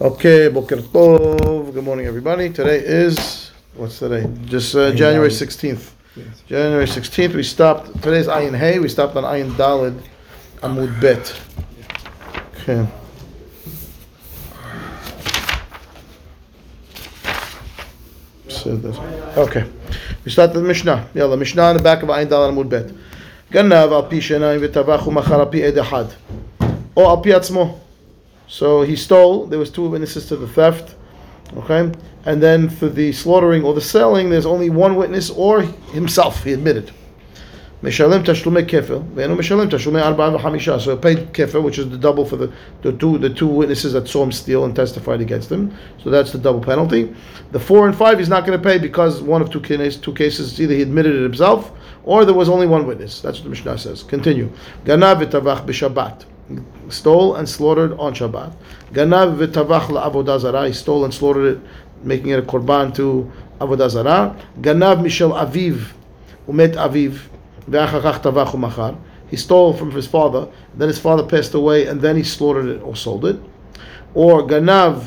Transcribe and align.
Okay, 0.00 0.48
Boker 0.48 0.76
Tov. 0.76 1.74
Good 1.74 1.82
morning, 1.82 2.06
everybody. 2.06 2.50
Today 2.50 2.78
is, 2.78 3.50
what's 3.74 3.98
today? 3.98 4.30
Just 4.44 4.74
uh, 4.76 4.92
January 4.94 5.28
16th. 5.28 5.90
January 6.46 6.84
16th, 6.86 7.34
we 7.34 7.42
stopped, 7.42 8.00
today's 8.02 8.28
Ayin 8.28 8.56
Hay, 8.56 8.78
we 8.78 8.88
stopped 8.88 9.16
on 9.16 9.24
Ayin 9.24 9.50
Dalid, 9.56 10.00
Amud 10.62 11.00
Bet. 11.00 11.34
Okay. 12.62 12.86
So 18.48 18.76
this- 18.76 18.98
Okay. 19.36 19.64
We 20.24 20.30
start 20.30 20.52
the 20.52 20.60
Mishnah. 20.62 21.06
Yeah, 21.14 21.26
the 21.26 21.36
Mishnah 21.36 21.70
in 21.70 21.76
the 21.76 21.82
back 21.82 22.02
of 22.02 22.08
Ayin 22.08 22.28
Dalid 22.28 22.50
Amud 22.54 22.68
Bet. 22.68 22.92
גנב 23.52 23.72
על 23.92 24.02
פי 24.08 24.20
שיניים 24.20 24.60
וטבח 24.62 25.06
ומכר 25.06 25.40
על 25.40 25.46
פי 25.50 25.64
עד 25.64 25.78
אחד. 25.78 26.04
או 26.96 27.10
על 27.10 27.16
פי 27.22 27.34
עצמו. 27.34 27.78
So 28.53 28.83
he 28.83 28.95
stole. 28.95 29.47
There 29.47 29.57
was 29.57 29.71
two 29.71 29.89
witnesses 29.89 30.27
to 30.27 30.35
the 30.35 30.47
theft. 30.47 30.93
Okay, 31.57 31.91
and 32.25 32.41
then 32.41 32.69
for 32.69 32.87
the 32.87 33.11
slaughtering 33.11 33.63
or 33.63 33.73
the 33.73 33.81
selling, 33.81 34.29
there's 34.29 34.45
only 34.45 34.69
one 34.69 34.95
witness 34.95 35.31
or 35.31 35.63
himself. 35.63 36.43
He 36.43 36.53
admitted. 36.53 36.91
So 37.81 37.89
he 37.89 37.89
paid 37.89 38.29
kefil, 41.33 41.63
which 41.63 41.79
is 41.79 41.89
the 41.89 41.97
double 41.97 42.25
for 42.25 42.35
the, 42.35 42.53
the 42.83 42.93
two 42.93 43.17
the 43.17 43.31
two 43.31 43.47
witnesses 43.47 43.93
that 43.93 44.07
saw 44.07 44.21
him 44.23 44.31
steal 44.31 44.65
and 44.65 44.75
testified 44.75 45.19
against 45.19 45.51
him. 45.51 45.75
So 46.03 46.11
that's 46.11 46.31
the 46.31 46.37
double 46.37 46.61
penalty. 46.61 47.13
The 47.51 47.59
four 47.59 47.87
and 47.87 47.97
five 47.97 48.19
he's 48.19 48.29
not 48.29 48.45
going 48.45 48.57
to 48.57 48.63
pay 48.63 48.77
because 48.77 49.19
one 49.23 49.41
of 49.41 49.49
two 49.49 49.61
cases, 49.61 49.97
two 49.99 50.13
cases 50.13 50.61
either 50.61 50.75
he 50.75 50.83
admitted 50.83 51.15
it 51.15 51.23
himself 51.23 51.71
or 52.03 52.23
there 52.23 52.35
was 52.35 52.49
only 52.49 52.67
one 52.67 52.85
witness. 52.85 53.19
That's 53.19 53.39
what 53.39 53.45
the 53.45 53.49
Mishnah 53.49 53.79
says. 53.79 54.03
Continue. 54.03 54.51
Ganavit 54.85 55.31
v'tavach 55.31 55.65
b'shabbat. 55.65 56.25
Stole 56.89 57.35
and 57.35 57.47
slaughtered 57.47 57.93
on 57.93 58.13
Shabbat. 58.13 58.53
Ganav 58.91 59.37
v'tavach 59.37 59.87
la'avodah 59.87 60.39
zarah. 60.41 60.67
He 60.67 60.73
stole 60.73 61.05
and 61.05 61.13
slaughtered 61.13 61.57
it, 61.57 61.63
making 62.03 62.29
it 62.31 62.39
a 62.39 62.41
korban 62.41 62.93
to 62.95 63.31
avodah 63.59 63.89
zarah. 63.89 64.35
Ganav 64.59 65.01
mishel 65.01 65.31
aviv 65.33 65.93
umet 66.47 66.75
aviv 66.75 67.19
ve'achachach 67.69 68.21
tavach 68.21 68.53
umachar. 68.53 68.97
He 69.29 69.37
stole 69.37 69.73
from 69.73 69.91
his 69.91 70.05
father. 70.05 70.49
Then 70.75 70.89
his 70.89 70.99
father 70.99 71.23
passed 71.23 71.53
away, 71.53 71.87
and 71.87 72.01
then 72.01 72.17
he 72.17 72.23
slaughtered 72.23 72.67
it 72.67 72.81
or 72.81 72.95
sold 72.95 73.23
it. 73.25 73.39
Or 74.13 74.45
ganav 74.45 75.05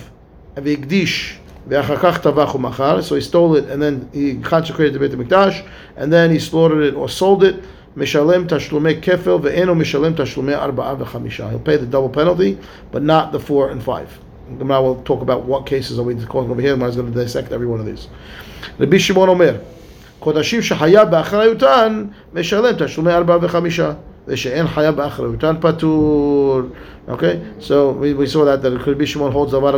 v'igdish 0.57 1.37
ve'achachach 1.69 2.23
tavach 2.23 2.55
umachar. 2.55 3.03
So 3.05 3.15
he 3.15 3.21
stole 3.21 3.57
it, 3.57 3.69
and 3.69 3.81
then 3.83 4.09
he 4.13 4.39
consecrated 4.39 4.95
the 4.95 5.07
Beit 5.07 5.13
Hamikdash, 5.13 5.69
and 5.97 6.11
then 6.11 6.31
he 6.31 6.39
slaughtered 6.39 6.83
it 6.83 6.95
or 6.95 7.11
sold 7.11 7.45
it. 7.45 7.63
משלם 7.98 8.44
תשלומי 8.48 8.96
כפל 9.02 9.38
ואינו 9.42 9.76
משלם 9.76 10.14
תשלומי 10.16 10.54
ארבעה 10.54 10.96
וחמישה. 11.00 11.50
He'll 11.52 11.68
pay 11.68 11.78
the 11.78 11.96
double 11.96 12.18
penalty, 12.18 12.58
but 12.92 13.02
not 13.02 13.32
the 13.32 13.40
four 13.40 13.70
and 13.70 13.84
five. 13.84 14.08
Now 14.60 14.82
we'll 14.84 15.02
talk 15.04 15.22
about 15.22 15.44
what 15.44 15.66
cases 15.66 15.98
are 16.00 16.04
we 16.04 16.16
calling 16.26 16.52
over 16.52 16.62
here, 16.62 16.74
and 16.74 16.84
I 16.84 16.88
was 16.88 16.96
going 16.96 17.12
to 17.12 17.24
dissect 17.24 17.52
every 17.52 17.68
one 17.68 17.80
of 17.80 17.86
these. 17.86 18.08
רבי 18.80 19.00
שמעון 19.00 19.30
אומר, 19.30 19.56
קודשים 20.20 20.62
שחיה 20.62 21.06
באחריותן, 21.06 22.06
משלם 22.34 22.74
תשלומי 22.78 23.12
ארבעה 23.12 23.38
וחמישה. 23.42 23.92
ושאין 24.28 24.68
חיה 24.68 24.92
באחריותן 24.92 25.56
פטור. 25.60 26.62
Okay, 27.10 27.40
so 27.60 27.92
we, 27.92 28.14
we 28.14 28.28
saw 28.28 28.46
that 28.46 28.62
that 28.62 28.86
Rabbi 28.86 29.06
Shimon 29.06 29.32
holds 29.32 29.52
דבר 29.52 29.76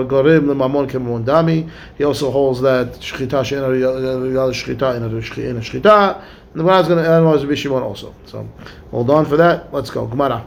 הגורם 0.00 0.50
לממון 0.50 0.86
כממון 0.86 1.24
דמי. 1.24 1.64
He 1.98 2.02
also 2.04 2.30
holds 2.30 2.60
that 2.60 3.00
שחיטה 3.00 3.44
שאין 3.44 3.62
ראויה 3.62 4.46
לשחיטה 4.46 4.94
אין 4.94 5.62
שחיטה. 5.62 6.12
And 6.57 6.65
the 6.65 6.71
Gemara 6.71 6.81
is 6.81 6.87
going 6.87 7.03
to 7.03 7.07
analyze 7.07 7.43
Rabbi 7.43 7.53
Shimon 7.53 7.83
also. 7.83 8.15
So 8.25 8.49
hold 8.89 9.11
on 9.11 9.27
for 9.27 9.37
that. 9.37 9.71
Let's 9.71 9.91
go. 9.91 10.07
Gemara. 10.07 10.43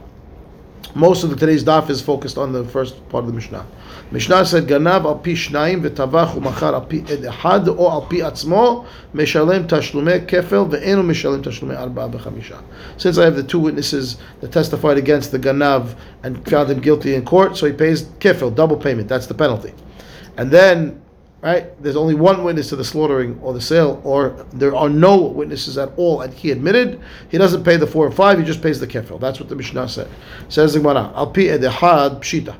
Most 0.93 1.23
of 1.23 1.29
the, 1.29 1.37
today's 1.37 1.63
daf 1.63 1.89
is 1.89 2.01
focused 2.01 2.37
on 2.37 2.51
the 2.51 2.65
first 2.65 3.07
part 3.07 3.23
of 3.23 3.29
the 3.29 3.33
Mishnah. 3.33 3.65
Mishnah 4.11 4.45
said, 4.45 4.67
"Ganav 4.67 5.05
al 5.05 5.19
pi 5.19 5.29
shnayim 5.29 5.81
v'tavach 5.87 6.35
umachar 6.35 6.73
al 6.73 6.81
pi 6.81 6.97
ed 7.07 7.25
o 7.69 7.89
al 7.89 8.01
pi 8.07 8.17
atzmo 8.17 8.85
meshalem 9.13 9.67
tashlumei 9.67 10.25
kefel 10.27 10.69
ve'enu 10.69 11.01
meshalem 11.01 11.41
tashlumei 11.41 11.77
arba'a 11.77 12.11
v'chamisha." 12.11 12.61
Since 12.97 13.17
I 13.17 13.23
have 13.23 13.37
the 13.37 13.43
two 13.43 13.59
witnesses 13.59 14.17
that 14.41 14.51
testified 14.51 14.97
against 14.97 15.31
the 15.31 15.39
Ganav 15.39 15.95
and 16.23 16.45
found 16.45 16.69
him 16.69 16.81
guilty 16.81 17.15
in 17.15 17.23
court, 17.23 17.55
so 17.55 17.67
he 17.67 17.71
pays 17.71 18.03
kefel, 18.19 18.53
double 18.53 18.75
payment. 18.75 19.07
That's 19.07 19.27
the 19.27 19.33
penalty. 19.33 19.73
And 20.35 20.51
then 20.51 21.00
right? 21.41 21.81
There's 21.81 21.95
only 21.95 22.13
one 22.15 22.43
witness 22.43 22.69
to 22.69 22.75
the 22.75 22.83
slaughtering 22.83 23.39
or 23.41 23.53
the 23.53 23.61
sale, 23.61 24.01
or 24.03 24.45
there 24.53 24.75
are 24.75 24.89
no 24.89 25.21
witnesses 25.21 25.77
at 25.77 25.91
all, 25.97 26.21
and 26.21 26.33
he 26.33 26.51
admitted 26.51 27.01
he 27.29 27.37
doesn't 27.37 27.63
pay 27.63 27.77
the 27.77 27.87
four 27.87 28.05
and 28.05 28.15
five; 28.15 28.37
he 28.39 28.45
just 28.45 28.61
pays 28.61 28.79
the 28.79 28.87
kefil. 28.87 29.19
That's 29.19 29.39
what 29.39 29.49
the 29.49 29.55
Mishnah 29.55 29.89
said. 29.89 30.09
Says 30.49 30.73
the 30.73 30.79
Gemara, 30.79 31.11
"Al 31.15 31.27
pi 31.27 31.41
edehad 31.41 32.21
pshita." 32.21 32.55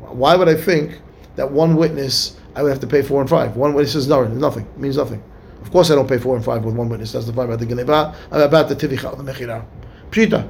Why 0.00 0.36
would 0.36 0.48
I 0.48 0.54
think 0.54 1.00
that 1.36 1.50
one 1.50 1.76
witness 1.76 2.38
I 2.54 2.62
would 2.62 2.70
have 2.70 2.80
to 2.80 2.86
pay 2.86 3.02
four 3.02 3.20
and 3.20 3.28
five? 3.28 3.56
One 3.56 3.74
witness 3.74 3.92
says 3.92 4.06
no, 4.06 4.24
nothing. 4.24 4.64
It 4.64 4.78
means 4.78 4.96
nothing. 4.96 5.22
Of 5.62 5.72
course, 5.72 5.90
I 5.90 5.94
don't 5.94 6.08
pay 6.08 6.18
four 6.18 6.36
and 6.36 6.44
five 6.44 6.62
with 6.64 6.74
one 6.74 6.88
witness. 6.88 7.12
That's 7.12 7.26
the 7.26 7.32
five 7.32 7.48
about 7.48 7.58
the 7.58 7.66
geneva, 7.66 8.14
about 8.30 8.68
the 8.68 8.76
tivicha, 8.76 9.16
the 9.16 9.24
mechira. 9.24 9.64
Pshita. 10.10 10.46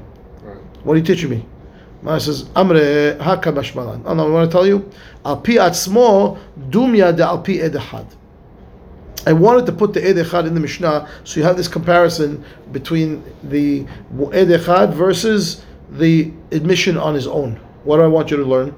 What 0.82 0.94
are 0.94 0.96
you 0.96 1.04
teaching 1.04 1.30
me? 1.30 1.46
Mara 2.04 2.20
says, 2.20 2.44
Amre 2.54 3.16
hakabashmalan. 3.16 4.02
Oh 4.04 4.12
no, 4.12 4.26
I 4.26 4.30
want 4.30 4.50
to 4.50 4.54
tell 4.54 4.66
you, 4.66 4.90
al 5.24 5.38
pi 5.38 5.52
atzmo 5.52 6.38
dumya 6.68 7.16
de 7.16 7.24
al 7.24 7.40
pi 7.40 7.54
edechad. 7.54 8.06
I 9.26 9.32
wanted 9.32 9.64
to 9.64 9.72
put 9.72 9.94
the 9.94 10.00
edechad 10.00 10.46
in 10.46 10.52
the 10.52 10.60
Mishnah, 10.60 11.08
so 11.24 11.40
you 11.40 11.46
have 11.46 11.56
this 11.56 11.66
comparison 11.66 12.44
between 12.72 13.24
the 13.42 13.86
edechad 14.18 14.92
versus 14.92 15.64
the 15.92 16.30
admission 16.52 16.98
on 16.98 17.14
his 17.14 17.26
own. 17.26 17.58
What 17.84 17.96
do 17.96 18.02
I 18.02 18.08
want 18.08 18.30
you 18.30 18.36
to 18.36 18.44
learn? 18.44 18.74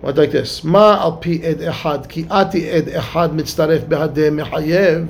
What 0.00 0.16
like 0.16 0.32
this? 0.32 0.64
Ma 0.64 1.00
al 1.00 1.18
pi 1.18 1.38
edechad 1.38 2.08
ki 2.08 2.26
ati 2.28 2.62
edechad 2.62 3.36
mitzaref 3.36 3.86
behadeh 3.86 4.44
mehayev. 4.44 5.08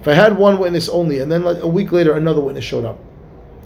If 0.00 0.08
I 0.08 0.14
had 0.14 0.36
one 0.36 0.58
witness 0.58 0.88
only, 0.88 1.20
and 1.20 1.30
then 1.30 1.44
like 1.44 1.58
a 1.58 1.68
week 1.68 1.92
later 1.92 2.14
another 2.14 2.40
witness 2.40 2.64
showed 2.64 2.84
up, 2.84 2.98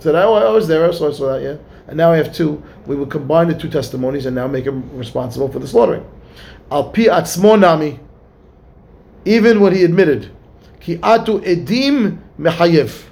said, 0.00 0.14
"Oh, 0.14 0.34
I 0.34 0.50
was 0.50 0.68
there, 0.68 0.92
so 0.92 1.08
I 1.08 1.12
saw 1.12 1.32
that." 1.32 1.42
Yeah 1.42 1.56
and 1.87 1.97
now 1.97 2.11
I 2.11 2.17
have 2.17 2.33
two. 2.33 2.61
We 2.85 2.95
would 2.95 3.09
combine 3.09 3.47
the 3.47 3.55
two 3.55 3.69
testimonies 3.69 4.25
and 4.25 4.35
now 4.35 4.47
make 4.47 4.65
him 4.65 4.89
responsible 4.97 5.51
for 5.51 5.59
the 5.59 5.67
slaughtering. 5.67 6.05
Al 6.71 6.91
pi 6.91 7.03
atzmo 7.03 7.59
nami, 7.59 7.99
even 9.25 9.59
when 9.59 9.73
he 9.73 9.83
admitted, 9.83 10.31
ki 10.79 10.97
atu 10.97 11.41
edim 11.43 12.19
mechayev. 12.39 13.09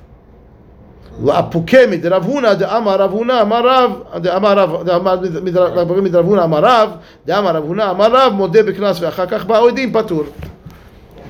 לאפוקי 1.23 1.85
מדרב 1.89 2.25
הונא 2.25 2.53
דאמר 2.53 3.01
רב 3.01 3.11
הונא 3.11 3.41
אמר 3.41 3.67
רב 3.67 4.17
דאמר 4.17 4.59
רב 4.59 6.01
מדרב 6.01 6.25
הונא 6.25 6.43
אמר 6.43 6.59
רב 6.63 6.89
דאמר 7.25 7.55
רב 7.55 7.63
הונא 7.63 7.91
אמר 7.91 8.11
רב 8.11 8.33
מודה 8.33 8.63
בקנס 8.63 9.01
ואחר 9.01 9.25
כך 9.25 9.45
באו 9.45 9.67
עדים 9.67 9.93
פטור 9.93 10.23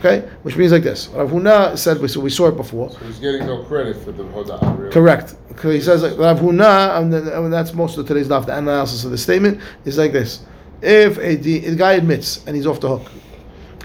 Okay, 0.04 0.28
which 0.42 0.56
means 0.56 0.72
like 0.72 0.82
this. 0.82 1.06
Rav 1.08 1.30
Huna 1.30 1.78
said, 1.78 2.10
so 2.10 2.18
we 2.18 2.28
saw 2.28 2.48
it 2.48 2.56
before. 2.56 2.90
So 2.90 2.98
he's 3.04 3.20
getting 3.20 3.46
no 3.46 3.62
credit 3.62 3.96
for 4.02 4.10
the 4.10 4.24
Hoda. 4.24 4.76
Really. 4.76 4.90
Correct. 4.90 5.36
Because 5.46 5.74
he 5.74 5.80
says 5.80 6.02
like, 6.02 6.18
Rav 6.18 6.40
Huna, 6.40 6.98
and, 6.98 7.14
and 7.14 7.52
that's 7.52 7.72
most 7.72 7.96
of 7.98 8.08
today's 8.08 8.26
daf. 8.26 8.46
The 8.46 8.58
analysis 8.58 9.04
of 9.04 9.12
the 9.12 9.18
statement 9.18 9.60
is 9.84 9.98
like 9.98 10.10
this: 10.10 10.40
If 10.80 11.18
a 11.18 11.36
the 11.36 11.76
guy 11.76 11.92
admits 11.92 12.44
and 12.48 12.56
he's 12.56 12.66
off 12.66 12.80
the 12.80 12.88
hook, 12.88 13.12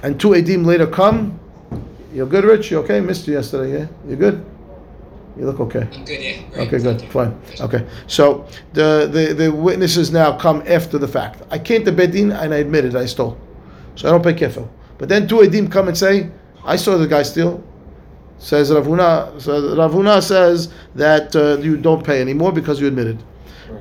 and 0.01 0.19
two 0.19 0.29
adim 0.29 0.65
later 0.65 0.87
come, 0.87 1.39
you're 2.11 2.25
good, 2.25 2.45
Rich. 2.45 2.71
You 2.71 2.79
okay? 2.79 2.99
Missed 2.99 3.27
you 3.27 3.33
yesterday. 3.33 3.81
Yeah, 3.81 3.87
you're 4.07 4.17
good. 4.17 4.43
You 5.37 5.45
look 5.45 5.59
okay. 5.59 5.87
I'm 5.93 6.03
good, 6.03 6.19
yeah. 6.19 6.41
Great. 6.49 6.67
Okay, 6.67 6.79
good, 6.79 7.01
fine. 7.11 7.39
Okay, 7.61 7.85
so 8.07 8.47
the, 8.73 9.07
the 9.11 9.35
the 9.35 9.51
witnesses 9.51 10.11
now 10.11 10.35
come 10.35 10.63
after 10.65 10.97
the 10.97 11.07
fact. 11.07 11.43
I 11.51 11.59
came 11.59 11.85
to 11.85 11.91
Bedin 11.91 12.35
and 12.35 12.55
I 12.55 12.57
admitted 12.57 12.95
I 12.95 13.05
stole, 13.05 13.37
so 13.93 14.07
I 14.07 14.11
don't 14.11 14.23
pay 14.23 14.33
kefil. 14.33 14.67
But 14.97 15.09
then 15.09 15.27
two 15.27 15.37
edim 15.37 15.71
come 15.71 15.87
and 15.87 15.97
say, 15.97 16.29
"I 16.63 16.75
saw 16.75 16.97
the 16.97 17.07
guy 17.07 17.23
steal." 17.23 17.63
Says 18.39 18.69
Ravuna. 18.69 19.41
So 19.41 19.75
Ravuna 19.75 20.21
says 20.21 20.69
that 20.95 21.35
uh, 21.35 21.57
you 21.57 21.75
don't 21.77 22.03
pay 22.03 22.21
anymore 22.21 22.51
because 22.51 22.79
you 22.79 22.87
admitted. 22.87 23.23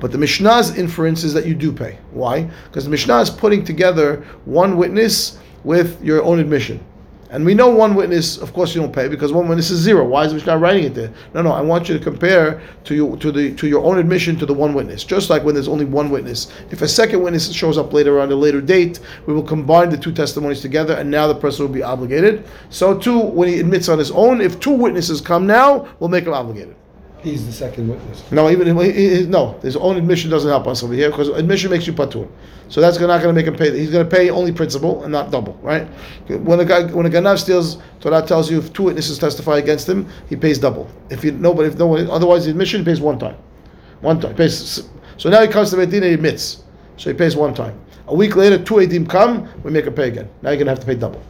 But 0.01 0.11
the 0.11 0.17
Mishnah's 0.17 0.77
inference 0.77 1.23
is 1.23 1.33
that 1.33 1.45
you 1.45 1.55
do 1.55 1.71
pay. 1.71 1.99
Why? 2.11 2.49
Because 2.65 2.83
the 2.83 2.89
Mishnah 2.89 3.19
is 3.19 3.29
putting 3.29 3.63
together 3.63 4.25
one 4.45 4.77
witness 4.77 5.37
with 5.63 6.03
your 6.03 6.23
own 6.23 6.39
admission. 6.39 6.83
And 7.37 7.45
we 7.45 7.53
know 7.53 7.69
one 7.69 7.93
witness, 7.93 8.37
of 8.37 8.51
course, 8.51 8.73
you 8.73 8.81
don't 8.81 8.91
pay 8.91 9.07
because 9.07 9.31
one 9.31 9.47
witness 9.47 9.69
is 9.69 9.79
zero. 9.79 10.03
Why 10.03 10.23
is 10.23 10.29
the 10.29 10.37
Mishnah 10.37 10.57
writing 10.57 10.85
it 10.85 10.95
there? 10.95 11.13
No, 11.35 11.43
no. 11.43 11.51
I 11.51 11.61
want 11.61 11.87
you 11.87 11.95
to 11.95 12.03
compare 12.03 12.59
to 12.85 12.95
you 12.95 13.15
to 13.17 13.31
the 13.31 13.53
to 13.53 13.67
your 13.67 13.83
own 13.85 13.99
admission 13.99 14.37
to 14.37 14.47
the 14.47 14.55
one 14.55 14.73
witness. 14.73 15.03
Just 15.03 15.29
like 15.29 15.43
when 15.43 15.53
there's 15.53 15.67
only 15.67 15.85
one 15.85 16.09
witness, 16.09 16.51
if 16.71 16.81
a 16.81 16.87
second 16.87 17.21
witness 17.21 17.53
shows 17.53 17.77
up 17.77 17.93
later 17.93 18.19
on 18.19 18.31
a 18.31 18.35
later 18.35 18.59
date, 18.59 19.01
we 19.27 19.35
will 19.35 19.43
combine 19.43 19.91
the 19.91 19.97
two 19.97 20.11
testimonies 20.11 20.61
together, 20.61 20.95
and 20.95 21.11
now 21.11 21.27
the 21.27 21.35
person 21.35 21.63
will 21.63 21.71
be 21.71 21.83
obligated. 21.83 22.43
So 22.71 22.97
too, 22.97 23.19
when 23.19 23.49
he 23.49 23.59
admits 23.59 23.87
on 23.87 23.99
his 23.99 24.09
own, 24.09 24.41
if 24.41 24.59
two 24.59 24.73
witnesses 24.73 25.21
come 25.21 25.45
now, 25.45 25.87
we'll 25.99 26.09
make 26.09 26.23
him 26.23 26.33
obligated. 26.33 26.75
He's 27.27 27.45
the 27.45 27.51
second 27.51 27.89
witness. 27.89 28.31
No, 28.31 28.49
even 28.49 28.77
he, 28.77 28.91
he, 28.91 29.25
no, 29.25 29.59
his 29.59 29.75
own 29.75 29.97
admission 29.97 30.29
doesn't 30.29 30.49
help 30.49 30.65
us 30.65 30.81
over 30.81 30.93
here 30.93 31.09
because 31.09 31.27
admission 31.27 31.69
makes 31.69 31.85
you 31.85 31.91
patur. 31.91 32.29
So 32.69 32.79
that's 32.79 32.97
not 32.99 33.21
going 33.21 33.23
to 33.23 33.33
make 33.33 33.47
him 33.47 33.55
pay. 33.55 33.77
He's 33.77 33.91
going 33.91 34.07
to 34.07 34.15
pay 34.15 34.29
only 34.29 34.53
principal 34.53 35.03
and 35.03 35.11
not 35.11 35.29
double, 35.29 35.53
right? 35.61 35.87
When 36.29 36.61
a 36.61 36.65
guy, 36.65 36.85
when 36.85 37.05
a 37.05 37.09
ganav 37.09 37.37
steals, 37.37 37.79
Torah 37.99 38.25
tells 38.25 38.49
you 38.49 38.59
if 38.59 38.71
two 38.71 38.83
witnesses 38.83 39.17
testify 39.17 39.57
against 39.57 39.89
him, 39.89 40.07
he 40.29 40.37
pays 40.37 40.57
double. 40.57 40.89
If 41.09 41.25
you 41.25 41.33
nobody, 41.33 41.67
if 41.67 41.77
no 41.77 41.87
one, 41.87 42.09
otherwise 42.09 42.45
the 42.45 42.51
admission 42.51 42.85
pays 42.85 43.01
one 43.01 43.19
time, 43.19 43.35
one 43.99 44.21
time. 44.21 44.35
Pays, 44.35 44.89
so 45.17 45.29
now 45.29 45.41
he 45.41 45.49
comes 45.49 45.69
to 45.71 45.77
Medina, 45.77 46.05
and 46.05 46.05
he 46.05 46.13
admits, 46.13 46.63
so 46.95 47.09
he 47.09 47.17
pays 47.17 47.35
one 47.35 47.53
time. 47.53 47.77
A 48.07 48.15
week 48.15 48.37
later, 48.37 48.57
two 48.57 48.75
edim 48.75 49.09
come, 49.09 49.49
we 49.63 49.71
make 49.71 49.85
a 49.85 49.91
pay 49.91 50.07
again. 50.07 50.29
Now 50.41 50.51
you're 50.51 50.59
gonna 50.59 50.71
have 50.71 50.79
to 50.79 50.85
pay 50.85 50.95
double. 50.95 51.21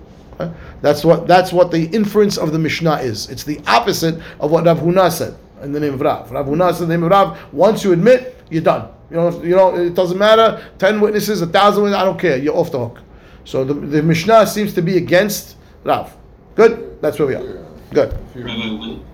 That's 0.82 1.04
what 1.04 1.28
that's 1.28 1.52
what 1.52 1.72
the 1.72 1.86
inference 1.88 2.38
of 2.38 2.52
the 2.52 2.60
Mishnah 2.60 2.98
is. 2.98 3.30
It's 3.30 3.44
the 3.44 3.60
opposite 3.66 4.22
of 4.40 4.52
what 4.52 4.66
Rav 4.66 4.80
Huna 4.80 5.12
said 5.12 5.36
in 5.62 5.72
the 5.72 5.80
name 5.80 5.94
of 5.96 6.02
Rav. 6.02 6.32
Rav 6.32 6.46
Huna 6.46 6.74
in 6.82 6.88
the 6.88 6.94
name 6.96 7.04
of 7.04 7.12
Rav. 7.12 7.38
Once 7.54 7.84
you 7.84 7.92
admit, 7.94 8.36
you're 8.50 8.62
done. 8.64 8.90
You 9.10 9.18
know, 9.18 9.44
you 9.44 9.56
know, 9.56 9.76
it 9.76 9.94
doesn't 9.94 10.18
matter. 10.18 10.62
Ten 10.78 11.00
witnesses, 11.00 11.42
a 11.42 11.48
thousand 11.48 11.84
witnesses, 11.84 12.02
I 12.02 12.06
don't 12.06 12.20
care. 12.20 12.38
You're 12.38 12.56
off 12.58 12.72
the 12.72 12.80
hook. 12.80 13.00
So 13.46 13.64
the, 13.64 13.74
the 13.74 14.04
Mishnah 14.04 14.46
seems 14.48 14.74
to 14.74 14.82
be 14.82 14.98
against 14.98 15.56
Rav. 15.84 16.16
Good. 16.56 17.02
That's 17.02 17.18
where 17.20 17.28
we 17.28 17.36
are. 17.36 17.66
Good. 17.94 18.18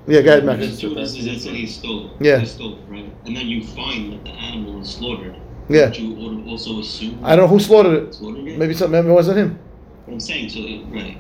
Yeah, 0.08 0.22
go 0.22 0.32
ahead, 0.38 0.46
Max. 0.46 0.78
two 0.80 0.90
witnesses 0.90 1.26
that 1.26 1.40
said 1.40 1.54
he 1.54 1.68
stole, 1.68 2.10
Yeah. 2.20 2.40
he 2.40 2.46
stole, 2.48 2.80
right? 2.88 3.06
And 3.26 3.38
then 3.38 3.48
you 3.48 3.64
find 3.68 4.14
that 4.14 4.24
the 4.24 4.32
animal 4.32 4.82
is 4.82 4.90
slaughtered. 4.90 5.36
Yeah. 5.70 5.86
Would 5.86 5.98
you 5.98 6.16
al- 6.18 6.50
also 6.50 6.80
assume 6.80 7.20
I 7.24 7.36
don't 7.36 7.46
know 7.46 7.48
who 7.48 7.60
slaughtered 7.60 7.94
it. 8.10 8.16
slaughtered 8.16 8.48
it? 8.48 8.58
Maybe 8.58 8.74
something. 8.74 8.92
Maybe 9.00 9.10
it 9.10 9.14
wasn't 9.14 9.38
him. 9.38 9.60
What 10.06 10.14
I'm 10.16 10.20
saying, 10.20 10.50
so 10.50 10.60
it, 10.60 10.84
right. 10.92 11.18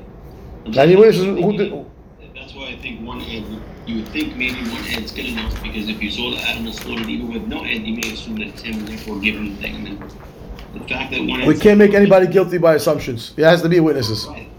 I'm 0.66 0.68
Any 0.68 0.74
saying, 0.74 0.98
witnesses 1.00 1.24
I'm 1.26 1.42
who 1.44 1.58
did? 1.58 1.86
Think 2.84 3.08
one 3.08 3.22
head. 3.22 3.46
You 3.86 3.96
would 3.96 4.10
think 4.10 4.36
maybe 4.36 4.60
one 4.60 4.84
head's 4.84 5.14
good 5.14 5.28
enough 5.28 5.54
because 5.64 5.88
if 5.88 6.04
you 6.04 6.12
saw 6.12 6.32
the 6.32 6.38
animal 6.40 6.74
slaughtered 6.74 7.08
even 7.08 7.32
with 7.32 7.48
no 7.48 7.64
head, 7.64 7.88
you 7.88 7.96
may 7.96 8.12
assume 8.12 8.36
that 8.40 8.48
it's 8.50 8.62
him 8.62 8.80
and 8.80 8.88
therefore 8.90 9.22
give 9.22 9.36
him 9.36 9.56
the 9.56 9.62
thing. 9.62 9.76
And 9.76 9.88
then 9.88 10.10
the 10.74 10.86
fact 10.90 11.12
that 11.12 11.26
one 11.26 11.46
We 11.46 11.58
can't 11.58 11.78
make 11.80 11.94
anybody 11.94 12.28
guilty 12.28 12.58
by 12.58 12.76
assumptions. 12.76 13.34
It 13.38 13.46
has 13.46 13.62
to 13.62 13.70
be 13.70 13.80
witnesses. 13.80 14.28
Right. 14.28 14.50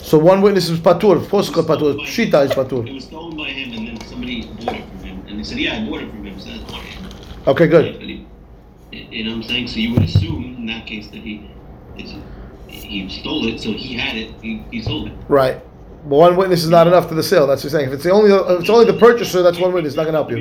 So 0.00 0.16
one 0.16 0.40
witness 0.40 0.70
is 0.70 0.80
patur. 0.80 1.22
Posca 1.26 1.62
patur. 1.62 2.00
Shita 2.06 2.46
is 2.46 2.52
patur. 2.52 2.88
It 2.88 2.94
was 2.94 3.04
stolen 3.04 3.36
by 3.36 3.50
him, 3.50 3.76
and 3.76 3.88
then 3.88 4.08
somebody 4.08 4.46
bought 4.46 4.74
it 4.74 4.88
from 4.88 4.98
him, 5.00 5.26
and 5.28 5.38
they 5.38 5.44
said, 5.44 5.58
"Yeah, 5.58 5.76
I 5.76 5.84
bought 5.84 6.00
it 6.04 6.08
from 6.10 6.24
him." 6.24 6.40
So 6.40 6.48
that's 6.52 6.72
one 6.72 6.80
hand. 6.80 7.14
Okay, 7.48 7.66
good. 7.66 8.00
he- 8.00 8.26
You 9.10 9.24
know 9.24 9.30
what 9.32 9.36
I'm 9.36 9.42
saying? 9.42 9.68
So 9.68 9.76
you 9.76 9.92
would 9.92 10.04
assume 10.04 10.56
in 10.56 10.64
that 10.66 10.86
case 10.86 11.08
that 11.08 11.20
he 11.20 11.50
he 12.68 13.08
stole 13.10 13.46
it, 13.46 13.60
so 13.60 13.72
he 13.72 13.92
had 13.92 14.16
it, 14.16 14.32
he, 14.40 14.64
he 14.70 14.80
sold 14.80 15.08
it. 15.08 15.14
Right. 15.28 15.60
One 16.04 16.36
witness 16.36 16.64
is 16.64 16.68
not 16.70 16.86
enough 16.86 17.08
to 17.08 17.14
the 17.14 17.22
sale. 17.22 17.46
That's 17.46 17.62
what 17.62 17.72
you're 17.72 17.80
saying. 17.80 17.90
If 17.90 17.94
it's 17.94 18.04
the 18.04 18.10
only, 18.10 18.32
if 18.32 18.60
it's 18.60 18.70
only 18.70 18.86
the 18.86 18.98
purchaser, 18.98 19.42
that's 19.42 19.58
one 19.58 19.72
witness. 19.72 19.94
Not 19.94 20.04
gonna 20.04 20.18
help 20.18 20.30
you. 20.30 20.38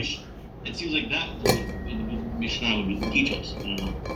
It 0.65 0.75
seems 0.75 0.93
like 0.93 1.09
that 1.09 2.39
Mishnah 2.39 2.85
would 2.87 3.11
teach 3.11 3.31
us. 3.31 3.53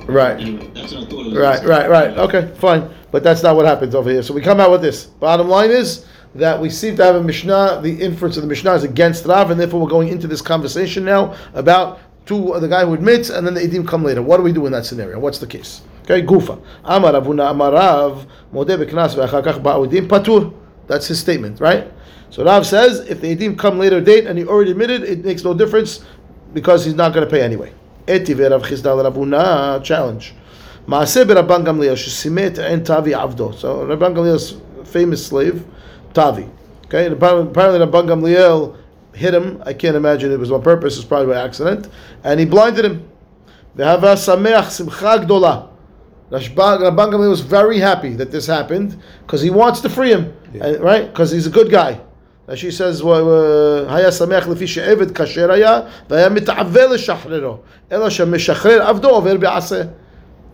Right. 0.07 0.39
Anyway, 0.39 0.69
that's 0.73 0.93
what 0.93 1.03
I 1.03 1.09
thought 1.09 1.25
it 1.25 1.29
was. 1.29 1.37
Right, 1.37 1.65
right, 1.65 1.89
right. 1.89 2.17
Okay, 2.17 2.53
fine. 2.55 2.89
But 3.11 3.23
that's 3.23 3.41
not 3.41 3.55
what 3.55 3.65
happens 3.65 3.95
over 3.95 4.09
here. 4.09 4.21
So 4.21 4.33
we 4.33 4.41
come 4.41 4.59
out 4.59 4.71
with 4.71 4.81
this. 4.81 5.05
Bottom 5.05 5.47
line 5.47 5.71
is 5.71 6.05
that 6.35 6.59
we 6.59 6.69
seem 6.69 6.95
to 6.97 7.03
have 7.03 7.15
a 7.15 7.23
Mishnah. 7.23 7.79
The 7.81 8.01
inference 8.01 8.37
of 8.37 8.43
the 8.43 8.49
Mishnah 8.49 8.73
is 8.73 8.83
against 8.83 9.25
Rav, 9.25 9.51
and 9.51 9.59
therefore 9.59 9.81
we're 9.81 9.89
going 9.89 10.09
into 10.09 10.27
this 10.27 10.41
conversation 10.41 11.05
now 11.05 11.35
about 11.53 11.99
two 12.25 12.53
uh, 12.53 12.59
the 12.59 12.67
guy 12.67 12.85
who 12.85 12.93
admits, 12.93 13.29
and 13.29 13.45
then 13.45 13.53
the 13.53 13.61
edim 13.61 13.87
come 13.87 14.03
later. 14.03 14.21
What 14.21 14.37
do 14.37 14.43
we 14.43 14.51
do 14.51 14.65
in 14.65 14.71
that 14.73 14.85
scenario? 14.85 15.19
What's 15.19 15.39
the 15.39 15.47
case? 15.47 15.81
Okay, 16.03 16.21
Gufa. 16.23 16.61
Amar 16.83 17.13
Avuna 17.13 17.51
Amar 17.51 17.73
Rav 17.73 18.27
Modeh 18.53 18.83
Beknas 18.83 19.15
ve'achar 19.15 19.43
kach 19.43 20.07
patur. 20.07 20.53
That's 20.87 21.07
his 21.07 21.19
statement, 21.19 21.59
right? 21.59 21.91
So 22.29 22.43
Rav 22.43 22.65
says 22.65 22.99
if 23.09 23.21
the 23.21 23.35
edim 23.35 23.57
come 23.57 23.79
later 23.79 24.01
date 24.01 24.25
and 24.25 24.37
he 24.37 24.45
already 24.45 24.71
admitted, 24.71 25.03
it 25.03 25.23
makes 25.23 25.43
no 25.43 25.53
difference 25.53 26.03
because 26.53 26.85
he's 26.85 26.95
not 26.95 27.13
going 27.13 27.25
to 27.25 27.31
pay 27.31 27.41
anyway. 27.41 27.73
Eti 28.07 28.33
ve'Rav 28.33 28.61
Chisda 28.63 29.11
Ravuna 29.11 29.83
challenge. 29.83 30.33
Maaseh 30.87 31.25
Rabban 31.25 31.65
Gamliel 31.65 31.95
shesimet 31.95 32.59
en 32.59 32.83
Tavi 32.83 33.11
Avdo. 33.11 33.55
So 33.55 33.85
Rabban 33.85 34.15
Gamliel's 34.15 34.61
famous 34.87 35.25
slave, 35.25 35.65
Tavi. 36.13 36.47
Okay, 36.85 37.07
and 37.07 37.13
apparently, 37.15 37.79
Rabban 37.79 38.07
Gamliel 38.07 38.77
hit 39.13 39.33
him. 39.33 39.63
I 39.65 39.73
can't 39.73 39.95
imagine 39.95 40.31
it 40.31 40.37
was 40.37 40.51
on 40.51 40.61
purpose. 40.61 40.97
It's 40.97 41.05
probably 41.05 41.33
by 41.33 41.41
accident, 41.43 41.89
and 42.23 42.39
he 42.39 42.45
blinded 42.45 42.85
him. 42.85 43.09
V'hava 43.75 44.15
sameach 44.15 44.69
simcha 44.69 45.25
gdola. 45.25 45.69
Rabban 46.30 46.80
Rabban 46.80 47.12
Gamliel 47.12 47.30
was 47.30 47.40
very 47.40 47.78
happy 47.78 48.10
that 48.14 48.30
this 48.30 48.46
happened 48.46 48.96
because 49.26 49.42
he 49.42 49.50
wants 49.50 49.80
to 49.80 49.88
free 49.88 50.10
him, 50.10 50.32
and- 50.60 50.80
right? 50.80 51.06
Because 51.12 51.30
he's 51.32 51.46
a 51.46 51.50
good 51.50 51.70
guy. 51.70 52.00
As 52.48 52.58
she 52.58 52.70
says, 52.70 53.00
היה 53.02 54.12
שמח 54.12 54.48
לפי 54.48 54.66
שעבד 54.66 55.10
כשר 55.10 55.50
היה, 55.52 55.80
והיה 56.10 56.28
מתעווה 56.28 56.86
לשחררו. 56.86 57.56
אלא 57.92 58.10
שמשחרר 58.10 58.82
עבדו 58.82 59.08
עובר 59.08 59.36
בעשה. 59.36 59.82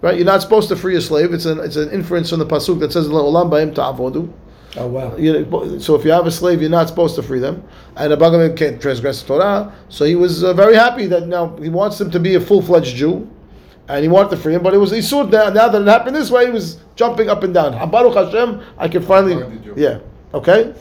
Right? 0.03 0.19
You're 0.19 0.27
not 0.27 0.43
supposed 0.43 0.69
to 0.69 0.77
free 0.77 0.97
a 0.97 1.01
slave. 1.01 1.33
It's 1.33 1.47
an, 1.47 1.59
it's 1.59 1.77
an 1.77 1.91
inference 1.91 2.29
from 2.31 2.39
the 2.39 2.45
pasuk 2.47 2.81
that 2.81 2.93
says, 2.93 3.09
"Olam 3.09 3.49
ba'im 3.51 3.75
ta'avodu." 3.75 4.29
Oh 4.79 4.87
wow. 4.89 5.17
You 5.17 5.33
know, 5.41 5.79
So 5.79 5.95
if 5.95 6.05
you 6.05 6.13
have 6.13 6.27
a 6.27 6.31
slave, 6.31 6.61
you're 6.61 6.71
not 6.71 6.89
supposed 6.89 7.15
to 7.15 7.23
free 7.23 7.39
them. 7.39 7.63
And 7.97 8.13
Abraham 8.13 8.55
can't 8.55 8.79
transgress 8.81 9.23
the 9.23 9.29
Torah. 9.29 9.73
So 9.89 10.05
he 10.05 10.15
was 10.15 10.45
uh, 10.45 10.53
very 10.53 10.75
happy 10.75 11.07
that 11.07 11.29
now 11.29 11.57
he 11.63 11.71
wants 11.71 11.99
him 11.99 12.11
to 12.11 12.21
be 12.21 12.35
a 12.35 12.41
full-fledged 12.41 12.95
Jew. 12.95 13.27
and 13.92 14.04
he 14.04 14.08
wanted 14.08 14.30
to 14.30 14.38
free 14.38 14.54
him, 14.54 14.64
but 14.64 14.74
it 14.74 14.78
was 14.78 14.94
Isur 14.94 15.30
now, 15.30 15.50
now 15.50 15.68
that 15.68 15.82
it 15.82 15.88
happened 15.88 16.16
this 16.16 16.32
way, 16.32 16.46
he 16.46 16.52
was 16.52 16.80
jumping 16.96 17.30
up 17.30 17.44
and 17.44 17.54
down. 17.54 17.74
Baruch 17.92 18.14
Hashem, 18.14 18.62
I 18.78 18.88
can 18.88 19.04
finally. 19.04 19.36
Yeah. 19.76 20.00
Okay? 20.34 20.74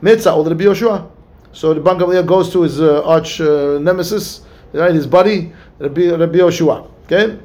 Mitzah, 0.00 0.32
older 0.32 0.48
Rabbi 0.50 0.64
Yoshua. 0.64 1.10
So 1.52 1.74
the 1.74 1.80
Ban 1.80 1.98
Gamliel 1.98 2.24
goes 2.26 2.50
to 2.52 2.62
his 2.62 2.80
uh, 2.80 3.02
arch 3.04 3.38
uh, 3.42 3.78
nemesis, 3.80 4.40
right, 4.72 4.94
his 4.94 5.06
buddy, 5.06 5.52
Rabbi, 5.78 6.00
Yoshua. 6.00 6.88
Okay? 7.04 7.38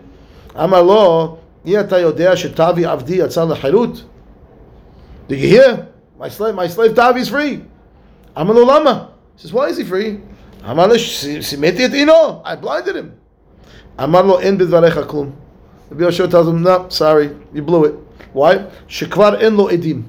Amar 0.56 0.82
lo, 0.82 1.40
yata 1.66 2.00
yodea 2.00 2.34
shetavi 2.34 2.86
avdi 2.86 3.18
yatzal 3.18 3.54
lecherut. 3.54 4.04
Do 5.28 5.36
you 5.36 5.48
hear? 5.50 5.90
My 6.18 6.30
slave, 6.30 6.56
my 6.56 6.68
slave 6.68 6.96
Tavi 6.96 7.20
is 7.20 7.28
free. 7.28 7.66
Amar 8.38 8.56
lama. 8.56 9.12
He 9.36 9.42
says, 9.42 9.52
why 9.52 9.68
is 9.68 9.78
he 9.78 9.84
free? 9.84 10.22
I 10.64 10.74
blinded 12.56 12.96
him. 12.96 13.20
Amarlo 14.00 14.42
en 14.42 14.58
bidvarecha 14.58 15.06
klum. 15.06 15.34
Rabbi 15.90 16.04
Yoshua 16.04 16.32
tells 16.32 16.48
him, 16.48 16.64
no, 16.64 16.88
sorry, 16.90 17.36
you 17.54 17.62
blew 17.62 17.86
it. 17.86 17.96
Why? 18.32 18.58
Shekvar 18.88 19.44
en 19.44 19.58
lo 19.58 19.68
edim. 19.68 20.06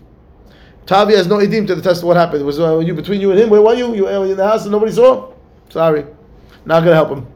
Tavi 0.86 1.14
has 1.14 1.26
no 1.26 1.38
edim 1.38 1.66
to 1.66 1.74
the 1.74 1.82
test 1.82 2.02
of 2.02 2.08
what 2.08 2.16
happened. 2.16 2.44
Was 2.44 2.60
uh, 2.60 2.78
you 2.78 2.94
between 2.94 3.20
you 3.20 3.30
and 3.30 3.40
him. 3.40 3.50
Where 3.50 3.62
were 3.62 3.74
you? 3.74 3.94
You 3.94 4.04
were 4.04 4.26
in 4.26 4.36
the 4.36 4.46
house 4.46 4.62
and 4.62 4.72
nobody 4.72 4.92
saw. 4.92 5.32
Sorry, 5.68 6.04
not 6.64 6.80
gonna 6.80 6.94
help 6.94 7.10
him. 7.10 7.26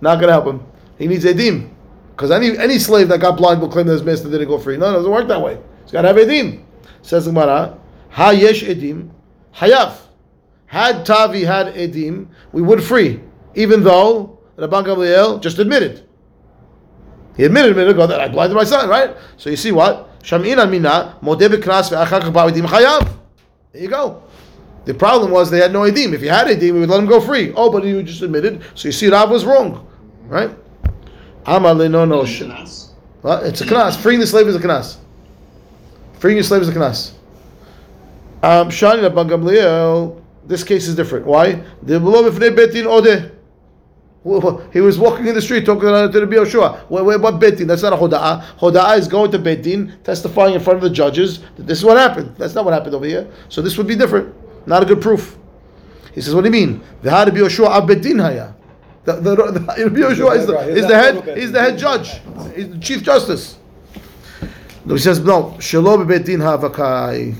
Not 0.00 0.20
gonna 0.20 0.32
help 0.32 0.46
him. 0.46 0.64
He 0.98 1.06
needs 1.06 1.24
edim 1.24 1.70
because 2.10 2.30
any 2.30 2.58
any 2.58 2.78
slave 2.78 3.08
that 3.08 3.20
got 3.20 3.36
blind 3.36 3.60
will 3.60 3.68
claim 3.68 3.86
that 3.86 3.92
his 3.92 4.02
master 4.02 4.30
didn't 4.30 4.48
go 4.48 4.58
free. 4.58 4.76
No, 4.76 4.90
it 4.90 4.92
doesn't 4.92 5.10
work 5.10 5.28
that 5.28 5.40
way. 5.40 5.58
He's 5.84 5.92
got 5.92 6.02
to 6.02 6.08
have 6.08 6.16
edim. 6.16 6.62
Says 7.02 7.24
the 7.24 7.30
Gemara, 7.30 7.78
ha 8.10 8.30
yesh 8.30 8.62
edim, 8.62 9.10
hayaf. 9.54 9.96
Had 10.66 11.06
Tavi 11.06 11.44
had 11.44 11.74
edim, 11.74 12.28
we 12.52 12.60
would 12.60 12.82
free, 12.82 13.20
even 13.54 13.82
though 13.82 14.38
Rabban 14.60 14.84
Gamliel 14.84 15.40
just 15.40 15.58
admitted. 15.58 16.06
He 17.36 17.44
admitted 17.44 17.72
a 17.72 17.74
minute 17.74 17.92
ago 17.92 18.06
that 18.06 18.20
I 18.20 18.28
blinded 18.28 18.54
my 18.56 18.64
son, 18.64 18.88
right? 18.88 19.16
So 19.38 19.48
you 19.50 19.56
see 19.56 19.72
what? 19.72 20.20
Sham'in 20.22 20.62
amina, 20.62 21.16
modeh 21.22 21.48
b'knas 21.48 21.90
ve'achar 21.90 22.20
kach 22.20 22.32
ba'edim 22.32 22.66
chayav. 22.66 23.10
There 23.72 23.82
you 23.82 23.88
go. 23.88 24.22
The 24.84 24.94
problem 24.94 25.30
was 25.30 25.50
they 25.50 25.60
had 25.60 25.72
no 25.72 25.80
edim. 25.80 26.12
If 26.12 26.20
he 26.20 26.26
had 26.26 26.46
edim, 26.46 26.74
we 26.74 26.80
would 26.80 26.90
let 26.90 27.00
him 27.00 27.06
go 27.06 27.20
free. 27.20 27.52
Oh, 27.54 27.70
but 27.70 27.84
he 27.84 28.02
just 28.02 28.20
admitted. 28.22 28.62
So 28.74 28.88
you 28.88 28.92
see, 28.92 29.08
Rav 29.08 29.30
was 29.30 29.44
wrong, 29.44 29.88
right? 30.26 30.50
Amar 31.46 31.74
no 31.74 32.04
no. 32.04 32.22
It's 32.22 32.40
a 32.40 32.46
knas. 33.64 33.96
Freeing 33.96 34.20
the 34.20 34.26
slave 34.26 34.48
is 34.48 34.56
a 34.56 34.58
knas. 34.58 34.96
Freeing 36.18 36.36
your 36.36 36.44
slave 36.44 36.62
is 36.62 36.68
a 36.68 36.72
knas. 36.72 37.12
Um, 38.42 38.68
Shani 38.68 39.08
Rabban 39.08 39.28
Gamliel, 39.30 40.20
this 40.46 40.64
case 40.64 40.88
is 40.88 40.94
different. 40.94 41.26
Why? 41.26 41.62
The 41.82 42.00
below 42.00 42.30
betin. 42.30 43.30
He 44.22 44.80
was 44.80 44.98
walking 44.98 45.26
in 45.28 45.34
the 45.34 45.40
street 45.40 45.64
talking 45.64 45.88
to 45.88 46.08
the 46.08 46.20
Rabbi 46.20 46.36
Yoshua. 46.36 46.80
Where, 46.90 47.18
what 47.18 47.40
betin? 47.40 47.66
That's 47.66 47.82
not 47.82 47.94
a 47.94 47.96
hoda'ah. 47.96 48.58
Hoda'ah 48.58 48.98
is 48.98 49.08
going 49.08 49.30
to 49.30 49.38
betin, 49.38 50.02
testifying 50.02 50.54
in 50.54 50.60
front 50.60 50.76
of 50.76 50.82
the 50.82 50.90
judges 50.90 51.40
that 51.56 51.66
this 51.66 51.78
is 51.78 51.84
what 51.84 51.96
happened. 51.96 52.34
That's 52.36 52.54
not 52.54 52.66
what 52.66 52.74
happened 52.74 52.94
over 52.94 53.06
here. 53.06 53.30
So 53.48 53.62
this 53.62 53.78
would 53.78 53.86
be 53.86 53.96
different. 53.96 54.34
Not 54.66 54.82
a 54.82 54.86
good 54.86 55.00
proof. 55.00 55.38
He 56.12 56.20
says, 56.20 56.34
what 56.34 56.42
do 56.42 56.48
you 56.48 56.52
mean? 56.52 56.82
The 57.00 57.10
Rabbi 57.10 57.30
Yoshua 57.36 57.70
ab 57.70 57.88
betin 57.88 58.20
haya. 58.20 58.54
The, 59.04 59.14
the, 59.14 59.36
the, 59.36 59.60
Rabbi 59.60 60.00
Yoshua 60.00 60.36
is 60.36 60.46
the, 60.46 60.58
is 60.68 60.86
the 60.86 60.94
head 60.94 61.14
Betin. 61.14 61.36
he's 61.38 61.52
the 61.52 61.60
head 61.60 61.78
judge. 61.78 62.20
He's 62.54 62.68
the 62.68 62.78
chief 62.78 63.02
justice. 63.02 63.58
No, 64.84 64.94
he 64.94 65.00
says 65.00 65.20
no. 65.20 65.54
Shelo 65.58 66.04
bebetin 66.04 66.40
havakai. 66.40 67.34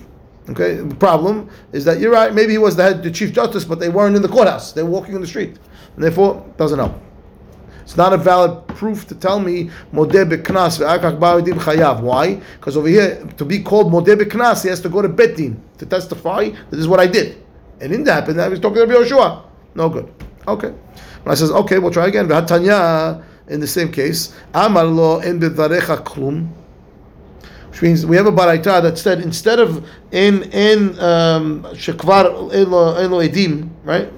Okay. 0.49 0.77
The 0.77 0.95
problem 0.95 1.51
is 1.73 1.85
that 1.85 2.01
you're 2.01 2.13
right. 2.13 2.33
Maybe 2.33 2.53
he 2.53 2.59
was 2.59 2.77
the 2.77 2.83
head, 2.83 3.03
the 3.03 3.11
chief 3.11 3.33
justice, 3.33 3.65
but 3.65 3.79
they 3.79 3.91
weren't 3.91 4.17
in 4.17 4.23
the 4.23 4.29
courthouse. 4.29 4.73
They 4.73 4.83
were 4.83 4.91
walking 4.91 5.15
in 5.15 5.21
the 5.21 5.27
street, 5.27 5.59
and 5.95 6.05
therefore 6.05 6.45
doesn't 6.57 6.79
help. 6.79 6.95
It's 7.83 7.97
not 7.97 8.13
a 8.13 8.17
valid 8.17 8.69
proof 8.69 9.09
to 9.09 9.17
tell 9.17 9.41
me 9.41 9.71
modeh 9.93 10.25
beknas 10.31 10.79
chayav. 10.79 12.01
Why? 12.03 12.35
Because 12.35 12.77
over 12.77 12.87
here, 12.87 13.27
to 13.37 13.45
be 13.45 13.61
called 13.61 13.93
modeh 13.93 14.15
beknas, 14.15 14.63
he 14.63 14.69
has 14.69 14.81
to 14.83 14.89
go 14.89 15.03
to 15.03 15.09
betin 15.09 15.59
to 15.79 15.87
testify 15.87 16.51
that 16.51 16.71
this 16.71 16.81
is 16.81 16.89
what 16.89 17.01
I 17.01 17.09
did. 17.09 17.43
And 17.81 17.93
in 17.93 18.05
that 18.05 18.15
happened, 18.15 18.41
I 18.41 18.49
was 18.49 18.61
talking 18.61 18.87
to 18.87 18.95
Yoshua. 18.95 19.43
No 19.75 19.89
good. 19.89 20.13
Okay. 20.47 20.69
When 20.69 21.33
I 21.33 21.35
says, 21.35 21.51
okay, 21.51 21.79
we'll 21.79 21.91
try 21.91 22.07
again. 22.07 22.29
V'hatanya, 22.29 23.25
in 23.49 23.59
the 23.59 23.67
same 23.67 23.91
case, 23.91 24.35
amar 24.55 24.85
lo 24.85 25.19
en 25.19 25.41
klum. 25.41 26.49
Which 27.71 27.83
means 27.83 28.07
we 28.07 28.17
have 28.17 28.27
a 28.27 28.33
baraita 28.33 28.83
that 28.83 28.99
said 28.99 29.21
instead 29.21 29.59
of 29.59 29.85
in 30.13 30.45
in 30.53 30.99
um, 31.01 31.63
shekvar 31.75 32.55
elo 32.55 33.21
edim, 33.21 33.71
right? 33.85 34.13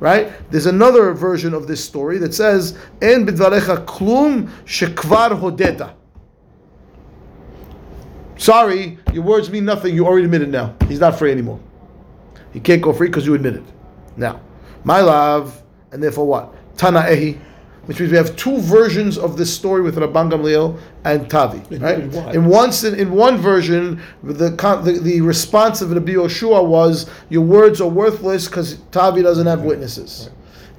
Right? 0.00 0.32
There's 0.50 0.66
another 0.66 1.12
version 1.12 1.54
of 1.54 1.66
this 1.66 1.84
story 1.84 2.18
that 2.18 2.32
says, 2.32 2.78
"En 3.02 3.26
bidvarecha 3.26 3.84
klum 3.84 4.48
shekvar 4.64 5.40
hodeta." 5.40 5.92
Sorry, 8.36 8.98
your 9.12 9.24
words 9.24 9.50
mean 9.50 9.64
nothing. 9.64 9.94
You 9.94 10.06
already 10.06 10.26
admitted 10.26 10.50
now. 10.50 10.74
He's 10.86 11.00
not 11.00 11.18
free 11.18 11.32
anymore. 11.32 11.58
He 12.52 12.60
can't 12.60 12.80
go 12.80 12.92
free 12.92 13.08
because 13.08 13.26
you 13.26 13.34
admitted. 13.34 13.64
Now, 14.16 14.40
my 14.84 15.00
love, 15.00 15.60
and 15.90 16.00
therefore 16.00 16.26
what? 16.26 16.54
Tana 16.76 17.00
ehi, 17.00 17.38
which 17.88 18.00
means 18.00 18.12
we 18.12 18.18
have 18.18 18.36
two 18.36 18.58
versions 18.58 19.16
of 19.16 19.38
this 19.38 19.52
story 19.52 19.80
with 19.80 19.96
Rabban 19.96 20.30
Gamliel 20.30 20.78
and 21.04 21.30
Tavi. 21.30 21.62
In- 21.74 21.80
Right? 21.80 22.00
in? 22.00 22.34
In 22.34 22.44
one 22.44 22.70
in 22.84 23.12
one 23.12 23.38
version, 23.38 24.02
the 24.22 24.50
the, 24.50 25.00
the 25.02 25.22
response 25.22 25.80
of 25.80 25.90
Rabbi 25.92 26.12
Yoshua 26.12 26.66
was, 26.66 27.06
"Your 27.30 27.40
words 27.40 27.80
are 27.80 27.88
worthless 27.88 28.46
because 28.46 28.76
Tavi 28.92 29.22
doesn't 29.22 29.46
have 29.46 29.62
witnesses." 29.62 30.28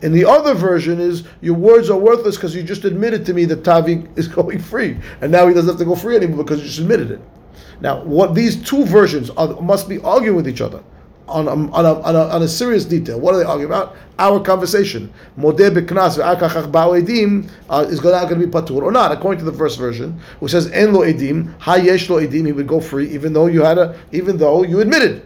And 0.04 0.14
the 0.14 0.24
other 0.24 0.54
version 0.54 1.00
is 1.00 1.24
your 1.42 1.56
words 1.56 1.90
are 1.90 1.98
worthless 1.98 2.36
because 2.36 2.56
you 2.56 2.62
just 2.62 2.86
admitted 2.86 3.26
to 3.26 3.34
me 3.34 3.46
that 3.46 3.64
Tavi 3.64 4.04
is 4.16 4.28
going 4.40 4.60
free, 4.60 4.96
and 5.22 5.32
now 5.32 5.48
he 5.48 5.54
doesn't 5.56 5.68
have 5.70 5.80
to 5.80 5.86
go 5.86 5.96
free 5.96 6.16
anymore 6.16 6.44
because 6.44 6.60
you 6.60 6.68
just 6.68 6.80
admitted 6.80 7.10
it. 7.10 7.22
Now, 7.82 8.04
what 8.04 8.36
these 8.36 8.56
two 8.56 8.86
versions 8.86 9.32
are, 9.32 9.60
must 9.62 9.90
be 9.90 9.98
arguing 10.02 10.36
with 10.36 10.48
each 10.48 10.62
other 10.62 10.84
on 11.30 11.48
a, 11.48 11.52
on, 11.52 11.86
a, 11.86 12.02
on, 12.02 12.16
a, 12.16 12.20
on 12.28 12.42
a 12.42 12.48
serious 12.48 12.86
detail. 12.86 13.20
What 13.20 13.36
are 13.36 13.38
they 13.38 13.44
arguing 13.44 13.72
about? 13.72 13.96
Our 14.18 14.40
conversation. 14.40 15.14
Modeh 15.38 15.70
b'knas 15.70 16.18
ve'akachach 16.18 16.72
ba'u 16.72 17.02
edim 17.02 17.50
uh, 17.70 17.86
is 17.88 18.00
going 18.00 18.28
to 18.28 18.36
be 18.36 18.46
patur 18.46 18.82
or 18.82 18.92
not, 18.92 19.12
according 19.12 19.40
to 19.44 19.50
the 19.50 19.58
first 19.58 19.78
version, 19.78 20.20
which 20.40 20.52
says 20.52 20.70
en 20.72 20.94
lo 20.94 21.02
edim, 21.02 21.58
hayesh 21.60 22.10
lo 22.10 22.20
edim, 22.20 22.46
he 22.46 22.52
would 22.52 22.68
go 22.68 22.82
free, 22.82 23.10
even 23.10 23.34
though 23.34 23.48
you 23.48 23.62
had 23.62 23.78
a, 23.78 23.98
even 24.12 24.38
though 24.38 24.64
you 24.64 24.80
admitted. 24.80 25.26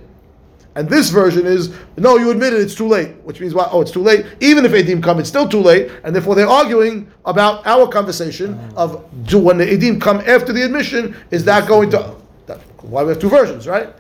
And 0.76 0.90
this 0.90 1.10
version 1.10 1.46
is 1.46 1.72
no, 1.98 2.18
you 2.18 2.32
admitted 2.32 2.60
it's 2.60 2.74
too 2.74 2.88
late, 2.88 3.16
which 3.24 3.40
means 3.40 3.54
what? 3.54 3.70
Oh, 3.72 3.82
it's 3.82 3.92
too 3.92 4.02
late. 4.02 4.26
Even 4.40 4.66
if 4.66 4.72
Edim 4.72 5.04
come, 5.04 5.20
it's 5.20 5.30
still 5.30 5.48
too 5.48 5.60
late, 5.60 5.92
and 6.04 6.16
therefore 6.16 6.34
they're 6.34 6.48
arguing 6.48 7.12
about 7.26 7.66
our 7.68 7.88
conversation 7.88 8.60
of 8.76 9.06
do 9.28 9.38
when 9.38 9.58
the 9.58 9.66
Edim 9.66 10.02
come 10.02 10.22
after 10.26 10.52
the 10.52 10.64
admission, 10.64 11.16
is 11.30 11.46
that 11.46 11.68
going 11.68 11.92
to? 11.92 12.16
That, 12.48 12.60
why 12.82 13.04
we 13.04 13.10
have 13.10 13.20
two 13.20 13.30
versions, 13.30 13.68
right? 13.68 13.94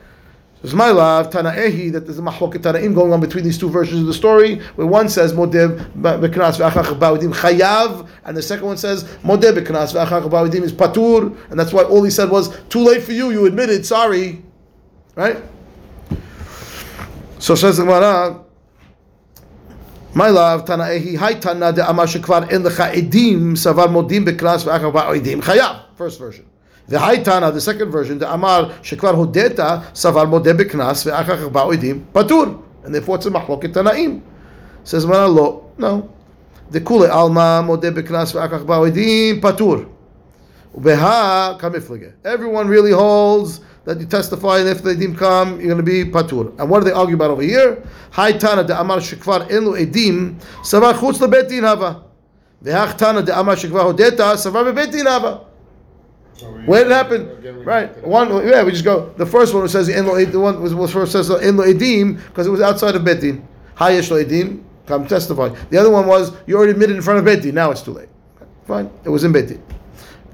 This 0.63 0.72
is 0.72 0.77
my 0.77 0.91
love, 0.91 1.29
Tana'ehi, 1.29 1.91
that 1.91 2.05
there's 2.05 2.20
a 2.20 2.22
mahloket 2.22 2.60
Tana'im 2.60 2.96
going 2.96 3.12
on 3.12 3.20
between 3.20 3.43
these 3.43 3.58
two 3.58 3.70
versions 3.70 4.00
of 4.00 4.08
the 4.08 4.13
story, 4.13 4.62
where 4.75 4.88
one 4.88 5.10
says 5.10 5.34
Modeh 5.34 5.77
b'knas 5.96 6.58
ve'achach 6.58 6.98
ba'udim 6.98 7.34
chayav, 7.34 8.08
and 8.24 8.38
the 8.38 8.41
second 8.41 8.67
one 8.67 8.77
says 8.77 9.03
Modeh 9.25 9.51
b'knas 9.51 9.93
ve'achach 9.93 10.29
ba'udim 10.29 10.63
is 10.63 10.72
patur, 10.72 11.38
and 11.51 11.60
that's 11.60 11.74
why 11.74 11.84
all 11.84 12.01
he 12.01 12.10
said 12.10 12.29
was 12.29 12.58
too 12.70 12.79
late 12.79 13.03
for 13.03 13.12
you, 13.12 13.32
you 13.32 13.46
admitted, 13.46 13.86
sorry, 13.86 14.41
right? 15.15 15.36
So 17.39 17.55
says 17.55 17.75
the 17.75 17.84
Gemara, 17.84 18.41
my 20.13 20.29
love, 20.29 20.63
Tana'ehi, 20.63 21.17
hi 21.17 21.34
Tana 21.34 21.74
de 21.74 21.86
Amar 21.89 22.05
shekvar 22.05 22.50
en 22.53 22.63
lecha 22.63 22.93
edim, 22.93 23.58
savar 23.58 23.89
modim 23.89 24.24
bekras 24.25 24.63
ve'achar 24.63 24.93
ba'edim, 24.93 25.41
chayav. 25.41 25.82
First 25.98 26.20
version. 26.20 26.46
The 26.88 27.00
hi 27.00 27.18
Tana, 27.18 27.52
the 27.52 27.62
second 27.62 27.92
version, 27.92 28.20
the 28.20 28.32
Amar 28.32 28.66
shekvar 28.82 29.13
hodeta, 29.16 29.84
savar 29.94 30.28
modim 30.28 30.58
bekras 30.58 31.06
ve'achar 31.06 31.50
ba'edim, 31.50 32.06
patur. 32.12 32.62
And 32.84 32.94
therefore 32.94 33.16
it's 33.16 33.25
a 33.25 33.32
mahloket 33.32 33.74
Tana'im. 33.74 34.22
Says 34.84 35.06
Gemara, 35.06 35.30
lo, 35.30 35.72
no. 35.78 36.13
The 36.72 36.82
kule 36.82 37.10
alma 37.10 37.63
modim 37.66 37.96
bekras 37.96 38.34
ve'achar 38.34 38.66
ba'edim, 38.66 39.40
patur. 39.40 39.90
Ubeha 40.75 41.58
kamiflige. 41.60 42.13
Everyone 42.25 42.68
really 42.68 42.92
holds 42.92 43.62
that 43.86 44.00
you 44.00 44.06
testify, 44.06 44.60
and 44.60 44.68
if 44.68 44.82
the 44.82 44.94
edim 44.94 45.18
come, 45.18 45.60
you're 45.60 45.74
going 45.74 45.78
to 45.78 45.84
be 45.84 46.04
patur. 46.04 46.58
And 46.60 46.70
what 46.70 46.80
do 46.80 46.86
they 46.86 46.92
argue 46.92 47.16
about 47.16 47.32
over 47.32 47.44
here? 47.44 47.82
Hai 48.12 48.34
tana 48.34 48.63
de 48.63 48.78
amar 48.78 48.98
shekvar 48.98 49.50
enu 49.50 49.74
edim 49.74 50.40
savar 50.63 50.94
chutz 50.96 51.20
lebet 51.20 51.48
din 51.48 51.63
hava. 51.63 52.04
Vehach 52.63 52.98
tana 52.98 53.22
de 53.22 53.38
amar 53.38 53.56
shekvar 53.56 53.94
hodeta 53.94 54.36
savar 54.36 54.74
bebet 54.74 54.92
din 54.92 55.06
hava. 55.06 55.46
So 56.43 56.50
Where 56.65 56.83
did 56.83 56.91
it 56.91 56.95
happen? 56.95 57.29
again, 57.29 57.63
Right. 57.63 58.03
One. 58.05 58.45
Yeah, 58.47 58.63
we 58.63 58.71
just 58.71 58.83
go. 58.83 59.09
The 59.17 59.25
first 59.25 59.53
one 59.53 59.67
says 59.69 59.88
in 59.88 60.05
lo 60.05 60.23
the 60.23 60.39
one 60.39 60.62
was, 60.62 60.75
was 60.75 60.91
first 60.91 61.13
says 61.13 61.29
in 61.29 61.55
lo 61.57 61.65
edim 61.65 62.17
because 62.27 62.47
it 62.47 62.50
was 62.50 62.62
outside 62.62 62.95
of 62.95 63.03
betin. 63.03 63.41
Hayesh 63.77 64.12
lo 64.12 64.21
edim. 64.23 64.62
Come 64.85 65.07
testify. 65.07 65.50
The 65.69 65.77
other 65.77 65.89
one 65.89 66.05
was 66.05 66.33
you 66.45 66.57
already 66.57 66.73
admitted 66.73 66.97
in 66.97 67.01
front 67.01 67.19
of 67.19 67.25
betin. 67.25 67.53
Now 67.53 67.71
it's 67.71 67.81
too 67.81 67.93
late. 67.93 68.09
Fine. 68.67 68.89
It 69.05 69.09
was 69.09 69.23
in 69.23 69.31
betin. 69.31 69.62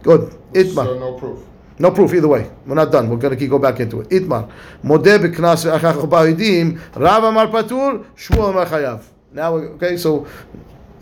Good. 0.02 0.34
Itma. 0.54 0.86
So 0.86 0.98
no 1.00 1.14
proof. 1.14 1.46
No 1.78 1.92
proof 1.92 2.14
either 2.14 2.28
way. 2.28 2.50
We're 2.66 2.76
not 2.76 2.92
done. 2.92 3.10
We're 3.10 3.18
going 3.18 3.34
to 3.34 3.40
keep 3.40 3.52
go 3.52 3.60
back 3.60 3.80
into 3.80 4.02
it. 4.02 4.10
Itmar. 4.10 4.52
Modeh 4.84 5.20
b'knas 5.20 5.66
ve'achach 5.66 6.10
ba'edim. 6.10 6.80
Rav 6.96 7.24
amar 7.24 7.48
patur. 7.48 8.06
Shmuel 8.16 8.50
amar 8.50 8.66
chayav. 8.66 9.04
Now, 9.32 9.56
okay, 9.56 9.96
so 9.96 10.28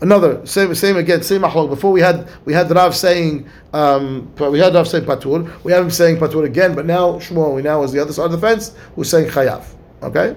another 0.00 0.44
same 0.46 0.74
same 0.74 0.96
again 0.96 1.22
same 1.22 1.42
machlok. 1.42 1.68
Before 1.68 1.92
we 1.92 2.00
had 2.00 2.28
we 2.44 2.52
had 2.52 2.70
Rav 2.70 2.94
saying 2.94 3.48
um, 3.72 4.32
we 4.36 4.58
had 4.58 4.74
Rav 4.74 4.88
saying 4.88 5.04
patur. 5.04 5.50
We 5.64 5.72
have 5.72 5.84
him 5.84 5.90
saying 5.90 6.16
patur 6.16 6.44
again, 6.44 6.74
but 6.74 6.86
now 6.86 7.14
Shmuel 7.14 7.54
we 7.54 7.62
now 7.62 7.82
is 7.82 7.92
the 7.92 8.00
other 8.00 8.12
side 8.12 8.26
of 8.26 8.32
the 8.32 8.38
fence 8.38 8.74
who's 8.94 9.10
saying 9.10 9.30
chayav. 9.30 9.64
Okay. 10.02 10.36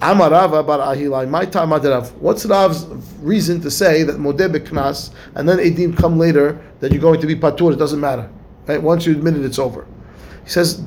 Amar 0.00 0.30
Rava 0.30 0.62
bar 0.62 0.78
Ahilai. 0.78 1.28
My 1.28 1.44
time 1.44 1.72
Rav. 1.72 2.12
What's 2.20 2.46
Rav's 2.46 2.86
reason 3.20 3.60
to 3.62 3.70
say 3.70 4.04
that 4.04 4.16
modeh 4.16 4.48
b'knas 4.54 5.12
and 5.34 5.48
then 5.48 5.58
edim 5.58 5.96
come 5.96 6.18
later 6.18 6.60
that 6.80 6.92
you're 6.92 7.00
going 7.00 7.20
to 7.20 7.26
be 7.26 7.34
patur? 7.34 7.72
It 7.72 7.76
doesn't 7.76 8.00
matter. 8.00 8.30
Right? 8.66 8.80
Once 8.80 9.06
you 9.06 9.12
admit 9.12 9.36
it, 9.36 9.44
it's 9.44 9.58
over. 9.58 9.86
He 10.44 10.50
says, 10.50 10.82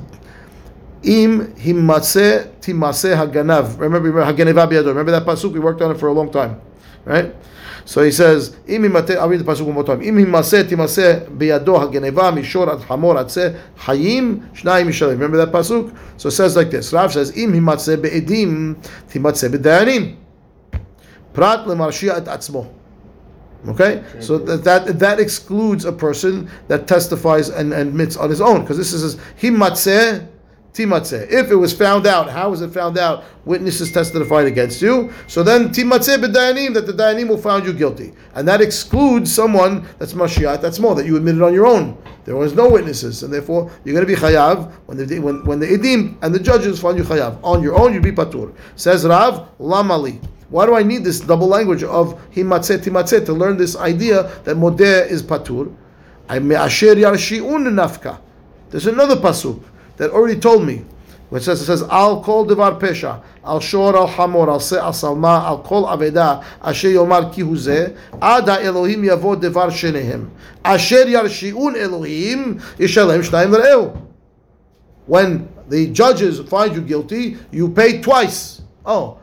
Im 1.02 1.52
himatse 1.54 2.48
timase 2.60 3.14
haganav. 3.14 3.78
Remember, 3.78 4.10
remember 4.10 4.32
haganeva. 4.32 4.86
Remember 4.86 5.10
that 5.10 5.24
pasuk? 5.24 5.52
We 5.52 5.60
worked 5.60 5.82
on 5.82 5.90
it 5.90 5.98
for 5.98 6.08
a 6.08 6.12
long 6.12 6.30
time, 6.30 6.60
right? 7.04 7.34
So 7.84 8.02
he 8.02 8.10
says. 8.10 8.56
I'll 8.68 9.28
read 9.28 9.40
the 9.40 9.44
pasuk 9.44 9.62
one 9.62 9.74
more 9.74 9.84
time. 9.84 10.02
Im 10.02 10.16
himase 10.16 10.64
timase 10.64 11.28
biyado 11.28 11.78
haganeva 11.78 12.32
mishor 12.32 12.72
ad 12.72 12.82
hamor 12.82 13.16
atse 13.16 13.58
hayim 13.78 14.50
shnayim 14.52 14.86
mishalim. 14.86 15.12
Remember 15.12 15.36
that 15.38 15.52
pasuk? 15.52 15.96
So 16.16 16.28
it 16.28 16.32
says 16.32 16.56
like 16.56 16.70
this. 16.70 16.92
Rav 16.92 17.12
says, 17.12 17.36
Im 17.36 17.52
himatse 17.52 17.96
beedim 17.96 18.76
timatse 19.08 19.48
bedayanim. 19.52 20.16
Prat 21.32 21.66
lemarshia 21.66 22.16
et 22.16 22.24
atzmo. 22.24 22.72
Okay, 23.68 24.02
so 24.18 24.38
that, 24.38 24.64
that 24.64 24.98
that 24.98 25.20
excludes 25.20 25.84
a 25.84 25.92
person 25.92 26.50
that 26.66 26.88
testifies 26.88 27.48
and, 27.48 27.72
and 27.72 27.90
admits 27.90 28.16
on 28.16 28.28
his 28.28 28.40
own, 28.40 28.62
because 28.62 28.76
this 28.76 28.92
is 28.92 29.14
himatzeh 29.40 30.26
timatzeh. 30.72 31.30
If 31.30 31.50
it 31.50 31.56
was 31.56 31.72
found 31.72 32.06
out, 32.06 32.30
how 32.30 32.50
was 32.50 32.62
it 32.62 32.70
found 32.70 32.98
out? 32.98 33.24
Witnesses 33.44 33.92
testified 33.92 34.46
against 34.46 34.80
you. 34.80 35.12
So 35.26 35.42
then 35.42 35.68
timatzeh 35.68 36.22
b'dayanim 36.22 36.74
that 36.74 36.86
the 36.86 36.92
dayanim 36.92 37.28
will 37.28 37.38
found 37.38 37.66
you 37.66 37.72
guilty, 37.72 38.12
and 38.34 38.46
that 38.48 38.60
excludes 38.60 39.32
someone 39.32 39.86
that's 39.98 40.14
mashiach. 40.14 40.60
That's 40.60 40.78
more 40.78 40.94
that 40.94 41.06
you 41.06 41.16
admitted 41.16 41.42
on 41.42 41.52
your 41.52 41.66
own. 41.66 41.96
There 42.24 42.36
was 42.36 42.54
no 42.54 42.68
witnesses, 42.68 43.22
and 43.22 43.32
therefore 43.32 43.70
you're 43.84 43.94
going 43.94 44.06
to 44.06 44.12
be 44.12 44.18
chayav 44.18 44.72
when 44.86 44.96
the 44.96 45.18
when, 45.18 45.44
when 45.44 45.58
the 45.58 45.66
edim 45.66 46.16
and 46.22 46.34
the 46.34 46.40
judges 46.40 46.80
find 46.80 46.96
you 46.96 47.04
chayav 47.04 47.38
on 47.42 47.62
your 47.62 47.78
own. 47.78 47.92
You'd 47.92 48.02
be 48.02 48.12
patur. 48.12 48.54
Says 48.76 49.04
Rav 49.04 49.48
Lamali. 49.58 50.22
Why 50.48 50.66
do 50.66 50.74
I 50.74 50.82
need 50.82 51.02
this 51.02 51.20
double 51.20 51.48
language 51.48 51.82
of 51.82 52.20
himatzeh 52.32 52.78
timatzeh 52.78 53.24
to 53.26 53.32
learn 53.32 53.56
this 53.56 53.74
idea 53.74 54.24
that 54.44 54.56
modeh 54.56 55.06
is 55.08 55.22
patur? 55.22 55.74
I 56.28 56.38
me'asher 56.38 56.94
yarshi'un 56.94 57.68
nafka. 57.68 58.20
There's 58.70 58.86
another 58.86 59.16
pasuk 59.16 59.62
that 59.96 60.10
already 60.10 60.38
told 60.38 60.66
me, 60.66 60.84
which 61.30 61.44
says 61.44 61.62
it 61.62 61.64
says 61.64 61.82
al 61.84 62.22
kol 62.22 62.44
devar 62.44 62.78
pesha, 62.78 63.22
al 63.44 63.58
shor 63.60 63.96
al 63.96 64.06
hamor, 64.06 64.50
al 64.50 64.60
se 64.60 64.76
al 64.76 64.92
salma, 64.92 65.42
al 65.44 65.62
kol 65.62 65.86
aveda, 65.86 66.44
asher 66.62 66.90
yomar 66.90 67.32
ki 67.32 67.42
huzeh, 67.42 67.96
ada 68.20 68.62
Elohim 68.62 69.02
yavo 69.02 69.40
devar 69.40 69.70
shenehem, 69.70 70.30
asher 70.64 71.06
yarshi'un 71.06 71.76
Elohim 71.76 72.60
yishalem 72.76 73.22
shnayim 73.22 73.50
l'reu. 73.50 74.08
When 75.06 75.48
the 75.68 75.88
judges 75.88 76.38
find 76.40 76.74
you 76.74 76.82
guilty, 76.82 77.38
you 77.50 77.68
pay 77.70 78.00
twice. 78.00 78.62
Oh, 78.84 79.18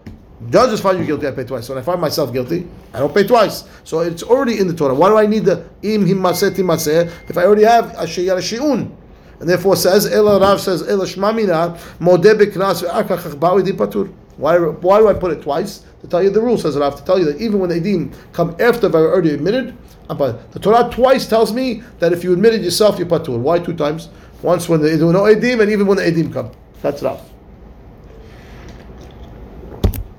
judges 0.49 0.81
find 0.81 0.99
you 0.99 1.05
guilty, 1.05 1.27
I 1.27 1.31
pay 1.31 1.43
twice. 1.43 1.69
When 1.69 1.77
I 1.77 1.81
find 1.81 2.01
myself 2.01 2.33
guilty, 2.33 2.67
I 2.93 2.99
don't 2.99 3.13
pay 3.13 3.25
twice. 3.25 3.65
So 3.83 3.99
it's 3.99 4.23
already 4.23 4.59
in 4.59 4.67
the 4.67 4.73
Torah. 4.73 4.95
Why 4.95 5.09
do 5.09 5.17
I 5.17 5.27
need 5.27 5.45
the 5.45 5.63
im 5.83 6.05
him 6.05 6.19
maseh 6.19 6.49
timaseh 6.49 7.29
if 7.29 7.37
I 7.37 7.45
already 7.45 7.65
have 7.65 7.93
asher 7.95 8.21
yarshi'un? 8.21 8.91
And 9.39 9.47
therefore 9.47 9.75
says, 9.75 10.05
Ela 10.05 10.39
Rav 10.39 10.59
says, 10.59 10.87
Ela 10.87 11.05
Shmamina, 11.05 11.77
Modeh 11.99 12.33
edim 12.33 13.77
patur. 13.77 14.13
Why, 14.35 14.57
why 14.57 14.99
do 14.99 15.07
I 15.07 15.13
put 15.13 15.31
it 15.31 15.41
twice? 15.41 15.85
To 16.01 16.07
tell 16.07 16.21
you 16.23 16.29
the 16.29 16.41
rule, 16.41 16.57
says 16.57 16.77
Rav, 16.77 16.97
to 16.97 17.03
tell 17.03 17.17
you 17.17 17.25
that 17.25 17.41
even 17.41 17.59
when 17.59 17.69
the 17.69 17.79
edim 17.79 18.13
come 18.33 18.55
after 18.59 18.87
I've 18.87 18.95
already 18.95 19.31
admitted, 19.31 19.69
uh, 19.69 19.73
I'm 20.09 20.17
patur. 20.17 20.51
the 20.51 20.59
Torah 20.59 20.89
twice 20.91 21.25
tells 21.25 21.53
me 21.53 21.83
that 21.99 22.11
if 22.11 22.23
you 22.23 22.33
admitted 22.33 22.63
yourself, 22.63 22.97
you're 22.97 23.07
patur. 23.07 23.39
Why 23.39 23.59
two 23.59 23.73
times? 23.73 24.09
Once 24.41 24.67
when 24.67 24.81
there 24.81 25.05
were 25.05 25.13
no 25.13 25.23
edim, 25.23 25.61
and 25.61 25.71
even 25.71 25.87
when 25.87 25.97
the 25.97 26.03
edim 26.03 26.33
come. 26.33 26.51
That's 26.81 27.01
Rav. 27.01 27.21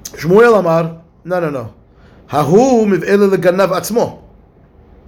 Shmuel 0.04 0.58
Amar, 0.58 1.02
no, 1.24 1.40
no, 1.40 1.50
no. 1.50 1.74
Hahu 2.28 2.86
miv'ele 2.86 3.34
leganav 3.34 3.68
atzmo. 3.70 4.22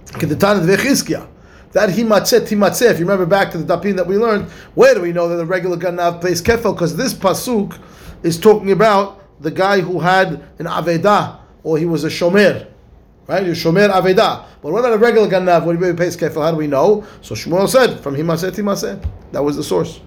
Kedetan 0.05 0.65
v'chizkia. 0.65 1.27
That 1.73 1.89
himatzeh 1.89 2.47
timatzeh. 2.47 2.91
If 2.91 2.99
you 2.99 3.05
remember 3.05 3.25
back 3.25 3.51
to 3.51 3.57
the 3.57 3.77
dapin 3.77 3.95
that 3.97 4.07
we 4.07 4.17
learned, 4.17 4.49
where 4.75 4.93
do 4.93 5.01
we 5.01 5.11
know 5.11 5.27
that 5.27 5.35
the 5.37 5.45
regular 5.45 5.75
ganav 5.75 6.21
plays 6.21 6.41
kefel? 6.41 6.75
Because 6.75 6.95
this 6.95 7.13
pasuk 7.13 7.79
is 8.21 8.39
talking 8.39 8.71
about 8.71 9.19
the 9.41 9.51
guy 9.51 9.81
who 9.81 9.99
had 9.99 10.43
an 10.59 10.67
avedah 10.67 11.39
or 11.63 11.77
he 11.77 11.85
was 11.85 12.03
a 12.03 12.09
shomer, 12.09 12.67
right? 13.27 13.43
You're 13.43 13.55
shomer 13.55 13.89
aveda. 13.89 14.45
But 14.61 14.71
what 14.71 14.79
about 14.79 14.93
a 14.93 14.97
regular 14.97 15.27
ganav? 15.27 15.65
What 15.65 15.79
do 15.79 15.85
you 15.85 15.93
pay 15.95 16.07
kefil? 16.07 16.43
How 16.43 16.51
do 16.51 16.57
we 16.57 16.67
know? 16.67 17.05
So 17.21 17.33
Shmuel 17.33 17.67
said, 17.67 17.99
from 17.99 18.15
himaseh 18.15 18.51
timaseh. 18.51 19.03
That 19.31 19.43
was 19.43 19.57
the 19.57 19.63
source. 19.63 19.99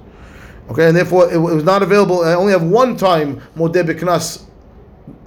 Okay, 0.71 0.89
and 0.89 0.97
therefore 0.97 1.31
it, 1.33 1.37
it 1.37 1.39
was 1.39 1.65
not 1.65 1.83
available. 1.83 2.23
I 2.25 2.35
only 2.35 2.53
have 2.53 2.63
one 2.63 2.97
time 2.97 3.41
modeh 3.57 3.83
b'knas 3.85 4.45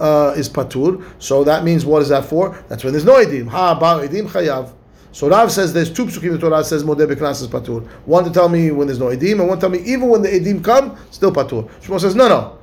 uh, 0.00 0.34
is 0.36 0.48
patur. 0.48 1.04
So 1.18 1.44
that 1.44 1.64
means 1.64 1.84
what 1.84 2.00
is 2.00 2.08
that 2.08 2.24
for? 2.24 2.62
That's 2.68 2.82
when 2.82 2.94
there's 2.94 3.04
no 3.04 3.22
edim. 3.22 3.48
Ha 3.48 3.78
ba 3.78 4.06
edim 4.06 4.26
chayav. 4.26 4.72
So 5.12 5.28
Rav 5.28 5.50
says 5.50 5.72
there's 5.72 5.92
two 5.92 6.06
psukim 6.06 6.32
the 6.32 6.38
Torah 6.38 6.62
says 6.62 6.84
modeh 6.84 7.12
b'knas 7.12 7.42
is 7.42 7.48
patur. 7.48 7.86
One 8.06 8.24
to 8.24 8.30
tell 8.30 8.48
me 8.48 8.70
when 8.70 8.86
there's 8.86 9.00
no 9.00 9.06
edim, 9.06 9.40
and 9.40 9.48
one 9.48 9.58
to 9.58 9.60
tell 9.60 9.70
me 9.70 9.80
even 9.80 10.08
when 10.08 10.22
the 10.22 10.28
edim 10.28 10.62
come, 10.62 10.96
still 11.10 11.32
patur. 11.32 11.68
Shmuel 11.82 12.00
says 12.00 12.14
no, 12.14 12.28
no. 12.28 12.58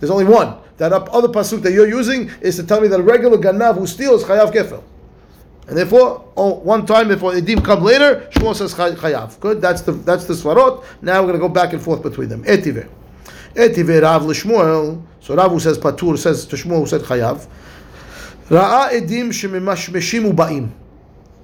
There's 0.00 0.10
only 0.10 0.24
one. 0.24 0.56
That 0.78 0.92
other 0.92 1.28
pasuk 1.28 1.62
that 1.62 1.72
you're 1.72 1.86
using 1.88 2.28
is 2.40 2.56
to 2.56 2.64
tell 2.64 2.80
me 2.80 2.88
that 2.88 2.98
a 2.98 3.02
regular 3.02 3.38
ganav 3.38 3.78
who 3.78 3.86
steals 3.86 4.24
chayav 4.24 4.52
kefil. 4.52 4.82
And 5.68 5.76
therefore, 5.76 6.28
oh, 6.36 6.54
one 6.54 6.86
time 6.86 7.06
before 7.06 7.34
Edim 7.34 7.64
come 7.64 7.84
later, 7.84 8.28
Shmuel 8.32 8.56
says 8.56 8.74
chayav. 8.74 9.38
Good, 9.38 9.60
that's 9.60 9.82
the 9.82 9.92
that's 9.92 10.24
the 10.24 10.34
svarot. 10.34 10.84
Now 11.02 11.20
we're 11.20 11.28
going 11.28 11.40
to 11.40 11.46
go 11.46 11.48
back 11.48 11.72
and 11.72 11.80
forth 11.80 12.02
between 12.02 12.28
them. 12.28 12.42
Etive, 12.42 12.88
etive 13.54 14.02
Rav 14.02 14.26
l'Shmuel. 14.26 15.00
So 15.20 15.36
Rav 15.36 15.52
who 15.52 15.60
says 15.60 15.78
patur 15.78 16.18
says 16.18 16.46
to 16.46 16.56
Shmuel 16.56 16.80
who 16.80 16.86
said 16.86 17.02
chayav. 17.02 17.46
Ra'a 18.48 18.90
edim 18.90 19.28
shemimashmeshim 19.28 20.32
ubaim. 20.32 20.72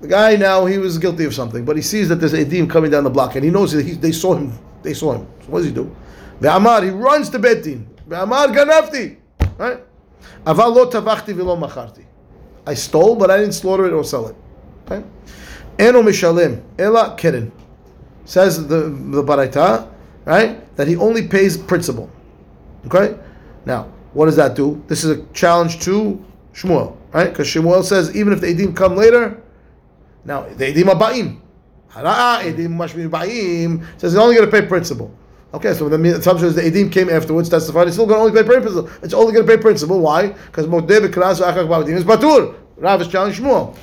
The 0.00 0.08
guy 0.08 0.36
now 0.36 0.64
he 0.66 0.78
was 0.78 0.96
guilty 0.98 1.24
of 1.24 1.34
something, 1.34 1.64
but 1.64 1.76
he 1.76 1.82
sees 1.82 2.08
that 2.08 2.16
there's 2.16 2.32
a 2.32 2.44
edim 2.44 2.70
coming 2.70 2.90
down 2.90 3.04
the 3.04 3.10
block, 3.10 3.34
and 3.34 3.44
he 3.44 3.50
knows 3.50 3.72
that 3.72 3.84
he, 3.84 3.92
they 3.92 4.12
saw 4.12 4.34
him. 4.34 4.52
They 4.82 4.94
saw 4.94 5.14
him. 5.14 5.26
So 5.40 5.46
what 5.48 5.58
does 5.58 5.66
he 5.66 5.72
do? 5.72 5.94
Ve'amar 6.40 6.84
he 6.84 6.90
runs 6.90 7.28
to 7.30 7.38
Bet 7.38 7.64
Din. 7.64 7.88
Ve'amar 8.08 8.54
ganafti. 8.54 9.16
Right? 9.58 9.82
Aval 10.44 10.74
v'lo 10.74 11.58
macharti. 11.58 12.04
I 12.66 12.74
stole, 12.74 13.16
but 13.16 13.30
I 13.30 13.38
didn't 13.38 13.54
slaughter 13.54 13.86
it 13.86 13.92
or 13.92 14.04
sell 14.04 14.28
it. 14.28 14.36
Okay? 14.86 15.04
Eno 15.78 16.02
mishalim 16.02 16.62
ela 16.78 17.16
keren. 17.16 17.50
Says 18.24 18.68
the 18.68 18.90
the 18.90 19.22
baraita, 19.22 19.90
right? 20.24 20.76
That 20.76 20.86
he 20.86 20.96
only 20.96 21.26
pays 21.26 21.56
principal. 21.56 22.10
Okay? 22.86 23.18
Now, 23.64 23.90
what 24.12 24.26
does 24.26 24.36
that 24.36 24.54
do? 24.54 24.82
This 24.86 25.02
is 25.02 25.18
a 25.18 25.24
challenge 25.32 25.80
to 25.80 26.24
Shmuel, 26.54 26.96
right? 27.12 27.30
Because 27.30 27.48
Shmuel 27.48 27.82
says 27.82 28.14
even 28.14 28.32
if 28.32 28.40
the 28.40 28.54
edim 28.54 28.76
come 28.76 28.96
later, 28.96 29.42
now 30.25 30.43
the 30.43 30.73
edim 30.73 30.87
are 30.87 30.95
ba'im. 30.95 31.39
Hara'a 31.91 32.43
edim 32.43 32.69
mashmim 32.69 33.09
ba'im 33.09 33.85
says 33.97 34.13
he's 34.13 34.19
only 34.19 34.35
going 34.35 34.49
to 34.49 34.51
pay 34.51 34.65
principal. 34.67 35.13
Okay, 35.53 35.73
so 35.73 35.87
the 35.87 36.17
assumption 36.17 36.47
is 36.47 36.55
the 36.55 36.61
edim 36.61 36.91
came 36.91 37.09
afterwards, 37.09 37.49
testified. 37.49 37.87
He's 37.87 37.93
still 37.93 38.07
going 38.07 38.17
to 38.17 38.39
only 38.39 38.41
pay 38.41 38.47
principal. 38.47 38.89
It's 39.03 39.13
only 39.13 39.33
going 39.33 39.45
to 39.45 39.55
pay 39.55 39.61
principal. 39.61 39.99
Why? 39.99 40.29
Because 40.29 40.65
modeh 40.65 41.07
b'kras 41.07 41.41
v'achak 41.41 41.67
ba'adim 41.67 41.95
is 41.95 42.03
batur. 42.03 42.55
Rav 42.77 43.01
is 43.01 43.07
challenging 43.07 43.45
Shmuel. 43.45 43.77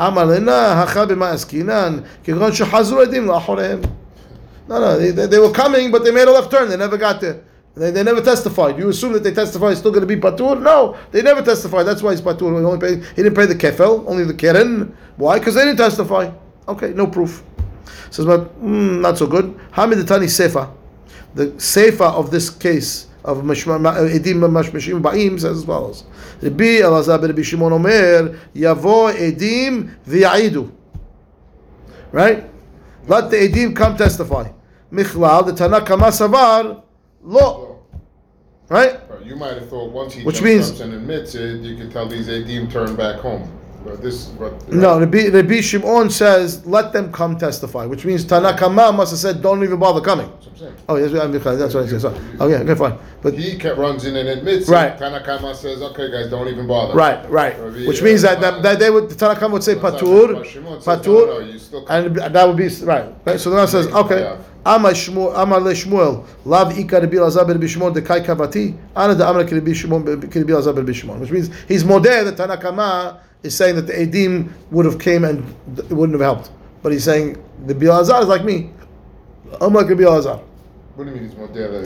אמר 0.00 0.24
לנה, 0.24 0.82
הכה 0.82 1.06
במה 1.06 1.30
עסקינן, 1.30 1.98
כגון 2.24 2.52
שחזרו 2.52 3.00
עדים 3.00 3.26
לאחוריהם. 3.26 3.80
No, 4.66 4.80
no, 4.80 4.98
they, 4.98 5.10
they, 5.10 5.26
they 5.26 5.38
were 5.38 5.52
coming, 5.52 5.90
but 5.90 6.04
they 6.04 6.10
made 6.10 6.26
a 6.26 6.32
left 6.32 6.50
turn. 6.50 6.68
They 6.68 6.76
never 6.76 6.96
got 6.96 7.20
there. 7.20 7.42
They, 7.79 7.91
they 7.91 8.03
never 8.03 8.21
testified. 8.21 8.77
You 8.77 8.89
assume 8.89 9.13
that 9.13 9.23
they 9.23 9.33
testified, 9.33 9.71
it's 9.71 9.79
still 9.79 9.91
going 9.91 10.05
to 10.05 10.15
be 10.15 10.19
patur? 10.19 10.61
No, 10.61 10.97
they 11.11 11.21
never 11.21 11.41
testified. 11.41 11.85
That's 11.87 12.03
why 12.03 12.11
he's 12.11 12.21
patur. 12.21 12.59
He, 12.59 12.65
only 12.65 12.77
paid, 12.77 13.05
he 13.15 13.23
didn't 13.23 13.35
pay 13.35 13.45
the 13.45 13.55
kefel, 13.55 14.05
only 14.05 14.25
the 14.25 14.33
keren. 14.33 14.95
Why? 15.15 15.39
Because 15.39 15.55
they 15.55 15.63
didn't 15.63 15.77
testify. 15.77 16.29
Okay, 16.67 16.89
no 16.89 17.07
proof. 17.07 17.41
Says, 18.09 18.25
but 18.25 18.61
mm, 18.61 18.99
not 18.99 19.17
so 19.17 19.27
good. 19.27 19.57
Hamid 19.71 20.05
Tani 20.05 20.25
Sefa. 20.25 20.69
The 21.35 21.47
Sefa 21.51 22.13
of 22.13 22.31
this 22.31 22.49
case 22.49 23.07
of 23.23 23.37
Edim 23.37 24.39
Mashmashim 24.41 25.01
Ba'im 25.01 25.39
says 25.39 25.59
as 25.59 25.63
follows. 25.63 26.03
Rabbi 26.41 26.81
Elazar 26.81 27.25
Rabbi 27.25 27.41
Shimon 27.43 27.71
Omer, 27.71 28.37
Yavo 28.53 29.13
Edim 29.13 29.95
v'ya'idu. 30.05 30.69
Right? 32.11 32.43
Let 33.07 33.31
the 33.31 33.37
Edim 33.37 33.73
come 33.73 33.95
testify. 33.95 34.51
Michlal, 34.91 35.45
the 35.45 35.53
Tana 35.53 35.79
Kama 35.85 36.07
Savar, 36.07 36.83
lo. 37.23 37.68
Right? 38.69 38.99
You 39.23 39.35
might 39.35 39.53
have 39.55 39.67
thought 39.69 39.91
once 39.91 40.13
he 40.13 40.23
Which 40.23 40.41
means- 40.41 40.79
and 40.79 40.93
admits 40.93 41.35
it, 41.35 41.61
you 41.61 41.75
can 41.75 41.91
tell 41.91 42.07
these 42.07 42.27
Adim 42.27 42.71
turn 42.71 42.95
back 42.95 43.19
home. 43.19 43.51
But 43.83 44.01
this, 44.01 44.25
but 44.25 44.67
No, 44.71 44.99
Rabbi, 44.99 45.29
Rabbi 45.29 45.61
Shimon 45.61 46.09
says, 46.09 46.65
let 46.65 46.91
them 46.91 47.13
come 47.13 47.37
testify, 47.37 47.85
which 47.85 48.03
means 48.03 48.25
Tanakama 48.25 48.93
must 48.93 49.11
have 49.11 49.19
said, 49.19 49.41
don't 49.41 49.63
even 49.63 49.79
bother 49.79 50.01
coming. 50.01 50.27
That's 50.29 50.45
what 50.45 50.51
I'm 50.51 50.57
saying. 50.57 50.73
Oh, 50.89 50.95
yes, 50.97 51.11
that's 51.59 51.73
what 51.73 51.85
I 51.85 51.87
said. 51.87 52.01
Sorry. 52.01 52.17
Okay, 52.41 52.55
okay, 52.63 52.75
fine. 52.75 52.97
But 53.21 53.35
He 53.35 53.57
kept 53.57 53.77
runs 53.77 54.03
in 54.05 54.17
and 54.17 54.27
admits 54.27 54.67
Right. 54.67 54.91
it. 54.91 54.99
Tanakama 54.99 55.55
says, 55.55 55.81
okay, 55.81 56.11
guys, 56.11 56.29
don't 56.29 56.49
even 56.49 56.67
bother. 56.67 56.93
Right, 56.93 57.27
right. 57.31 57.57
Rabbi, 57.57 57.85
Which 57.87 58.01
means 58.01 58.21
that, 58.23 58.39
uh, 58.39 58.41
that, 58.41 58.63
that 58.63 58.79
they 58.79 58.89
would 58.91 59.09
the 59.09 59.15
Tanakh 59.15 59.49
would 59.49 59.63
say 59.63 59.75
patur, 59.75 60.35
what 60.35 60.45
Shimon 60.45 60.81
says. 60.81 61.05
No, 61.05 61.25
no, 61.25 61.39
you 61.39 61.57
still 61.57 61.85
patur, 61.85 62.05
and 62.05 62.35
that 62.35 62.47
would 62.47 62.57
be 62.57 62.67
right. 62.83 63.13
right? 63.25 63.39
So 63.39 63.49
then 63.49 63.63
it 63.63 63.67
says, 63.69 63.87
okay, 63.87 64.37
Amar 64.69 64.91
Shmuel, 64.91 65.33
Amar 65.35 65.61
le 65.61 65.73
Shmuel, 65.73 66.23
Lav 66.45 66.77
Ika 66.77 67.01
Rabbi 67.01 67.17
Elazar 67.17 67.47
ben 67.47 67.55
Rabbi 67.55 67.65
Shimon 67.65 67.91
de 67.91 68.01
Kai 68.03 68.19
Kavati, 68.19 68.75
Ana 68.95 69.15
de 69.15 69.27
Amar 69.27 69.43
Rabbi 69.43 69.73
Shimon 69.73 70.05
Rabbi 70.05 70.27
Elazar 70.27 70.75
ben 70.75 70.85
Rabbi 70.85 71.19
which 71.19 71.31
means 71.31 71.49
he's 71.67 71.83
modeh. 71.83 72.23
The 72.23 72.33
Tanakama 72.33 73.19
is 73.41 73.55
saying 73.55 73.77
that 73.77 73.87
the 73.87 73.93
Edim 73.93 74.51
would 74.69 74.85
have 74.85 74.99
came 74.99 75.23
and 75.23 75.43
it 75.75 75.89
wouldn't 75.89 76.19
have 76.19 76.21
helped, 76.21 76.51
but 76.83 76.91
he's 76.91 77.03
saying 77.03 77.43
the 77.65 77.73
Elazar 77.73 78.21
is 78.21 78.27
like 78.27 78.43
me. 78.43 78.69
I'm 79.59 79.73
like 79.73 79.89
Rabbi 79.89 80.03
Elazar. 80.03 80.39
What 80.93 81.05
do 81.05 81.11
you 81.11 81.15
mean 81.17 81.29
he's 81.29 81.37
more 81.37 81.47
there? 81.47 81.81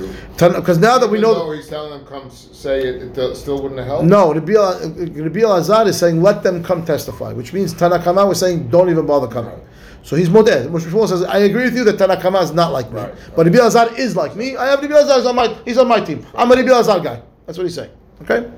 Because 0.60 0.78
now 0.80 0.98
that 0.98 1.10
we 1.10 1.22
know. 1.22 1.52
he's 1.52 1.70
telling 1.70 1.92
them 1.92 2.06
come 2.06 2.30
say 2.32 2.82
it, 2.82 3.18
it 3.18 3.36
still 3.38 3.62
wouldn't 3.62 3.80
have 3.80 3.88
helped. 3.88 4.06
No, 4.06 4.34
Rabbi 4.34 4.56
uh, 4.56 4.80
El- 4.82 5.88
is 5.88 5.98
saying 5.98 6.22
let 6.22 6.44
them 6.44 6.62
come 6.62 6.84
testify, 6.84 7.32
which 7.32 7.54
means 7.54 7.74
Tanakama 7.74 8.28
was 8.28 8.42
saying 8.42 8.68
don't 8.68 8.90
even 8.90 9.06
bother 9.06 9.28
coming. 9.28 9.58
So 10.04 10.16
he's 10.18 10.30
modeh. 10.30 10.68
Moshe 10.68 10.82
Shmuel 10.82 11.08
says 11.08 11.24
I 11.24 11.40
agree 11.40 11.64
with 11.64 11.76
you 11.76 11.84
that 11.86 11.98
Tanakama 11.98 12.44
is 12.44 12.52
not 12.54 12.72
like 12.74 12.92
me, 12.92 13.00
Right. 13.00 13.14
but 13.36 13.46
Rabbi 13.46 13.58
Elazar 13.58 13.98
is 13.98 14.16
like 14.16 14.36
me. 14.36 14.56
I 14.58 14.68
have 14.68 14.82
Rabbi 14.82 14.94
Elazar 14.94 15.16
he's 15.18 15.26
on 15.26 15.36
my 15.36 15.48
he's 15.66 15.78
on 15.78 15.88
my 15.88 16.00
team. 16.02 16.26
I'm 16.36 16.52
a 16.52 16.56
Rabbi 16.56 16.68
Elazar 16.70 17.02
guy. 17.04 17.22
That's 17.46 17.58
what 17.58 17.64
he's 17.66 17.76
saying. 17.76 17.92
Okay. 18.22 18.50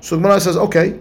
So 0.00 0.16
Gemara 0.16 0.40
says 0.40 0.56
okay. 0.56 0.98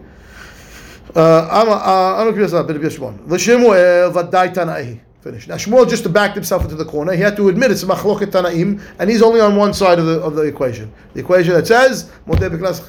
Uh, 1.15 1.47
I'm 1.51 1.67
a- 1.67 1.71
uh, 1.71 2.25
Rabbi 2.25 2.37
Elazar, 2.37 2.65
but 2.67 2.75
Rabbi 2.75 2.89
Shimon. 2.89 3.19
L'Shmuel 3.27 4.11
v'dai 4.13 4.53
Tanaihi. 4.53 4.99
Finish. 5.21 5.47
Now 5.47 5.53
Shmuel 5.53 5.87
just 5.87 6.11
backed 6.11 6.33
himself 6.33 6.63
into 6.63 6.73
the 6.73 6.83
corner. 6.83 7.13
He 7.13 7.21
had 7.21 7.35
to 7.35 7.47
admit 7.49 7.69
it's 7.69 7.83
machloket 7.83 8.31
Tanaim, 8.31 8.81
and 8.97 9.07
he's 9.07 9.21
only 9.21 9.39
on 9.39 9.55
one 9.55 9.71
side 9.71 9.99
of 9.99 10.07
the 10.07 10.19
of 10.19 10.33
the 10.33 10.41
equation. 10.41 10.91
The 11.13 11.19
equation 11.19 11.53
that 11.53 11.67
says 11.67 12.11
Modeh 12.25 12.49
b'knas 12.49 12.81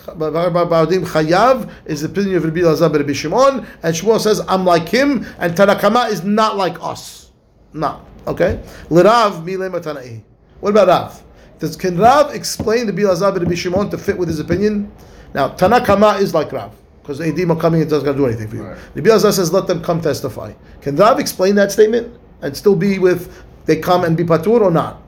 chayav 1.05 1.71
is 1.85 2.01
the 2.01 2.09
opinion 2.09 2.37
of 2.37 2.45
Rabbi 2.45 2.61
Elazar 2.61 2.91
ben 2.91 3.03
Rabbi 3.03 3.13
Shimon, 3.13 3.67
and 3.83 3.95
Shmuel 3.95 4.19
says 4.19 4.41
I'm 4.49 4.65
like 4.65 4.89
him, 4.89 5.27
and 5.41 5.55
Tanakama 5.55 6.09
is 6.11 6.25
not 6.25 6.57
like 6.57 6.83
us. 6.83 7.33
No. 7.75 8.01
Okay. 8.27 8.63
L'Rav 8.89 9.45
milema 9.45 9.83
Tanai. 9.83 10.25
What 10.61 10.71
about 10.71 10.89
Rav? 10.89 11.23
Does 11.59 11.77
can 11.77 11.99
Rav 11.99 12.35
explain 12.35 12.87
the 12.87 12.95
ben 12.95 13.05
Rabbi 13.05 13.55
Shimon 13.55 13.91
to 13.91 13.99
fit 13.99 14.17
with 14.17 14.29
his 14.29 14.41
opinion? 14.41 14.91
Now 15.35 15.51
Tanakama 15.51 16.19
is 16.19 16.33
like 16.33 16.51
Rav. 16.51 16.75
Because 17.03 17.19
the 17.19 17.25
Edim 17.25 17.51
are 17.51 17.61
coming, 17.61 17.83
it 17.83 17.91
doesn't 17.91 18.05
going 18.05 18.17
to 18.17 18.23
do 18.23 18.27
anything 18.29 18.49
for 18.49 18.57
you. 18.57 18.63
Right. 18.63 18.79
Rabbi 18.95 19.11
Elazar 19.11 19.33
says, 19.33 19.53
let 19.53 19.67
them 19.67 19.83
come 19.83 20.01
testify. 20.01 20.53
Can 20.81 20.95
Rav 20.95 21.19
explain 21.19 21.57
that 21.57 21.73
statement 21.73 22.17
and 22.42 22.56
still 22.56 22.76
be 22.76 23.00
with, 23.00 23.44
they 23.66 23.78
come 23.78 24.04
and 24.04 24.16
be 24.16 24.24
patur 24.24 24.62
or 24.62 24.72
not? 24.72 25.02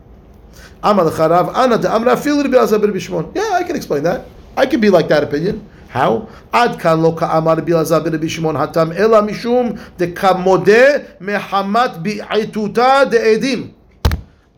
Amar 0.84 1.06
l'charav, 1.06 1.56
ana 1.56 1.78
de 1.78 1.90
amra 1.92 2.16
fil 2.18 2.42
Rabbi 2.44 2.56
Elazar 2.56 2.80
ben 2.80 2.90
Rabbi 2.90 3.00
Shimon. 3.00 3.32
Yeah, 3.36 3.52
I 3.54 3.64
can 3.64 3.76
explain 3.76 4.04
that. 4.04 4.26
I 4.56 4.66
can 4.66 4.80
be 4.80 4.90
like 4.90 5.08
that 5.10 5.24
opinion. 5.24 5.68
How? 5.90 6.30
Ad 6.54 6.80
kan 6.80 7.02
lo 7.02 7.14
ka'amar 7.14 7.58
Rabbi 7.58 7.72
Elazar 7.72 8.04
ben 8.04 8.14
Rabbi 8.14 8.28
Shimon 8.28 8.56
hatam 8.56 8.96
ela 8.96 9.22
mishum 9.22 9.80
de 9.98 10.08
kamodeh 10.08 11.20
mehamat 11.20 12.02
bi'ituta 12.04 13.10
de 13.10 13.18
edim. 13.18 13.74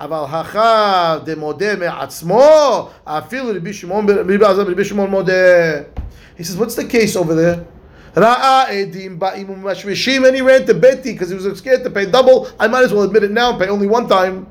אבל 0.01 0.25
הכא 0.29 1.17
דמודה 1.25 1.75
מעצמו, 1.75 2.89
אפילו 3.05 3.49
רבי 3.55 3.73
שמעון, 3.73 4.09
רבי 4.09 4.35
אלעזר 4.35 4.61
רבי 4.61 4.85
שמעון 4.85 5.09
מודה. 5.09 5.33
He 6.37 6.43
says, 6.43 6.57
what's 6.57 6.75
the 6.75 6.85
case 6.85 7.15
over 7.15 7.35
there? 7.35 7.59
Ra'a 8.16 8.68
edim 8.68 9.18
ba'im 9.18 9.50
umm, 9.50 9.62
umashvishim, 9.62 10.26
and 10.26 10.34
he 10.34 10.40
ran 10.40 10.64
to 10.64 10.72
Beti 10.72 11.12
because 11.12 11.28
he 11.28 11.36
was 11.36 11.58
scared 11.58 11.84
to 11.84 11.90
pay 11.90 12.06
double. 12.06 12.48
I 12.58 12.66
might 12.66 12.82
as 12.82 12.92
well 12.92 13.02
admit 13.02 13.24
it 13.24 13.30
now 13.30 13.50
and 13.50 13.60
pay 13.60 13.68
only 13.68 13.86
one 13.86 14.08
time. 14.08 14.46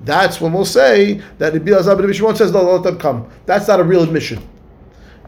That's 0.00 0.40
when 0.40 0.54
we'll 0.54 0.64
say 0.64 1.20
that 1.36 1.52
Rabbi 1.52 1.70
Elazar 1.70 1.98
ben 1.98 2.10
Shimon 2.10 2.36
says, 2.36 2.52
no, 2.52 2.62
let 2.62 2.82
them 2.82 2.98
come. 2.98 3.30
That's 3.44 3.68
not 3.68 3.80
a 3.80 3.84
real 3.84 4.02
admission. 4.02 4.42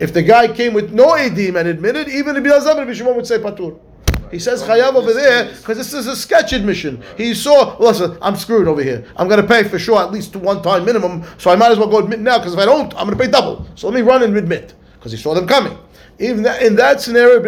If 0.00 0.14
the 0.14 0.22
guy 0.22 0.48
came 0.48 0.72
with 0.72 0.92
no 0.92 1.08
edim 1.08 1.56
and 1.60 1.68
admitted, 1.68 2.08
even 2.08 2.34
Rabbi 2.34 2.48
Elazar 2.48 2.74
ben 2.74 2.94
Shimon 2.94 3.16
would 3.16 3.26
say 3.26 3.38
patur. 3.38 3.78
He 4.30 4.38
says 4.38 4.62
chayav 4.62 4.94
over 4.94 5.12
there 5.12 5.54
because 5.54 5.76
this 5.76 5.92
is 5.92 6.06
a 6.06 6.16
sketch 6.16 6.54
admission. 6.54 7.02
He 7.18 7.34
saw, 7.34 7.76
listen, 7.78 8.16
I'm 8.22 8.34
screwed 8.34 8.66
over 8.66 8.82
here. 8.82 9.04
I'm 9.16 9.28
going 9.28 9.42
to 9.42 9.46
pay 9.46 9.62
for 9.62 9.78
sure 9.78 10.00
at 10.00 10.10
least 10.10 10.34
one 10.34 10.62
time 10.62 10.86
minimum, 10.86 11.22
so 11.36 11.50
I 11.50 11.56
might 11.56 11.70
as 11.70 11.78
well 11.78 11.88
go 11.88 11.98
admit 11.98 12.20
now 12.20 12.38
because 12.38 12.54
if 12.54 12.58
I 12.58 12.64
don't, 12.64 12.92
I'm 12.94 13.06
going 13.06 13.16
to 13.16 13.24
pay 13.24 13.30
double. 13.30 13.66
So 13.74 13.88
let 13.88 13.94
me 13.94 14.00
run 14.00 14.22
and 14.22 14.34
admit 14.36 14.74
because 14.94 15.12
he 15.12 15.18
saw 15.18 15.34
them 15.34 15.46
coming. 15.46 15.78
Even 16.18 16.46
in 16.62 16.76
that 16.76 17.00
scenario, 17.00 17.40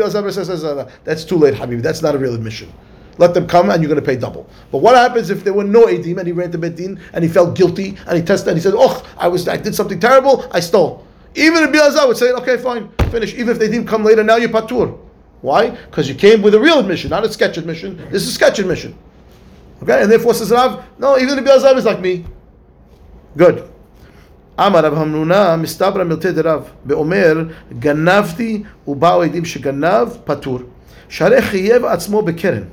that's 1.05 1.25
too 1.25 1.37
late, 1.37 1.55
Habib. 1.55 1.81
That's 1.81 2.03
not 2.03 2.15
a 2.15 2.19
real 2.19 2.35
admission. 2.35 2.73
Let 3.19 3.33
them 3.33 3.47
come 3.47 3.71
and 3.71 3.83
you're 3.83 3.89
going 3.89 4.01
to 4.01 4.07
pay 4.07 4.17
double. 4.17 4.49
But 4.71 4.79
what 4.79 4.95
happens 4.95 5.31
if 5.31 5.43
there 5.43 5.55
were 5.55 5.65
no 5.65 5.87
edim 5.87 6.19
and 6.19 6.27
he 6.27 6.33
ran 6.33 6.51
to 6.53 6.59
Bedin 6.59 7.01
and 7.13 7.25
he 7.25 7.31
felt 7.31 7.57
guilty 7.57 7.97
and 8.07 8.19
he 8.19 8.23
tested 8.23 8.49
and 8.49 8.59
he 8.59 8.63
said, 8.63 8.75
oh, 8.77 9.07
I 9.17 9.29
was 9.29 9.49
I 9.49 9.57
did 9.57 9.75
something 9.75 9.99
terrible, 9.99 10.47
I 10.53 10.61
stole. 10.61 11.07
Even 11.35 11.63
if 11.65 11.71
Biazar 11.71 12.07
would 12.07 12.17
say, 12.17 12.33
okay, 12.33 12.57
fine, 12.59 12.91
finish. 13.11 13.35
Even 13.35 13.51
if 13.51 13.59
they 13.59 13.69
didn't 13.69 13.87
come 13.87 14.05
later, 14.05 14.23
now 14.23 14.37
you're 14.37 14.51
patur. 14.51 14.99
Why? 15.41 15.71
Because 15.71 16.09
you 16.09 16.15
came 16.15 16.43
with 16.43 16.55
a 16.55 16.61
real 16.61 16.79
admission, 16.79 17.11
not 17.11 17.25
a 17.25 17.33
sketch 17.33 17.57
admission. 17.57 17.97
This 18.11 18.23
is 18.23 18.29
a 18.29 18.33
sketch 18.33 18.59
admission. 18.59 18.99
Okay, 19.83 20.03
and 20.03 20.11
therefore 20.11 20.35
says 20.35 20.51
Rav, 20.51 20.85
no, 20.99 21.19
even 21.19 21.39
if 21.39 21.45
Biazar 21.45 21.77
is 21.77 21.85
like 21.85 22.01
me. 22.01 22.25
Good. 23.37 23.71
אמר 24.60 24.86
רב 24.86 24.94
המנונה, 24.94 25.56
מסתברא 25.56 26.04
מילתא 26.04 26.32
דרב, 26.32 26.64
ואומר, 26.86 27.44
גנבתי 27.80 28.64
ובאו 28.88 29.22
עדים 29.22 29.46
שגנב, 29.46 30.08
פטור. 30.24 30.60
שהרי 31.10 31.42
חייב 31.42 31.86
עצמו 31.86 32.22
בקרן. 32.22 32.64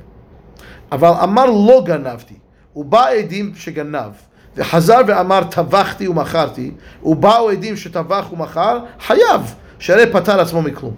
אבל 0.91 1.11
אמר 1.23 1.45
לא 1.45 1.83
גנבתי, 1.85 2.35
ובא 2.75 3.07
עדים 3.07 3.51
שגנב, 3.55 4.11
וחזר 4.57 5.01
ואמר 5.07 5.43
טבחתי 5.43 6.07
ומכרתי, 6.07 6.71
ובאו 7.03 7.49
עדים 7.49 7.75
שטבח 7.75 8.33
ומכר, 8.33 8.79
חייב, 8.99 9.41
שהרי 9.79 10.11
פטר 10.11 10.39
עצמו 10.39 10.61
מכלום. 10.61 10.93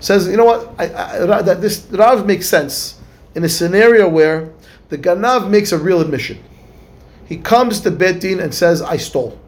Says, 0.00 0.28
you 0.28 0.36
know 0.38 0.46
what, 0.46 0.60
I, 0.78 0.84
I, 0.84 1.42
that 1.42 1.60
this 1.60 1.86
Rav 1.92 2.26
makes 2.26 2.48
sense 2.48 2.94
in 3.34 3.44
a 3.44 3.48
scenario 3.48 4.08
where 4.08 4.48
the 4.88 4.96
Ganav 4.96 5.50
makes 5.50 5.72
a 5.72 5.78
real 5.78 6.00
admission. 6.00 6.38
He 7.25 7.37
comes 7.37 7.81
to 7.81 7.91
Bet 7.91 8.19
Din 8.21 8.39
and 8.39 8.53
says, 8.53 8.81
I 8.81 8.97
stole. 8.97 9.39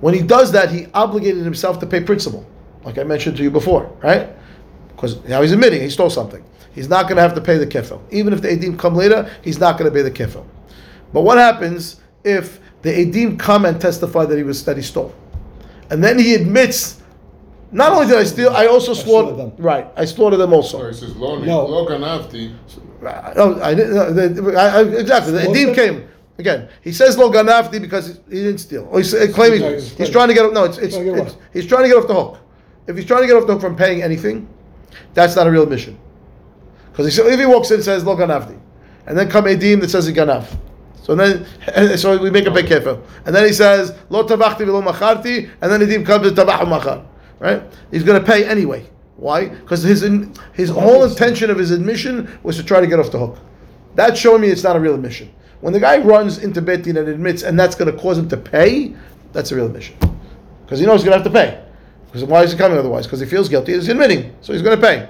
When 0.00 0.14
he 0.14 0.22
does 0.22 0.52
that, 0.52 0.70
he 0.70 0.86
obligated 0.94 1.42
himself 1.42 1.80
to 1.80 1.86
pay 1.86 2.00
principal, 2.02 2.46
like 2.84 2.98
I 2.98 3.04
mentioned 3.04 3.36
to 3.38 3.42
you 3.42 3.50
before, 3.50 3.90
right? 4.02 4.28
Because 4.88 5.22
now 5.24 5.42
he's 5.42 5.52
admitting 5.52 5.80
he 5.80 5.90
stole 5.90 6.10
something. 6.10 6.44
He's 6.74 6.88
not 6.88 7.04
going 7.04 7.16
to 7.16 7.22
have 7.22 7.34
to 7.34 7.40
pay 7.40 7.56
the 7.58 7.66
kefil. 7.66 8.00
Even 8.10 8.32
if 8.32 8.40
the 8.42 8.48
edim 8.48 8.78
come 8.78 8.94
later, 8.94 9.28
he's 9.42 9.58
not 9.58 9.78
going 9.78 9.90
to 9.90 9.94
pay 9.96 10.02
the 10.02 10.10
kefil. 10.10 10.46
But 11.12 11.22
what 11.22 11.38
happens 11.38 12.00
if 12.22 12.60
the 12.82 12.90
edim 12.90 13.38
come 13.38 13.64
and 13.64 13.80
testify 13.80 14.24
that 14.26 14.36
he 14.36 14.44
was 14.44 14.64
that 14.64 14.76
he 14.76 14.82
stole, 14.82 15.12
and 15.90 16.04
then 16.04 16.18
he 16.18 16.34
admits, 16.34 17.00
not 17.72 17.92
only 17.92 18.06
did 18.06 18.16
I 18.16 18.24
steal, 18.24 18.50
I 18.50 18.66
also 18.66 18.92
slaughtered 18.94 19.36
slaughtered 19.36 19.56
them. 19.56 19.64
Right, 19.64 19.88
I 19.96 20.04
slaughtered 20.04 20.38
them 20.38 20.52
also. 20.52 20.78
So 20.78 20.86
he 20.88 20.94
says, 20.94 21.16
Lo, 21.16 21.38
No. 21.42 21.66
lo 21.66 21.86
ganavti. 21.86 22.54
Uh, 23.04 23.32
no, 23.36 23.60
I 23.62 23.74
didn't. 23.74 23.94
no, 23.94 24.12
the- 24.12 24.58
I, 24.58 24.78
I, 24.78 24.82
exactly. 24.82 25.32
The 25.32 25.46
What 25.48 25.56
Edim 25.56 25.74
came 25.74 26.08
again. 26.38 26.68
He 26.82 26.92
says 26.92 27.18
lo 27.18 27.30
ganavti 27.30 27.80
because 27.80 28.20
he 28.28 28.36
didn't 28.36 28.58
steal. 28.58 28.88
Or 28.90 28.98
he's 28.98 29.12
uh, 29.14 29.26
claiming 29.32 29.60
Sorry, 29.60 29.74
he's 29.74 29.96
sorry. 29.96 30.10
trying 30.10 30.28
to 30.28 30.34
get. 30.34 30.52
No, 30.52 30.64
it's, 30.64 30.78
it's, 30.78 30.96
it's 30.96 31.36
he's 31.52 31.66
trying 31.66 31.82
to 31.82 31.88
get 31.88 31.96
off 31.96 32.06
the 32.06 32.14
hook. 32.14 32.38
If 32.86 32.96
he's 32.96 33.06
trying 33.06 33.22
to 33.22 33.26
get 33.26 33.36
off 33.36 33.46
the 33.46 33.52
hook 33.52 33.60
from 33.60 33.76
paying 33.76 34.02
anything, 34.02 34.48
that's 35.14 35.36
not 35.36 35.46
a 35.46 35.50
real 35.50 35.64
admission. 35.64 35.98
Because 36.90 37.06
he 37.06 37.12
said 37.12 37.26
if 37.32 37.38
he 37.38 37.46
walks 37.46 37.70
in 37.70 37.76
and 37.76 37.84
says 37.84 38.04
lo 38.04 38.16
ganavti, 38.16 38.58
and 39.06 39.16
then 39.16 39.30
come 39.30 39.44
Edim 39.44 39.80
that 39.80 39.90
says 39.90 40.06
he 40.06 40.12
ganav. 40.12 40.56
So 41.02 41.14
then, 41.14 41.46
and 41.74 41.98
so 42.00 42.20
we 42.20 42.30
make 42.30 42.46
a 42.46 42.50
big 42.50 42.66
kefir. 42.66 43.02
And 43.24 43.34
then 43.34 43.46
he 43.46 43.52
says 43.52 43.96
lo 44.10 44.26
tavachti 44.26 44.60
v'lo 44.60 44.82
macharti, 44.82 45.50
and 45.60 45.72
then 45.72 45.80
Edim 45.80 46.04
comes 46.04 46.30
to 46.30 46.34
tavach 46.34 46.68
machar. 46.68 47.04
Right? 47.38 47.62
He's 47.90 48.02
going 48.02 48.20
to 48.20 48.26
pay 48.26 48.44
anyway. 48.44 48.84
Why? 49.16 49.48
Because 49.48 49.82
his 49.82 50.02
in, 50.02 50.34
his 50.52 50.70
whole 50.70 51.04
intention 51.04 51.50
of 51.50 51.58
his 51.58 51.70
admission 51.70 52.38
was 52.42 52.56
to 52.56 52.64
try 52.64 52.80
to 52.80 52.86
get 52.86 52.98
off 52.98 53.10
the 53.10 53.18
hook. 53.18 53.38
That's 53.94 54.18
showing 54.18 54.42
me 54.42 54.48
it's 54.48 54.62
not 54.62 54.76
a 54.76 54.80
real 54.80 54.94
admission. 54.94 55.32
When 55.60 55.72
the 55.72 55.80
guy 55.80 55.98
runs 55.98 56.38
into 56.38 56.62
Bet 56.62 56.82
Din 56.82 56.96
and 56.96 57.08
admits, 57.08 57.42
and 57.42 57.58
that's 57.58 57.74
going 57.74 57.90
to 57.90 57.98
cause 57.98 58.18
him 58.18 58.28
to 58.28 58.36
pay, 58.36 58.94
that's 59.32 59.50
a 59.50 59.56
real 59.56 59.66
admission. 59.66 59.96
Because 60.64 60.78
he 60.78 60.86
knows 60.86 61.00
he's 61.00 61.08
going 61.08 61.18
to 61.18 61.24
have 61.24 61.32
to 61.32 61.38
pay. 61.38 61.64
Because 62.06 62.24
why 62.24 62.42
is 62.42 62.52
he 62.52 62.58
coming 62.58 62.78
otherwise? 62.78 63.06
Because 63.06 63.20
he 63.20 63.26
feels 63.26 63.48
guilty. 63.48 63.72
He's 63.72 63.88
admitting, 63.88 64.34
so 64.40 64.52
he's 64.52 64.62
going 64.62 64.78
to 64.78 64.86
pay. 64.86 65.08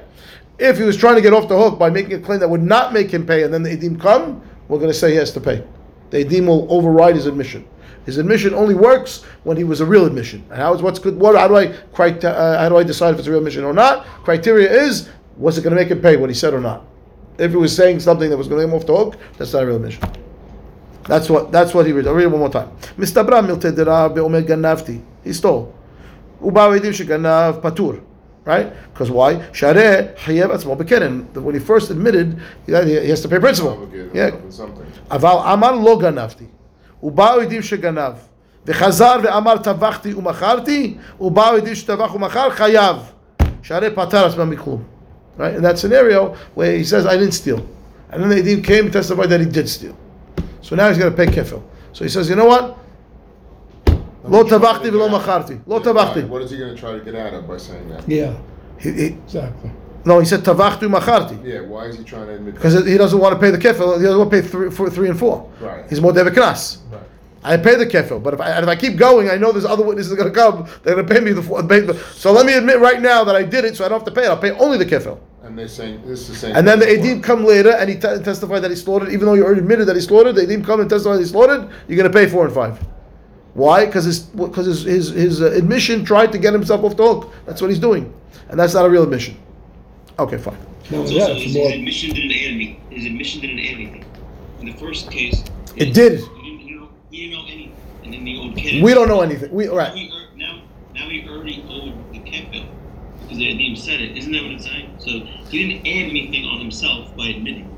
If 0.59 0.79
he 0.79 0.85
was 0.85 0.97
trying 0.97 1.15
to 1.17 1.21
get 1.21 1.33
off 1.33 1.49
the 1.49 1.57
hook 1.57 1.79
by 1.79 1.91
making 1.91 2.15
a 2.15 2.21
claim 2.21 2.41
that 2.41 2.49
would 2.49 2.63
not 2.63 2.93
make 2.93 3.11
him 3.11 3.27
pay, 3.27 3.45
and 3.45 3.53
then 3.53 3.63
the 3.63 3.77
edim 3.77 4.01
come, 4.01 4.43
we're 4.69 4.79
going 4.79 4.91
to 4.91 4.95
say 4.99 5.11
he 5.11 5.17
has 5.17 5.31
to 5.33 5.41
pay. 5.41 5.65
The 6.11 6.25
edim 6.25 6.47
will 6.47 6.67
override 6.73 7.15
his 7.15 7.27
admission. 7.27 7.67
His 8.07 8.17
admission 8.17 8.55
only 8.55 8.75
works 8.75 9.23
when 9.45 9.57
he 9.57 9.65
was 9.65 9.81
a 9.81 9.87
real 9.87 10.07
admission. 10.07 10.43
And 10.51 10.59
how 10.59 10.75
is 10.75 10.81
what's 10.81 10.99
good? 10.99 11.19
What 11.19 11.37
how 11.37 11.47
do 11.47 11.57
I 11.57 11.67
uh, 11.67 12.59
how 12.59 12.69
do 12.71 12.79
I 12.79 12.83
decide 12.83 13.13
if 13.13 13.19
it's 13.19 13.29
a 13.29 13.31
real 13.31 13.41
admission 13.41 13.65
or 13.65 13.75
not? 13.75 14.07
Criteria 14.25 14.71
is 14.71 15.11
was 15.37 15.59
it 15.59 15.63
going 15.63 15.77
to 15.77 15.81
make 15.81 15.91
him 15.91 16.01
pay 16.01 16.17
what 16.17 16.31
he 16.31 16.35
said 16.35 16.55
or 16.55 16.61
not? 16.61 16.87
If 17.37 17.51
he 17.51 17.59
was 17.59 17.77
saying 17.77 18.01
something 18.01 18.31
that 18.31 18.37
was 18.37 18.49
going 18.49 18.61
to 18.61 18.67
get 18.67 18.73
him 18.73 18.81
off 18.81 18.87
the 18.87 18.97
hook, 18.97 19.17
that's 19.37 19.53
not 19.53 19.63
a 19.63 19.67
real 19.67 19.77
admission. 19.77 20.03
That's 21.08 21.30
what 21.30 21.52
that's 21.52 21.74
what 21.74 21.86
he 21.86 21.92
read. 21.92 22.08
I'll 22.08 22.14
read 22.14 22.24
it 22.26 22.32
one 22.32 22.40
more 22.40 22.50
time. 22.50 22.70
Mistabra 22.98 23.42
milte 23.46 23.76
dera 23.76 24.10
beomer 24.10 24.42
ganavti. 24.42 25.02
He 25.24 25.34
stole. 25.34 25.68
ובאו 26.42 26.74
עדים 26.74 26.94
שגנב 26.94 27.56
פטור, 27.62 27.94
right? 28.46 28.68
Because 28.94 29.10
why? 29.10 29.34
שהרי 29.54 29.96
חייב 30.26 30.52
עצמו 30.52 30.76
בקרן. 30.76 31.24
When 31.36 31.54
he 31.56 31.60
first 31.60 31.90
admitted, 31.92 32.38
he 32.68 32.72
he 32.72 33.10
has 33.10 33.22
to 33.22 33.30
pay 33.30 33.40
principal. 33.40 33.70
Obligated 33.70 34.12
Yeah. 34.14 34.32
himself 34.32 34.50
in 34.50 34.52
something. 34.52 35.12
אבל 35.12 35.54
אמר 35.54 35.72
לא 35.72 36.00
גנבתי. 36.02 36.46
ובאו 37.04 37.40
עדים 37.42 37.62
שגנב. 37.62 38.14
וחזר 38.66 39.16
ואמר 39.24 39.58
טבחתי 39.58 40.14
ומכרתי, 40.14 40.98
ובאו 41.20 41.56
עדים 41.56 41.76
שטבח 41.76 42.16
ומכר, 42.16 42.50
חייב. 42.50 42.96
שהרי 43.62 43.90
פטר 43.96 44.26
עצמם 44.26 44.50
מכלום. 44.50 44.84
Right? 45.38 45.56
In 45.56 45.64
that 45.64 45.78
scenario 45.80 46.36
where 46.56 46.78
he 46.78 46.84
says, 46.84 47.06
I 47.06 47.18
didn't 47.18 47.34
steal. 47.34 47.60
And 48.12 48.22
then 48.22 48.30
the 48.30 48.42
Edim 48.42 48.64
came 48.64 48.86
and 48.86 48.94
testified 48.94 49.30
that 49.30 49.40
he 49.40 49.48
did 49.48 49.68
steal. 49.68 49.96
So 50.61 50.77
now 50.77 50.89
he's 50.89 50.99
going 50.99 51.15
to 51.15 51.17
pay 51.17 51.27
kefil. 51.27 51.63
So 51.93 52.05
he 52.05 52.11
says, 52.11 52.29
you 52.29 52.37
know 52.37 52.47
what? 52.47 52.79
Lo 54.25 54.45
tavachti 54.45 54.91
v'lo 54.91 55.09
macharti. 55.09 55.61
Lo 55.67 55.81
tavachti. 55.81 56.29
What 56.29 56.43
is 56.43 56.51
he 56.51 56.59
going 56.59 56.75
to 56.75 56.81
try 56.81 56.93
to 56.93 57.01
get 57.01 57.15
out 57.15 57.35
of 57.35 57.49
by 57.49 57.57
saying 57.57 57.89
that? 57.89 58.09
Yeah. 58.09 58.37
He, 58.79 58.93
he, 58.93 59.07
exactly. 59.07 59.71
No, 60.05 60.19
he 60.21 60.27
said 60.27 60.41
tavachtu 60.41 60.89
macharti. 60.93 61.45
Yeah, 61.45 61.63
why 61.63 61.87
is 61.87 61.99
he 61.99 62.05
trying 62.05 62.27
to 62.27 62.35
admit? 62.35 62.55
Because 62.55 62.87
he 62.87 62.97
doesn't 62.97 63.19
want 63.19 63.35
to 63.35 63.41
pay 63.41 63.51
the 63.51 63.59
kefil. 63.59 63.97
He 63.99 64.05
doesn't 64.05 64.19
want 64.19 64.31
to 64.31 64.43
pay 64.43 64.47
three, 64.47 64.71
four, 64.71 64.91
three 64.91 65.09
and 65.09 65.19
four. 65.19 65.51
Right. 65.61 65.89
He's 65.89 66.01
more 66.01 66.13
devet. 66.13 66.37
Right. 66.37 67.03
I 67.43 67.57
pay 67.57 67.77
the 67.77 67.87
kefil, 67.87 68.23
but 68.23 68.35
if 68.35 68.41
I, 68.41 68.59
if 68.59 68.69
I 68.69 68.75
keep 68.75 68.97
going, 68.97 69.31
I 69.31 69.37
know 69.37 69.53
there's 69.53 69.65
other 69.65 69.85
witnesses 69.85 70.13
going 70.15 70.33
to 70.33 70.35
come. 70.35 70.69
They're 70.83 70.95
going 70.95 71.07
to 71.07 71.15
pay 71.15 71.21
me 71.21 71.33
the, 71.33 71.43
four, 71.43 71.63
So 72.15 72.33
let 72.33 72.45
me 72.45 72.55
admit 72.55 72.81
right 72.81 73.01
now 73.01 73.23
that 73.25 73.37
I 73.37 73.45
did 73.45 73.65
it, 73.65 73.77
so 73.77 73.85
I 73.85 73.89
don't 73.89 74.01
have 74.01 74.07
to 74.13 74.21
pay 74.21 74.27
it. 74.27 74.29
I'll 74.29 74.37
pay 74.37 74.51
only 74.53 74.77
the 74.77 74.87
kefil. 74.87 75.21
And 75.49 75.59
they're 75.59 75.67
saying 75.67 76.03
this 76.05 76.21
is 76.21 76.29
the 76.29 76.35
same. 76.35 76.57
And 76.57 76.69
then 76.69 76.79
the 76.79 76.85
thing 76.85 77.21
edim 77.21 77.23
come 77.23 77.43
later, 77.43 77.71
and 77.71 77.89
he 77.89 77.95
te- 77.95 78.23
testified 78.23 78.61
that 78.61 78.71
he 78.71 78.77
slaughtered, 78.77 79.09
even 79.09 79.25
though 79.25 79.33
you 79.33 79.47
already 79.47 79.63
admitted 79.63 79.87
that 79.87 79.97
he 79.97 80.03
slaughtered. 80.03 80.35
The 80.35 80.43
edim 80.43 80.63
come 80.63 80.81
and 80.81 80.91
testify 80.91 81.15
that 81.15 81.23
he 81.23 81.27
slaughtered. 81.27 81.71
You're 81.89 81.97
going 81.97 82.13
to 82.13 82.17
pay 82.17 82.29
four 82.29 82.45
and 82.45 82.55
five. 82.55 82.79
Why? 83.55 83.87
Because 83.87 84.05
his 84.05 84.21
because 84.21 84.67
his 84.67 84.83
his, 84.83 85.09
his 85.09 85.41
uh, 85.41 85.53
admission 85.53 86.05
tried 86.05 86.33
to 86.33 86.39
get 86.39 86.53
himself 86.53 86.85
off 86.85 86.99
the 86.99 87.03
hook. 87.03 87.33
That's 87.47 87.63
what 87.63 87.71
he's 87.71 87.79
doing, 87.79 88.13
and 88.51 88.61
that's 88.61 88.75
not 88.75 88.85
a 88.85 88.91
real 88.91 89.03
admission. 89.05 89.39
Okay, 90.19 90.37
fine. 90.37 90.59
No, 90.91 91.07
so, 91.07 91.15
yeah, 91.15 91.27
so 91.29 91.35
his, 91.35 91.55
more... 91.55 91.73
admission 91.73 92.11
didn't 92.15 92.33
add 92.33 92.53
any. 92.53 92.81
His 92.91 93.07
admission 93.07 93.41
didn't 93.41 93.61
add 93.61 93.75
anything. 93.75 94.05
In 94.61 94.67
the 94.67 94.75
first 94.75 95.11
case, 95.11 95.43
It 95.77 95.95
did. 95.95 96.21
He 96.21 96.59
didn't, 96.59 96.77
know, 96.77 96.91
he 97.11 97.27
didn't 97.27 97.33
know 97.33 97.47
anything, 97.47 97.77
and 98.05 98.13
then 98.13 98.25
the 98.25 98.39
old 98.39 98.55
kid. 98.55 98.83
We 98.83 98.93
don't 98.93 99.09
know 99.09 99.23
anything. 99.23 99.51
We 99.51 99.69
all 99.69 99.79
right. 99.79 99.95
he, 99.95 100.13
now, 100.37 100.61
now 100.93 101.09
he 101.09 101.27
already 101.27 101.65
owed 101.71 101.95
the 101.95 101.99
kefil 102.03 102.08
name 103.39 103.77
said 103.77 104.01
it. 104.01 104.17
Isn't 104.17 104.33
that 104.33 104.43
what 104.43 104.53
it's 104.53 104.65
saying? 104.65 104.95
So 104.99 105.11
he 105.51 105.67
didn't 105.69 105.87
add 105.87 106.11
anything 106.11 106.45
on 106.47 106.59
himself 106.61 107.17
by 107.17 107.27
admitting. 107.29 107.75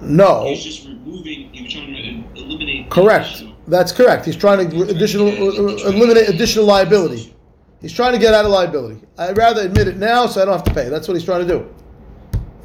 He 0.00 0.06
No. 0.06 0.44
was 0.44 0.62
just 0.64 0.86
removing. 0.86 1.52
He 1.52 1.62
was 1.62 1.72
trying 1.72 1.94
to 2.34 2.40
uh, 2.40 2.44
eliminate. 2.44 2.90
Correct. 2.90 3.44
That's 3.68 3.92
correct. 3.92 4.24
He's 4.26 4.36
trying 4.36 4.68
to 4.68 4.82
additional 4.82 5.28
uh, 5.28 5.88
eliminate 5.88 6.28
additional 6.28 6.64
liability. 6.64 7.34
He's 7.80 7.92
trying 7.92 8.12
to 8.12 8.18
get 8.18 8.32
out 8.34 8.44
of 8.44 8.50
liability. 8.50 9.00
I'd 9.18 9.36
rather 9.36 9.62
admit 9.62 9.88
it 9.88 9.96
now 9.96 10.26
so 10.26 10.40
I 10.40 10.44
don't 10.44 10.54
have 10.54 10.64
to 10.64 10.74
pay. 10.74 10.88
That's 10.88 11.06
what 11.08 11.14
he's 11.14 11.24
trying 11.24 11.46
to 11.46 11.52
do. 11.52 11.74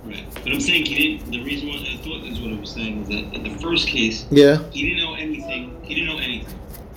Right. 0.05 0.25
But 0.43 0.53
I'm 0.53 0.59
saying 0.61 0.85
he 0.85 1.17
didn't. 1.17 1.31
The 1.31 1.43
reason 1.43 1.67
why 1.69 1.75
I 1.75 1.97
thought 1.97 2.23
is 2.25 2.39
what 2.39 2.53
I 2.53 2.59
was 2.59 2.69
saying 2.71 3.01
is 3.03 3.07
that 3.09 3.33
in 3.35 3.43
the 3.43 3.59
first 3.59 3.87
case, 3.87 4.25
Yeah. 4.31 4.59
he 4.71 4.89
didn't 4.89 5.03
know 5.03 5.15
anything. 5.15 5.75
He 5.83 5.95
didn't 5.95 6.09
know 6.09 6.19
anything. 6.23 6.55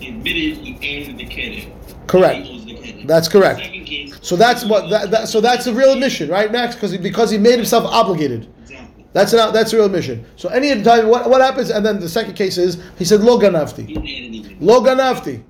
Admitted 0.09 0.57
he 0.59 1.03
added 1.03 1.19
the 1.19 1.25
kid. 1.27 1.73
Correct. 2.07 2.45
The. 2.45 3.05
That's 3.07 3.29
correct. 3.29 3.61
Case. 3.61 4.19
So 4.23 4.37
that's 4.37 4.65
what 4.65 4.91
that, 4.91 5.11
that 5.11 5.29
so 5.29 5.41
that's 5.41 5.67
a 5.67 5.75
real 5.75 5.93
admission, 5.93 6.29
right, 6.29 6.51
Max? 6.51 6.75
Because 6.75 6.91
he, 6.93 6.99
because 6.99 7.31
he 7.31 7.39
made 7.39 7.57
himself 7.57 7.85
obligated. 7.85 8.49
Exactly. 8.63 9.07
That's 9.13 9.33
an, 9.33 9.53
that's 9.53 9.73
a 9.73 9.77
real 9.77 9.87
admission. 9.87 10.25
So 10.37 10.49
any 10.49 10.83
time 10.83 11.09
what, 11.09 11.29
what 11.29 11.41
happens, 11.41 11.71
and 11.71 11.85
then 11.85 11.99
the 12.01 12.09
second 12.09 12.35
case 12.35 12.59
is 12.59 12.83
he 12.99 13.05
said 13.05 13.21
lo 13.21 13.39
ganafti, 13.39 14.61
lo 14.61 14.81
ganafti. 14.83 15.43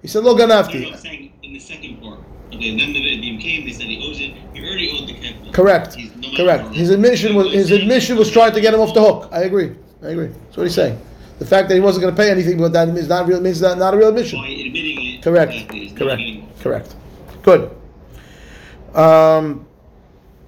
He 0.00 0.08
said 0.08 0.24
lo 0.24 0.34
No, 0.34 0.46
no, 0.46 0.54
ganafti. 0.62 0.96
saying 0.96 1.32
in 1.42 1.52
the 1.52 1.58
second 1.58 2.00
part. 2.00 2.20
Okay, 2.48 2.76
then 2.76 2.92
the 2.92 3.00
Nadim 3.00 3.40
came. 3.40 3.64
They 3.64 3.72
said 3.72 3.84
he 3.86 4.08
owes 4.08 4.20
it. 4.20 4.34
He 4.54 4.60
already 4.66 4.90
owed 4.98 5.08
the 5.08 5.14
kid. 5.14 5.54
Correct. 5.54 5.94
He's 5.94 6.14
no 6.16 6.36
Correct. 6.36 6.74
His 6.74 6.90
admission 6.90 7.34
was 7.34 7.52
his 7.52 7.70
admission 7.70 8.16
was 8.16 8.30
trying 8.30 8.52
to 8.52 8.60
get 8.60 8.74
him 8.74 8.80
off 8.80 8.94
the 8.94 9.00
hook. 9.00 9.28
I 9.32 9.42
agree. 9.44 9.74
I 10.02 10.08
agree. 10.08 10.28
That's 10.28 10.56
what 10.56 10.64
he's 10.64 10.74
saying. 10.74 10.98
The 11.42 11.48
fact 11.48 11.68
that 11.70 11.74
he 11.74 11.80
wasn't 11.80 12.02
going 12.02 12.14
to 12.14 12.22
pay 12.22 12.30
anything, 12.30 12.56
but 12.56 12.72
that 12.72 12.88
is 12.90 13.08
not 13.08 13.26
real 13.26 13.40
means 13.40 13.58
that 13.58 13.76
not 13.76 13.94
a 13.94 13.96
real 13.96 14.10
admission. 14.10 14.38
By 14.38 14.46
admitting 14.46 15.14
it. 15.16 15.22
Correct. 15.24 15.52
exactly, 15.52 15.78
he's 15.80 15.90
not 15.90 15.98
Correct. 16.60 16.60
Correct. 16.62 16.94
Good. 17.42 17.62
Um, 18.94 19.66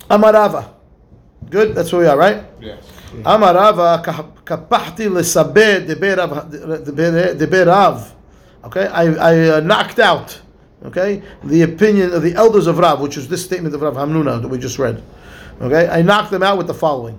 Amarava. 0.09 0.70
Good. 1.50 1.74
That's 1.74 1.92
where 1.92 2.02
we 2.02 2.07
are, 2.07 2.16
right? 2.16 2.44
Yes. 2.61 2.85
Amarava 3.24 4.04
kapahti 4.44 5.09
lesabe 5.09 5.85
deberav. 7.37 8.12
Okay, 8.62 8.87
I, 8.87 9.04
I 9.14 9.48
uh, 9.48 9.61
knocked 9.61 9.98
out. 9.98 10.40
Okay, 10.85 11.22
the 11.42 11.62
opinion 11.62 12.12
of 12.12 12.22
the 12.22 12.35
elders 12.37 12.68
of 12.68 12.78
Rav, 12.78 13.00
which 13.00 13.16
is 13.16 13.26
this 13.26 13.44
statement 13.44 13.74
of 13.74 13.83
Rav 13.83 13.94
Hamnuna 13.94 14.40
that 14.40 14.46
we 14.46 14.59
just 14.59 14.78
read. 14.78 15.02
Okay, 15.61 15.88
I 15.88 16.02
knocked 16.02 16.30
them 16.30 16.44
out 16.44 16.57
with 16.57 16.68
the 16.68 16.74
following: 16.74 17.18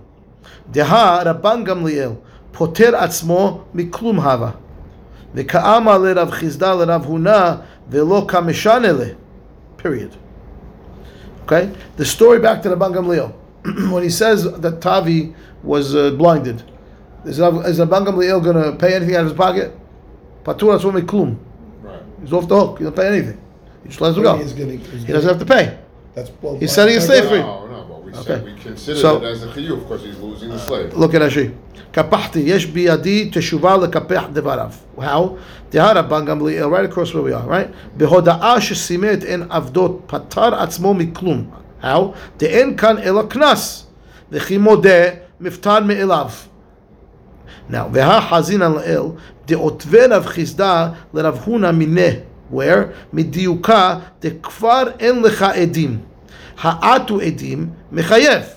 Deha 0.71 1.25
Rabban 1.25 1.65
Gamliel 1.67 2.21
poter 2.54 2.92
atzmo 2.92 3.62
miklum 3.74 4.18
hava. 4.20 4.52
וכאמה 5.34 5.98
לרב 5.98 6.30
חיסדא 6.30 6.74
לרב 6.74 7.04
הונא 7.06 7.54
Velo 7.90 8.22
kamishanele. 8.26 9.16
Period. 9.76 10.16
Okay? 11.44 11.70
The 11.96 12.04
story 12.04 12.38
back 12.38 12.62
to 12.62 12.68
the 12.68 12.76
Bangam 12.76 13.06
Leo. 13.08 13.28
when 13.92 14.02
he 14.02 14.10
says 14.10 14.44
that 14.44 14.80
Tavi 14.80 15.34
was 15.62 15.94
uh, 15.94 16.10
blinded, 16.12 16.62
is, 17.24 17.38
is 17.40 17.76
the 17.78 17.86
Bangam 17.86 18.16
Leo 18.16 18.40
going 18.40 18.56
to 18.56 18.76
pay 18.78 18.94
anything 18.94 19.16
out 19.16 19.22
of 19.22 19.28
his 19.30 19.36
pocket? 19.36 19.76
Patur 20.44 20.78
Atzmo 20.78 21.00
Klum. 21.02 21.36
Right. 21.82 22.00
He's 22.22 22.32
off 22.32 22.48
the 22.48 22.56
hook. 22.58 22.78
He 22.78 22.84
doesn't 22.84 22.96
pay 22.96 23.08
anything. 23.08 23.40
He 23.82 23.88
just 23.88 24.00
lets 24.00 24.16
him 24.16 24.22
go. 24.22 24.36
He's 24.36 24.52
getting- 24.52 24.78
he's 24.78 25.04
He 25.04 25.12
doesn't 25.12 25.28
have 25.28 25.38
to 25.38 25.44
pay. 25.46 25.78
That's 26.14 26.30
well, 26.40 26.56
He's 26.58 26.72
setting 26.72 26.96
a 26.96 27.00
slave 27.00 27.28
free. 27.28 27.38
No, 27.40 27.66
no, 27.66 27.66
but 27.66 27.72
we 27.72 27.82
Okay. 27.83 27.83
said 28.14 28.44
we 28.44 28.52
considered 28.62 29.00
So- 29.00 29.16
it 29.16 29.24
as 29.24 29.42
a 29.42 29.48
chiyuv 29.54 29.78
because 29.82 30.02
he's 30.02 30.18
losing 30.20 30.50
the 30.50 30.58
slave. 30.58 30.94
look 30.96 31.14
at 31.14 31.22
Rashi. 31.22 31.50
קפחתי, 31.92 32.38
יש 32.38 32.66
בידי 32.66 33.30
תשובה 33.32 33.76
לקפח 33.76 34.24
דבריו. 34.32 34.70
How? 34.98 35.02
דהר 35.72 35.98
רבן 35.98 36.24
גמליאל, 36.24 36.64
right 36.64 36.92
across 36.92 37.12
where 37.14 37.22
we 37.22 37.34
are, 37.34 37.48
right? 37.50 37.96
בהודעה 37.96 38.60
שסימא 38.60 39.12
את 39.12 39.22
עין 39.22 39.42
עבדות, 39.50 40.00
פטר 40.06 40.54
עצמו 40.54 40.94
מכלום. 40.94 41.50
How? 41.82 41.86
דאין 42.38 42.76
כאן 42.76 42.98
אלא 42.98 43.22
קנס, 43.22 43.86
וכי 44.32 44.58
מודה, 44.58 45.04
מפטר 45.40 45.80
מאליו. 45.80 46.28
Now, 47.70 47.74
והחזינן 47.92 48.72
לאל, 48.72 49.02
דעוטבי 49.46 50.06
רב 50.10 50.26
חיסדא 50.26 50.88
לרב 51.14 51.40
הונא 51.44 51.70
מיניה. 51.70 52.12
Where? 52.54 52.84
מדיוקה, 53.12 53.98
דכבר 54.22 54.82
אין 54.98 55.22
לך 55.22 55.42
עדים. 55.42 55.98
ha'atu 56.55 57.19
edim 57.19 57.73
mechayev. 57.91 58.53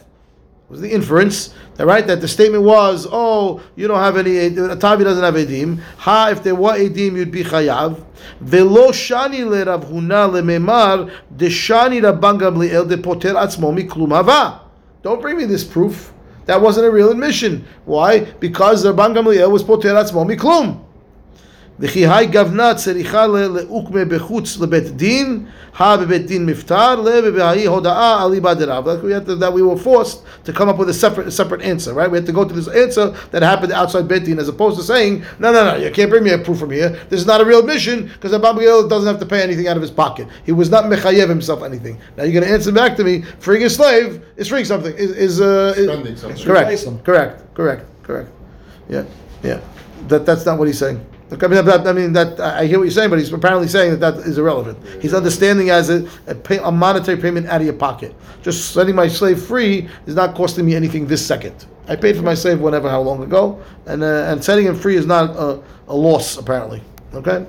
Was 0.69 0.83
the 0.83 0.91
inference 0.91 1.55
that 1.77 1.87
right 1.87 2.07
that 2.07 2.21
the 2.21 2.29
statement 2.29 2.63
was, 2.63 3.07
oh, 3.11 3.63
you 3.75 3.89
don't 3.89 4.01
have 4.01 4.19
any 4.19 4.55
Tavi 4.77 5.03
doesn't 5.03 5.25
have 5.25 5.35
edim. 5.35 5.81
Ha, 5.97 6.29
if 6.33 6.43
there 6.43 6.55
were 6.55 6.77
edim, 6.77 7.17
you'd 7.17 7.31
be 7.31 7.43
chayav. 7.43 8.05
Velo 8.41 8.89
shani 8.89 9.49
le 9.49 9.65
Rav 9.65 9.87
Huna 9.87 10.31
le 10.31 10.43
Memar 10.43 11.11
deshani 11.35 12.03
Rabban 12.03 12.39
Gamliel 12.39 12.87
depoter 12.87 13.35
atzmo 13.35 13.73
miklum 13.75 14.11
hava. 14.11 14.61
Don't 15.03 15.23
bring 15.23 15.39
me 15.39 15.47
this 15.47 15.65
proof. 15.65 16.13
That 16.45 16.61
wasn't 16.61 16.87
a 16.87 16.91
real 16.91 17.11
admission. 17.13 17.67
Why? 17.87 18.21
Because 18.21 18.85
Rabban 18.85 19.15
Gamliel 19.15 19.51
was 19.51 19.63
poter 19.63 19.95
atzmo 19.95 20.31
miklum. 20.31 20.85
וכי 21.80 22.08
היי 22.08 22.28
גוונה 22.28 22.74
צריכה 22.76 23.28
לעוקמה 23.28 24.06
בחוץ 24.06 24.58
לבית 24.62 24.96
דין, 24.98 25.46
הא 25.78 25.96
בבית 25.96 26.26
דין 26.26 26.46
מפטר, 26.46 26.96
לבהאי 27.02 27.66
הודאה 27.66 28.26
אליבא 28.26 28.54
דרב. 28.54 28.88
Like 28.88 29.04
we 29.04 29.12
had 29.12 29.26
to, 29.28 29.36
that 29.36 29.52
we 29.52 29.64
were 29.64 29.76
forced 29.76 30.20
to 30.46 30.54
come 30.54 30.70
up 30.70 30.78
with 30.78 30.90
a 30.90 30.94
separate, 30.94 31.28
a 31.28 31.32
separate 31.32 31.62
answer, 31.64 31.92
right? 31.94 32.12
We 32.12 32.18
had 32.20 32.28
to 32.28 32.32
go 32.32 32.46
to 32.46 32.54
this 32.54 32.68
answer 32.68 33.10
that 33.32 33.42
happened 33.42 33.72
outside 33.74 34.08
Beit 34.08 34.24
Din 34.26 34.38
as 34.38 34.48
opposed 34.50 34.78
to 34.78 34.84
saying, 34.84 35.24
no, 35.40 35.52
no, 35.52 35.62
no, 35.66 35.76
you 35.84 35.90
can't 35.90 36.12
bring 36.12 36.24
me 36.24 36.30
a 36.30 36.38
proof 36.38 36.60
from 36.60 36.70
here. 36.70 36.90
This 37.10 37.20
is 37.20 37.26
not 37.26 37.42
a 37.42 37.46
real 37.46 37.60
admission 37.60 38.04
because 38.06 38.34
Abba 38.34 38.54
Miguel 38.54 38.88
doesn't 38.88 39.08
have 39.08 39.20
to 39.20 39.26
pay 39.26 39.42
anything 39.42 39.68
out 39.68 39.76
of 39.76 39.82
his 39.82 39.92
pocket. 40.04 40.28
He 40.46 40.52
was 40.52 40.70
not 40.70 40.84
mechayev 40.86 41.28
himself 41.28 41.64
anything. 41.64 42.00
Now 42.18 42.24
you're 42.24 42.34
going 42.40 42.46
to 42.46 42.54
answer 42.54 42.72
back 42.72 42.96
to 42.98 43.04
me, 43.04 43.24
freeing 43.40 43.64
a 43.64 43.70
slave 43.70 44.24
is 44.38 44.48
freeing 44.48 44.66
something. 44.66 44.94
Is, 44.96 45.12
is, 45.28 45.42
uh, 45.42 45.74
is 45.76 45.88
Spending 45.88 46.16
something. 46.18 46.46
Correct, 46.46 46.68
Replace 46.68 46.84
him. 46.84 47.00
correct, 47.00 47.56
correct, 47.56 47.84
correct. 48.04 48.30
Yeah, 48.90 49.06
yeah. 49.44 49.60
That, 50.10 50.24
that's 50.28 50.46
not 50.46 50.60
what 50.60 50.68
he's 50.68 50.78
saying. 50.78 51.04
Look, 51.31 51.45
I 51.45 51.47
mean, 51.47 51.65
that, 51.65 51.87
I 51.87 51.93
mean 51.93 52.13
that 52.15 52.41
I 52.41 52.67
hear 52.67 52.79
what 52.79 52.85
you're 52.85 52.91
saying, 52.91 53.11
but 53.11 53.19
he's 53.19 53.33
apparently 53.33 53.69
saying 53.69 53.99
that 53.99 54.01
that 54.01 54.27
is 54.27 54.39
irrelevant. 54.39 54.79
He's 55.03 55.13
understanding 55.13 55.69
as 55.69 55.91
a, 55.91 56.09
a, 56.27 56.35
pay, 56.35 56.59
a 56.59 56.71
monetary 56.71 57.21
payment 57.21 57.47
out 57.49 57.61
of 57.61 57.67
your 57.67 57.77
pocket. 57.77 58.15
Just 58.43 58.73
setting 58.73 58.95
my 58.95 59.09
slave 59.09 59.43
free 59.43 59.89
is 60.07 60.15
not 60.15 60.35
costing 60.35 60.65
me 60.65 60.75
anything 60.75 61.07
this 61.07 61.25
second. 61.25 61.67
I 61.87 61.97
paid 61.97 62.17
for 62.17 62.23
my 62.23 62.35
slave 62.35 62.61
whenever, 62.61 62.89
how 62.89 63.01
long 63.01 63.23
ago, 63.23 63.63
and 63.87 64.03
uh, 64.03 64.31
and 64.31 64.43
setting 64.43 64.67
him 64.67 64.77
free 64.77 64.97
is 64.97 65.07
not 65.07 65.31
a, 65.37 65.63
a 65.89 65.95
loss 65.95 66.37
apparently. 66.37 66.83
Okay, 67.15 67.47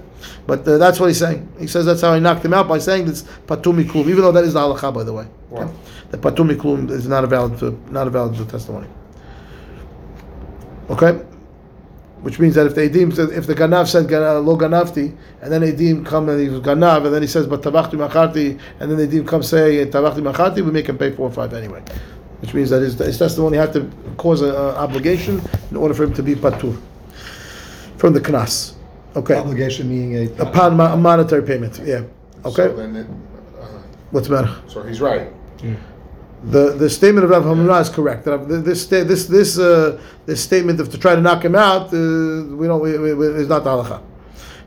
but 0.47 0.65
uh, 0.67 0.77
that's 0.77 0.99
what 0.99 1.07
he's 1.07 1.19
saying. 1.19 1.49
He 1.59 1.67
says 1.67 1.85
that's 1.85 2.01
how 2.01 2.11
I 2.11 2.19
knocked 2.19 2.43
him 2.43 2.53
out 2.53 2.67
by 2.67 2.79
saying 2.79 3.05
this 3.05 3.23
patumi 3.47 3.83
klum, 3.83 4.07
even 4.07 4.21
though 4.21 4.31
that 4.31 4.45
is 4.45 4.53
the 4.53 4.59
halacha, 4.59 4.93
by 4.93 5.03
the 5.03 5.13
way. 5.13 5.27
Wow. 5.49 5.73
The 6.11 6.17
patumi 6.17 6.55
klum 6.55 6.89
is 6.89 7.07
not 7.07 7.23
a 7.23 7.27
valid 7.27 7.91
not 7.91 8.07
a 8.07 8.09
valid 8.09 8.49
testimony. 8.49 8.87
Okay, 10.89 11.21
which 12.21 12.37
means 12.39 12.55
that 12.55 12.65
if 12.67 12.75
the 12.75 12.81
edim 12.89 13.13
said, 13.15 13.29
if 13.29 13.47
the 13.47 13.55
ganav 13.55 13.87
said 13.87 14.07
gana- 14.07 14.39
lo 14.39 14.57
ganavti, 14.57 15.15
and 15.41 15.51
then 15.51 15.61
edim 15.61 16.05
come 16.05 16.27
and 16.29 16.39
he 16.41 16.49
was 16.49 16.59
ganav, 16.61 17.05
and 17.05 17.13
then 17.13 17.21
he 17.21 17.27
says 17.27 17.47
but 17.47 17.61
tabachti 17.61 17.93
macharti, 17.93 18.59
and 18.79 18.91
then 18.91 18.97
the 18.97 19.07
edim 19.07 19.27
come 19.27 19.41
say 19.43 19.85
tabachti 19.85 20.21
macharti, 20.21 20.63
we 20.63 20.71
make 20.71 20.87
him 20.87 20.97
pay 20.97 21.11
four 21.11 21.27
or 21.29 21.31
five 21.31 21.53
anyway. 21.53 21.81
Which 22.41 22.53
means 22.53 22.69
that 22.69 22.81
his, 22.81 22.97
his 22.97 23.17
testimony 23.17 23.57
had 23.57 23.73
to 23.73 23.89
cause 24.17 24.41
an 24.41 24.55
obligation 24.55 25.41
in 25.71 25.77
order 25.77 25.93
for 25.93 26.03
him 26.03 26.13
to 26.13 26.23
be 26.23 26.35
patur 26.35 26.79
from 27.97 28.13
the 28.13 28.21
knas. 28.21 28.73
Okay, 29.15 29.35
Obligation 29.35 29.89
meaning 29.89 30.15
a. 30.39 30.43
upon 30.43 30.77
mo- 30.77 30.95
monetary 30.95 31.41
payment. 31.43 31.81
Yeah. 31.83 32.03
Okay. 32.45 32.67
So 32.67 32.75
then, 32.75 32.95
it, 32.95 33.07
uh, 33.59 33.65
What's 34.11 34.27
the 34.27 34.35
matter? 34.35 34.55
so 34.67 34.83
he's 34.83 35.01
right. 35.01 35.31
The 36.43 36.71
the 36.71 36.89
statement 36.89 37.25
of 37.25 37.31
Rav 37.31 37.43
Hamra 37.43 37.81
is 37.81 37.89
correct. 37.89 38.23
That 38.25 38.47
this 38.47 38.85
this 38.87 39.25
this 39.25 39.59
uh, 39.59 39.99
this 40.25 40.41
statement 40.41 40.79
of 40.79 40.89
to 40.89 40.97
try 40.97 41.13
to 41.15 41.21
knock 41.21 41.43
him 41.43 41.55
out, 41.55 41.87
uh, 41.87 42.55
we 42.55 42.65
don't 42.67 42.81
we, 42.81 42.97
we, 43.13 43.27
is 43.27 43.49
not 43.49 43.63
the 43.65 43.69
halacha. 43.69 44.01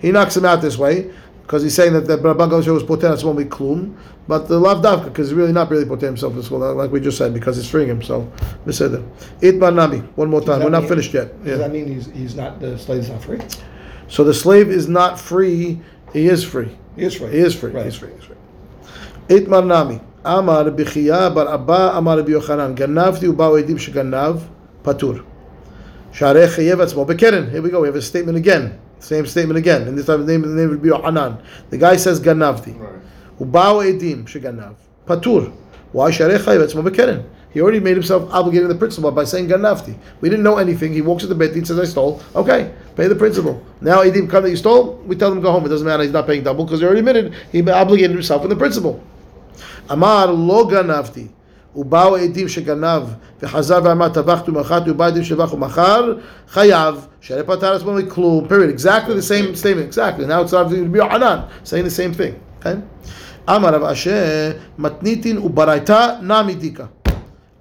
He 0.01 0.13
knocks 0.13 0.37
him 0.37 0.45
out 0.45 0.61
this 0.61 0.77
way 0.77 1.11
because 1.43 1.63
he's 1.63 1.75
saying 1.75 1.95
that 1.95 2.07
the 2.07 2.19
Rabban 2.19 2.51
Gamliel 2.51 2.75
was 2.75 2.83
poter 2.83 3.09
we 3.33 3.45
klum, 3.47 3.97
but 4.29 4.49
the 4.49 4.59
lav 4.59 4.83
davka 4.83 5.05
because 5.05 5.29
he's 5.29 5.35
really 5.35 5.53
not 5.53 5.71
really 5.71 5.87
poter 5.87 6.07
himself 6.07 6.37
as 6.37 6.51
well, 6.51 6.75
like 6.75 6.91
we 6.91 7.01
just 7.01 7.17
said, 7.17 7.33
because 7.33 7.57
he's 7.57 7.69
freeing 7.71 7.89
him. 7.89 8.03
So, 8.03 8.31
beseder. 8.67 9.03
Itman 9.41 9.75
nami. 9.75 9.99
One 10.17 10.29
more 10.29 10.41
time. 10.43 10.59
that 10.59 10.65
We're 10.67 10.71
not 10.71 10.81
mean- 10.83 10.89
finished 10.91 11.15
yet. 11.15 11.39
Does 11.43 11.53
Yeah. 11.53 11.57
that 11.57 11.73
mean 11.73 11.87
he's, 11.87 12.07
he's 12.07 12.35
not, 12.35 12.61
the 12.61 12.79
slave 12.79 13.01
is 13.01 13.09
not 13.11 13.23
free? 13.23 13.41
So 14.09 14.25
the 14.25 14.35
slave 14.35 14.69
is 14.69 14.89
not 14.89 15.19
free. 15.19 15.81
He 16.13 16.27
is 16.29 16.45
free. 16.45 16.77
He 16.97 17.03
is 17.05 17.15
free. 17.15 17.31
He 17.31 17.39
is 17.39 17.55
free. 17.55 17.71
Right. 17.73 17.87
He's 17.87 17.97
free. 17.97 18.11
He's 18.15 18.25
free. 18.25 18.37
Itmar 19.29 19.67
nami. 19.67 20.01
אמר 20.26 20.68
רבי 20.68 20.86
חייא 20.86 21.30
בר 21.30 21.54
אבא 21.54 21.98
אמר 21.98 22.20
רבי 22.20 22.32
יוחנן 22.32 22.72
גנבתי 22.76 23.28
ובאו 23.28 23.58
עדים 23.58 23.78
שגנב 23.78 24.36
פטור. 24.82 25.14
שהרי 26.12 26.48
חייב 26.48 26.82
עצמו 26.82 27.06
בקרן. 27.06 27.44
Here 27.52 27.62
we 27.62 27.72
go, 27.72 27.82
we 27.82 27.88
have 27.88 27.96
a 27.96 28.02
statement 28.02 28.38
again. 28.38 28.72
Same 29.00 29.26
statement 29.26 29.58
again. 29.58 29.88
And 29.88 29.98
this 29.98 30.06
time 30.06 30.26
the 30.26 30.32
name, 30.32 30.42
the 30.42 30.62
name 30.62 30.70
would 30.70 30.82
be 30.82 30.90
Yohanan. 30.90 31.38
The 31.70 31.78
guy 31.78 31.98
says 31.98 32.20
גנבתי. 32.20 32.72
Right. 32.72 33.42
ובאו 33.42 33.82
עדים 33.82 34.28
שגנב. 34.28 34.74
פטור. 35.06 35.42
Why? 35.96 36.12
שהרי 36.12 36.40
חייב 36.40 36.62
עצמו 36.62 36.84
בקרן. 36.84 37.18
He 37.58 37.62
already 37.62 37.80
made 37.80 37.96
himself 37.96 38.32
obligated 38.32 38.68
to 38.68 38.74
the 38.74 38.78
principal 38.78 39.10
by 39.10 39.24
saying 39.24 39.48
ganavti. 39.48 39.96
We 40.22 40.30
didn't 40.30 40.44
know 40.44 40.58
anything. 40.58 40.94
He 40.94 41.02
walks 41.02 41.24
to 41.24 41.28
the 41.28 41.34
bed, 41.34 41.56
he 41.56 41.66
says, 41.66 41.80
I 41.80 41.86
stole. 41.86 42.22
Okay, 42.36 42.72
pay 42.96 43.08
the 43.08 43.16
principal. 43.16 43.64
Now 43.82 44.04
Edim 44.04 44.30
come 44.30 44.44
that 44.44 44.52
you 44.52 44.58
stole, 44.58 44.98
we 45.08 45.16
tell 45.16 45.32
him 45.32 45.38
to 45.38 45.42
go 45.42 45.52
home. 45.52 45.66
It 45.66 45.70
doesn't 45.70 45.88
matter, 45.88 46.04
he's 46.04 46.12
not 46.12 46.28
paying 46.28 46.44
double 46.44 46.66
because 46.66 46.82
he 46.82 46.86
already 46.86 47.00
admitted 47.00 47.34
he 47.52 47.68
obligated 47.68 48.12
himself 48.12 48.44
in 48.44 48.50
the 48.50 48.56
principal. 48.56 49.02
אמר 49.93 50.35
לא 50.49 50.67
גנבתי, 50.71 51.27
ובאו 51.77 52.17
עדים 52.17 52.49
שגנב, 52.49 53.03
וחזר 53.43 53.81
ואמר 53.85 54.09
טבחתי 54.09 54.51
ומכרתי, 54.51 54.91
ובאו 54.91 55.07
עדים 55.07 55.25
שבח 55.25 55.53
ומכר, 55.53 56.15
חייב, 56.49 57.07
שהרי 57.21 57.43
פטר 57.43 57.75
עצמו 57.75 57.93
מכלום, 57.93 58.47
period, 58.49 58.79
exactly 58.79 59.15
the 59.15 59.23
same 59.23 59.57
statement, 59.57 59.95
exactly, 59.95 60.27
now 60.27 60.43
it's 60.43 60.51
to 60.51 60.89
be 60.93 60.99
Yohanan, 60.99 61.41
saying 61.65 61.85
the 61.85 61.91
same 61.91 62.13
thing, 62.13 62.35
okay? 62.61 62.77
אמר 63.49 63.75
רב 63.75 63.83
אשר, 63.85 64.53
מתניתין 64.79 65.39
וברייתא 65.39 66.09
נמי 66.23 66.55
דיקה. 66.55 66.85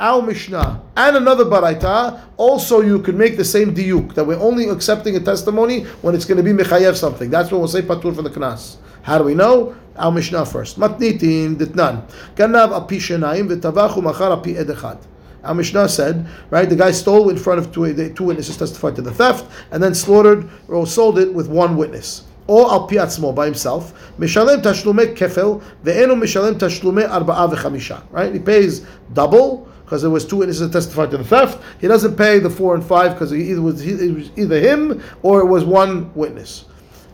Our 0.02 0.24
Mishnah 0.24 0.82
and 0.98 1.16
another 1.16 1.46
Baraita, 1.46 2.22
also 2.36 2.82
you 2.82 3.04
could 3.04 3.14
make 3.14 3.38
the 3.38 3.46
same 3.46 3.76
diuk 3.76 4.16
that 4.16 4.26
we're 4.26 4.40
only 4.40 4.68
accepting 4.68 5.16
a 5.16 5.20
testimony 5.20 5.84
when 6.02 6.16
it's 6.16 6.26
going 6.26 6.38
to 6.38 6.44
be 6.44 6.52
mechayev 6.52 6.96
something. 6.96 7.30
That's 7.30 7.52
when 7.52 7.62
we'll 7.62 7.68
say 7.68 7.84
patur 7.84 8.16
for 8.16 8.24
the 8.24 8.32
knas. 8.32 8.78
How 9.04 9.20
do 9.20 9.26
we 9.26 9.36
know? 9.36 9.76
Our 9.96 10.12
Mishnah 10.12 10.48
first. 10.48 10.80
Matnitin 10.80 11.56
ditnan. 11.56 12.10
Ganav 12.34 12.72
api 12.72 12.98
shenayim 12.98 13.48
v'tavachu 13.48 14.02
machar 14.02 14.32
api 14.32 14.58
ed 14.58 14.70
echad. 14.70 14.98
Our 15.44 15.54
Mishnah 15.54 15.88
said, 15.88 16.28
right, 16.50 16.68
the 16.68 16.76
guy 16.76 16.90
stole 16.90 17.30
in 17.30 17.38
front 17.38 17.60
of 17.60 17.72
two, 17.72 17.94
the 17.94 18.12
two 18.12 18.24
witnesses 18.24 18.58
testified 18.58 18.96
to 18.96 19.04
the 19.04 19.12
theft, 19.12 19.46
and 19.70 19.84
then 19.84 19.94
slaughtered 19.94 20.50
or 20.68 20.88
sold 20.88 21.20
it 21.20 21.32
with 21.32 21.48
one 21.48 21.78
witness. 21.78 22.24
Or 22.48 22.88
pi 22.88 22.96
atzmo 22.96 23.36
by 23.36 23.46
himself. 23.46 23.94
Mishalem 24.18 24.64
tashlumei 24.64 25.16
kefel 25.16 25.62
ve'enu 25.84 26.16
mishalem 26.20 26.56
tashlumei 26.56 27.08
arba'a 27.08 27.54
v'chamisha. 27.54 28.02
Right, 28.10 28.34
he 28.34 28.40
pays 28.40 28.84
double 29.14 29.68
because 29.91 30.03
there 30.03 30.11
was 30.11 30.25
two 30.25 30.37
witnesses 30.37 30.63
that 30.63 30.73
testified 30.73 31.11
to 31.13 31.19
the 31.19 31.25
theft. 31.25 31.63
He 31.81 31.87
doesn't 31.87 32.17
pay 32.17 32.39
the 32.39 32.51
four 32.51 32.75
and 32.75 32.85
five 32.85 33.13
because 33.13 33.33
it 33.33 33.39
either 33.39 33.63
was, 33.63 33.87
it 33.87 34.15
was 34.15 34.31
either 34.37 34.59
him 34.59 35.03
or 35.23 35.41
it 35.41 35.47
was 35.47 35.65
one 35.65 36.13
witness. 36.15 36.65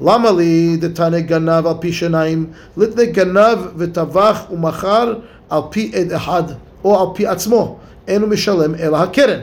למה 0.00 0.30
לי 0.30 0.76
דתנא 0.76 1.20
גנב 1.20 1.66
על 1.66 1.74
פי 1.80 1.92
שניים, 1.92 2.46
ליתנא 2.76 3.04
גנב 3.04 3.58
וטבח 3.76 4.46
ומכר 4.50 5.14
על 5.50 5.60
פי 5.70 5.92
עד 5.94 6.12
אחד, 6.12 6.42
או 6.84 7.00
על 7.00 7.06
פי 7.14 7.26
עצמו, 7.26 7.78
אינו 8.08 8.26
משלם 8.26 8.74
אלא 8.74 8.96
הקרן. 8.96 9.40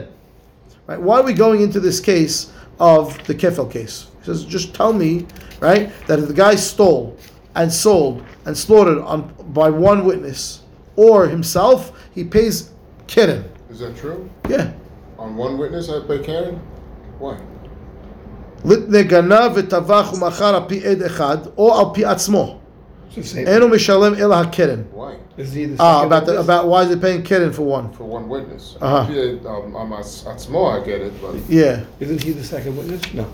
Right? 0.88 1.00
Why 1.00 1.20
are 1.20 1.22
we 1.22 1.32
going 1.32 1.60
into 1.60 1.80
this 1.80 2.00
case 2.00 2.50
of 2.80 3.16
the 3.26 3.34
kefel 3.34 3.70
case? 3.70 4.06
He 4.18 4.26
says, 4.26 4.44
just 4.44 4.74
tell 4.74 4.92
me, 4.92 5.26
right, 5.60 5.90
that 6.08 6.18
if 6.18 6.26
the 6.26 6.34
guy 6.34 6.56
stole 6.56 7.16
and 7.54 7.72
sold 7.72 8.22
and 8.44 8.56
slaughtered 8.56 8.98
on 8.98 9.32
by 9.54 9.70
one 9.70 10.04
witness 10.04 10.60
or 10.96 11.28
himself, 11.28 11.92
he 12.12 12.24
pays 12.24 12.70
keren. 13.06 13.44
Is 13.70 13.78
that 13.80 13.96
true? 13.96 14.28
Yeah. 14.48 14.72
On 15.18 15.36
one 15.36 15.58
witness 15.58 15.88
I 15.88 16.00
pay 16.06 16.18
Karen? 16.22 16.60
Why? 17.18 17.36
ליתנא 18.64 19.02
גנב 19.02 19.52
וטבח 19.54 20.12
ומכר 20.14 20.54
על 20.54 20.62
פי 20.66 20.86
עד 20.88 21.02
אחד, 21.02 21.38
או 21.58 21.78
על 21.78 21.86
פי 21.94 22.04
עצמו. 22.04 22.56
It's 23.10 23.14
the 23.16 23.22
same. 23.22 23.46
Enu 23.48 23.68
mishalem 23.68 24.18
ela 24.20 24.44
hakeren. 24.44 24.84
Why? 24.92 25.14
Is 25.38 25.52
he 25.52 25.64
the 25.64 25.76
Ah, 25.78 26.00
second 26.02 26.06
about 26.06 26.26
the, 26.26 26.32
witness? 26.32 26.44
about 26.46 26.68
why 26.68 26.82
is 26.82 26.90
it 26.90 27.00
paying 27.00 27.22
keren 27.22 27.52
for 27.52 27.62
one? 27.62 27.90
For 27.92 28.04
one 28.04 28.28
witness. 28.28 28.76
Uh-huh. 28.80 29.10
Yeah, 29.10 29.48
um, 29.50 29.74
I'm 29.76 29.90
Atzmo, 29.90 30.80
I 30.80 30.84
get 30.84 31.00
it, 31.00 31.12
but 31.22 31.34
Yeah. 31.48 31.84
Isn't 32.00 32.22
he 32.22 32.32
the 32.32 32.44
second 32.44 32.76
witness? 32.76 33.02
No. 33.14 33.26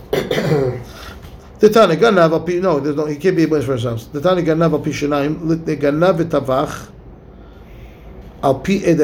The 1.59 1.71
Tana 1.71 1.97
ganav 1.97 2.33
al 2.33 2.41
pi 2.41 2.55
no, 2.55 2.79
there's 2.81 2.97
no 2.97 3.07
he 3.07 3.17
can't 3.17 3.35
be 3.37 3.45
a 3.45 3.49
witness 3.49 3.65
for 3.67 3.73
himself. 3.73 4.13
The 4.13 4.21
Tana 4.21 4.43
ganav 4.43 4.73
al 4.73 4.79
pi 4.79 4.91
shenayim 4.91 5.41
litne 5.49 5.77
ganav 5.81 6.19
v'tavach 6.23 6.91
al 8.43 8.57
pi 8.61 8.75
ed 8.85 8.99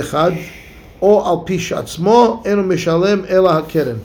echad 0.98 1.02
or 1.02 1.26
al 1.26 1.44
pi 1.44 1.58
shatzmo 1.58 2.46
enu 2.46 2.64
mishalem 2.64 3.26
ela 3.30 3.62
hakeren. 3.62 4.00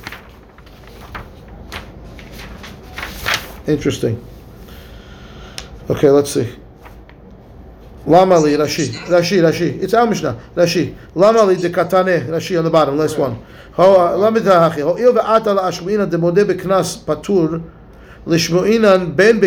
Interesting. 3.67 4.23
Okay, 5.89 6.11
let's 6.11 6.33
see. 6.33 6.49
Lama 8.07 8.39
li 8.39 8.57
Rashi 8.57 8.89
Rashi 9.07 9.41
Rashi. 9.41 9.81
It's 9.83 9.95
our. 9.95 10.09
Rashi. 10.09 10.95
Lama 11.15 11.45
li 11.45 11.57
de 11.57 11.71
katane 11.71 12.29
Rashi 12.29 12.59
on 12.59 12.65
the 12.65 12.71
bottom. 12.71 12.97
Last 12.99 13.19
one. 13.19 13.39
Ho 13.75 14.17
lama 14.19 14.41
hachi. 14.41 14.83
Ho 14.83 14.97
il 14.97 15.13
ve'ata 15.13 15.55
la 15.55 15.71
ashmuina 15.71 16.11
de 16.11 16.17
modeh 16.19 16.45
beknas 16.45 16.97
patur 17.05 17.63
lishmuinan 18.27 19.15
ben 19.15 19.41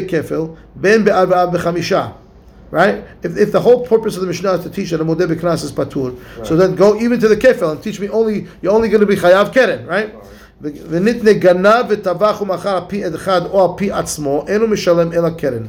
Right? 2.74 3.04
If, 3.22 3.36
if 3.36 3.50
the 3.50 3.60
whole 3.60 3.84
purpose 3.84 4.14
of 4.14 4.20
the 4.20 4.28
Mishnah 4.28 4.52
is 4.52 4.62
to 4.62 4.70
teach 4.70 4.90
that 4.90 5.00
a 5.00 5.04
modeh 5.04 5.26
beknas 5.26 5.64
is 5.64 5.72
patur, 5.72 6.16
so 6.46 6.56
then 6.56 6.76
go 6.76 6.96
even 7.00 7.18
to 7.18 7.26
the 7.26 7.36
kefel 7.36 7.72
and 7.72 7.82
teach 7.82 7.98
me 7.98 8.08
only 8.08 8.46
you're 8.62 8.72
only 8.72 8.88
going 8.88 9.00
to 9.00 9.06
be 9.06 9.16
chayav 9.16 9.52
keren, 9.52 9.86
right? 9.86 10.14
ונתנה 10.62 11.32
גנב 11.32 11.86
וטבח 11.88 12.40
ומכר 12.40 12.76
על 12.76 12.82
פי 12.88 13.08
אחד 13.08 13.40
או 13.46 13.62
על 13.62 13.70
פי 13.76 13.92
עצמו, 13.92 14.44
אינו 14.48 14.66
משלם 14.66 15.12
אלא 15.12 15.30
קרן. 15.30 15.66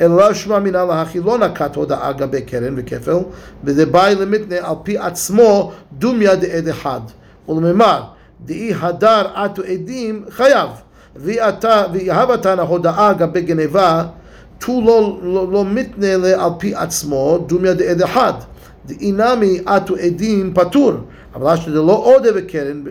אלא 0.00 0.34
שמע 0.34 0.58
מן 0.58 0.72
להכי 0.72 1.20
לא 1.20 1.38
נקט 1.38 1.76
הודאה 1.76 2.12
גבי 2.12 2.42
קרן 2.42 2.74
וכפל, 2.76 3.18
וזה 3.64 3.86
באי 3.86 4.14
למתנה 4.14 4.56
על 4.62 4.74
פי 4.82 4.98
עצמו 4.98 5.72
דומיה 5.92 6.36
דעד 6.36 6.68
אחד. 6.68 7.00
ולממר, 7.48 8.02
דאי 8.44 8.74
הדר 8.80 9.26
עטו 9.34 9.62
עדים 9.62 10.24
חייב. 10.30 10.68
ויהב 11.16 12.30
התנא 12.30 12.62
הודאה 12.62 13.12
גבי 13.12 13.40
גנבה, 13.40 14.04
תו 14.58 14.82
לא, 14.86 15.18
לא, 15.22 15.52
לא 15.52 15.64
מתנה 15.64 16.16
לה 16.16 16.44
על 16.44 16.50
פי 16.58 16.74
עצמו 16.74 17.44
דומיה 17.46 17.74
דעד 17.74 18.02
אחד. 18.02 18.32
דאינמי 18.86 19.60
עטו 19.66 19.96
עדים 19.96 20.52
פטור. 20.54 20.92
אבל 21.34 21.54
אשתו 21.54 21.70
דלא 21.70 22.02
עודה 22.04 22.32
בקרן, 22.32 22.84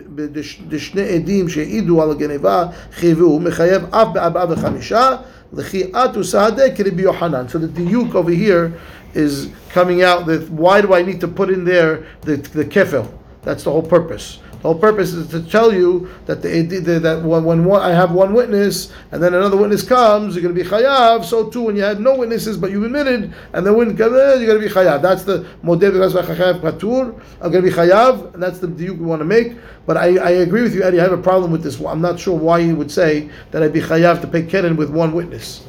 בשני 0.68 1.02
עדים 1.02 1.48
שהעידו 1.48 2.02
על 2.02 2.10
הגנבה 2.10 2.66
חייבו, 2.92 3.40
מחייב 3.40 3.82
אף 3.90 4.08
בארבעה 4.12 4.46
וחמישה, 4.50 5.08
לכי 5.52 5.90
עטו 5.92 6.24
סהדה 6.24 6.62
כרבי 6.74 7.02
יוחנן. 7.02 7.44
So 7.48 7.58
the 7.58 7.78
diuk 7.78 8.14
over 8.14 8.30
here 8.30 8.72
is 9.14 9.48
coming 9.72 10.02
out 10.02 10.26
that 10.26 10.50
why 10.50 10.80
do 10.80 10.92
I 10.92 11.02
need 11.02 11.20
to 11.20 11.28
put 11.28 11.48
in 11.50 11.64
there 11.64 12.04
the, 12.22 12.36
the 12.36 12.64
kefil? 12.64 13.06
That's 13.44 13.64
the 13.64 13.70
whole 13.70 13.82
purpose. 13.82 14.40
The 14.61 14.67
whole 14.67 14.77
purpose 14.77 15.13
is 15.13 15.29
to 15.29 15.41
tell 15.41 15.73
you 15.73 16.09
that 16.25 16.41
the, 16.41 16.61
that 16.99 17.23
when, 17.23 17.45
when 17.45 17.63
one, 17.63 17.81
I 17.81 17.91
have 17.91 18.11
one 18.11 18.33
witness 18.33 18.91
and 19.13 19.23
then 19.23 19.33
another 19.33 19.55
witness 19.55 19.83
comes, 19.83 20.35
you're 20.35 20.43
going 20.43 20.53
to 20.53 20.63
be 20.63 20.69
chayav. 20.69 21.23
So 21.23 21.49
too, 21.49 21.63
when 21.63 21.77
you 21.77 21.81
had 21.81 22.01
no 22.01 22.17
witnesses 22.17 22.57
but 22.57 22.69
you 22.69 22.83
admitted 22.83 23.33
and 23.53 23.65
the 23.65 23.73
witness 23.73 23.97
comes, 23.97 24.11
you're 24.41 24.47
going 24.47 24.61
to 24.61 24.67
be 24.67 24.73
chayav. 24.73 25.01
That's 25.01 25.23
the 25.23 25.47
modeh 25.63 25.91
chayav 25.91 26.59
patur. 26.59 27.17
I'm 27.39 27.51
going 27.51 27.63
to 27.63 27.69
be 27.69 27.75
chayav, 27.75 28.33
and 28.33 28.43
that's 28.43 28.59
the 28.59 28.67
diuk 28.67 28.97
we 28.97 29.05
want 29.05 29.21
to 29.21 29.25
make. 29.25 29.53
But 29.85 29.95
I, 29.95 30.17
I 30.17 30.29
agree 30.31 30.63
with 30.63 30.75
you, 30.75 30.83
Eddie. 30.83 30.99
I 30.99 31.03
have 31.03 31.13
a 31.13 31.17
problem 31.21 31.51
with 31.51 31.63
this. 31.63 31.79
I'm 31.79 32.01
not 32.01 32.19
sure 32.19 32.37
why 32.37 32.59
you 32.59 32.75
would 32.75 32.91
say 32.91 33.29
that 33.51 33.63
I'd 33.63 33.71
be 33.71 33.79
chayav 33.79 34.19
to 34.21 34.27
pay 34.27 34.43
keren 34.43 34.75
with 34.75 34.89
one 34.89 35.13
witness. 35.13 35.65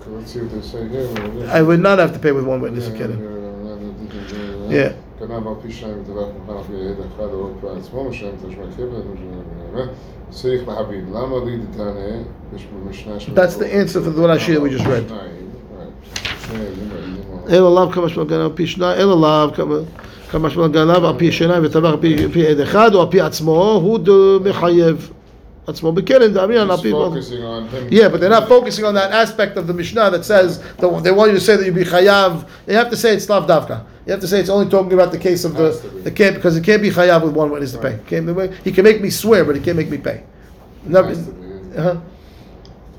okay, 0.00 0.10
let's 0.10 0.32
see 0.32 0.40
what 0.40 0.52
they 0.52 0.62
say 0.62 0.88
here. 0.88 1.50
I 1.50 1.62
would 1.62 1.80
not 1.80 1.98
have 1.98 2.12
to 2.12 2.20
pay 2.20 2.30
with 2.30 2.46
one 2.46 2.60
witness 2.60 2.86
a 2.86 2.96
keren. 2.96 4.70
Yeah. 4.70 4.94
גנב 5.21 5.47
על 5.47 5.53
פי 5.61 5.71
שניים 5.71 5.95
וטבח 6.03 6.13
מכר 6.43 6.57
על 6.57 6.63
פי 6.67 6.73
עד 6.73 6.95
אחד 7.15 7.33
או 7.33 7.47
על 7.47 7.51
פי 7.61 7.79
עצמו, 7.79 8.03
משלם 8.09 8.29
את 8.29 8.49
השמע 8.49 8.63
כבד, 8.77 9.85
צריך 10.29 10.67
להבין, 10.67 11.05
למה 11.13 11.45
לי 11.45 11.57
דתנא, 11.57 11.91
יש 12.55 12.65
במשנה 12.85 13.19
שמונה- 13.19 13.41
That's 13.41 13.53
the 13.55 13.63
answer 13.63 13.99
for 13.99 14.19
the 14.19 14.27
Rashi 14.27 14.53
that 14.55 14.61
we 14.61 14.77
just 14.77 14.85
read. 14.85 15.07
שניים, 15.07 15.09
right. 15.79 16.17
שני 16.47 16.57
עדים 16.59 16.89
מעידים 16.93 17.23
על- 17.47 17.55
אלא 17.55 17.75
לאו 17.75 17.91
כמה 17.91 18.09
שמע 18.09 18.23
גנב 18.23 18.41
על 18.41 18.51
פי 18.55 18.67
שניים, 18.67 18.99
אלא 18.99 19.21
לאו 19.21 19.53
כמה- 19.53 19.75
כמה 20.31 20.49
שמע 20.49 20.67
גנב 20.67 21.03
על 21.05 21.13
פי 21.17 21.31
שניים 21.31 21.65
וטבח 21.65 21.89
על 21.89 21.97
פי- 22.01 22.27
פי 22.33 22.47
עד 22.47 22.59
אחד 22.59 22.93
או 22.95 23.01
על 23.01 23.07
פי 23.11 23.21
עצמו, 23.21 23.79
הוא 23.83 23.99
ד- 23.99 24.47
מחייב 24.49 25.11
עצמו 25.67 25.91
בקרן, 25.91 26.33
דאמין 26.33 26.57
על 26.57 26.71
He's 26.71 26.81
פי... 26.81 26.93
focusing 26.93 26.95
on 27.43 27.91
him. 27.91 27.93
Yeah, 27.93 28.09
but 28.09 28.19
they're 28.19 28.39
not 28.41 28.47
focusing 28.49 28.83
on 28.85 28.93
that 28.93 29.11
aspect 29.11 29.57
of 29.57 29.67
the 29.67 29.73
Mishnah 29.73 30.11
that 30.11 30.23
says 30.25 30.59
that 30.79 31.03
they 31.03 31.11
want 31.11 31.27
you 31.31 31.37
to 31.39 31.45
say 31.47 31.55
that 31.57 31.65
you 31.65 31.71
be 31.71 31.85
chayav. 31.85 32.31
They 32.67 32.73
have 32.81 32.89
to 32.91 32.97
say 32.97 33.09
it's 33.15 33.27
lav 33.29 33.47
davka. 33.47 33.77
You 34.10 34.14
have 34.14 34.20
to 34.22 34.26
say 34.26 34.40
it's 34.40 34.48
only 34.48 34.68
talking 34.68 34.92
about 34.92 35.12
the 35.12 35.18
case 35.18 35.44
of 35.44 35.54
the 35.54 35.70
the 36.02 36.10
can't 36.10 36.34
because 36.34 36.56
it 36.56 36.64
can't 36.64 36.82
be 36.82 36.90
chayav 36.90 37.22
with 37.22 37.32
one 37.32 37.48
witness 37.48 37.70
to 37.74 37.78
pay. 37.78 37.96
Can't 38.08 38.26
he 38.64 38.72
can 38.72 38.82
make 38.82 39.00
me 39.00 39.08
swear, 39.08 39.44
but 39.44 39.54
he 39.54 39.62
can't 39.62 39.76
make 39.76 39.88
me 39.88 39.98
pay. 39.98 40.24
Never, 40.82 41.10
Has 41.10 41.26
to 41.26 41.30
be. 41.30 41.78
uh-huh. 41.78 41.90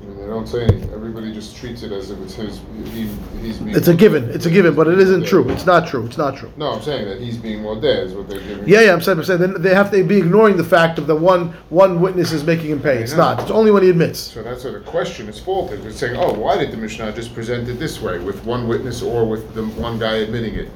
I 0.00 0.04
mean, 0.06 0.16
they 0.16 0.26
don't 0.26 0.46
say 0.48 0.62
anything. 0.62 0.90
Everybody 0.90 1.30
just 1.34 1.54
treats 1.54 1.82
it 1.82 1.92
as 1.92 2.10
if 2.10 2.18
it's 2.20 2.32
his. 2.32 2.62
He, 2.94 3.08
he's 3.42 3.58
being. 3.58 3.76
It's 3.76 3.88
a 3.88 3.94
given. 3.94 4.30
It's 4.30 4.46
a 4.46 4.50
given, 4.50 4.74
but 4.74 4.88
it 4.88 4.98
isn't 5.00 5.26
true. 5.26 5.46
It's 5.50 5.66
not 5.66 5.86
true. 5.86 6.06
It's 6.06 6.16
not 6.16 6.34
true. 6.34 6.50
No, 6.56 6.72
I'm 6.72 6.80
saying 6.80 7.06
that 7.06 7.20
he's 7.20 7.36
being 7.36 7.58
modeh 7.58 8.06
is 8.06 8.14
what 8.14 8.26
they're 8.30 8.40
giving. 8.40 8.66
Yeah, 8.66 8.80
yeah, 8.80 8.94
I'm 8.94 9.02
saying, 9.02 9.18
I'm 9.18 9.24
saying 9.24 9.40
then 9.40 9.60
they 9.60 9.74
have 9.74 9.90
to 9.90 10.02
be 10.02 10.16
ignoring 10.16 10.56
the 10.56 10.64
fact 10.64 10.98
of 10.98 11.06
the 11.06 11.14
one 11.14 11.52
one 11.68 12.00
witness 12.00 12.32
is 12.32 12.42
making 12.42 12.70
him 12.70 12.80
pay. 12.80 13.02
It's 13.02 13.12
not. 13.12 13.38
It's 13.38 13.50
only 13.50 13.70
when 13.70 13.82
he 13.82 13.90
admits. 13.90 14.18
So 14.18 14.42
that's 14.42 14.64
where 14.64 14.72
the 14.72 14.80
question 14.80 15.28
is 15.28 15.38
faulted. 15.38 15.84
It's 15.84 15.98
saying, 15.98 16.16
oh, 16.16 16.32
why 16.32 16.56
did 16.56 16.70
the 16.70 16.78
Mishnah 16.78 17.12
just 17.12 17.34
present 17.34 17.68
it 17.68 17.74
this 17.74 18.00
way, 18.00 18.18
with 18.18 18.42
one 18.46 18.66
witness 18.66 19.02
or 19.02 19.28
with 19.28 19.52
the 19.52 19.66
one 19.78 19.98
guy 19.98 20.14
admitting 20.16 20.54
it? 20.54 20.70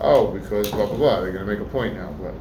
Oh, 0.00 0.28
because 0.28 0.70
blah 0.70 0.86
blah 0.86 0.96
blah. 0.96 1.20
They're 1.20 1.32
going 1.32 1.46
to 1.46 1.52
make 1.52 1.60
a 1.60 1.70
point 1.70 1.94
now, 1.94 2.14
but 2.20 2.34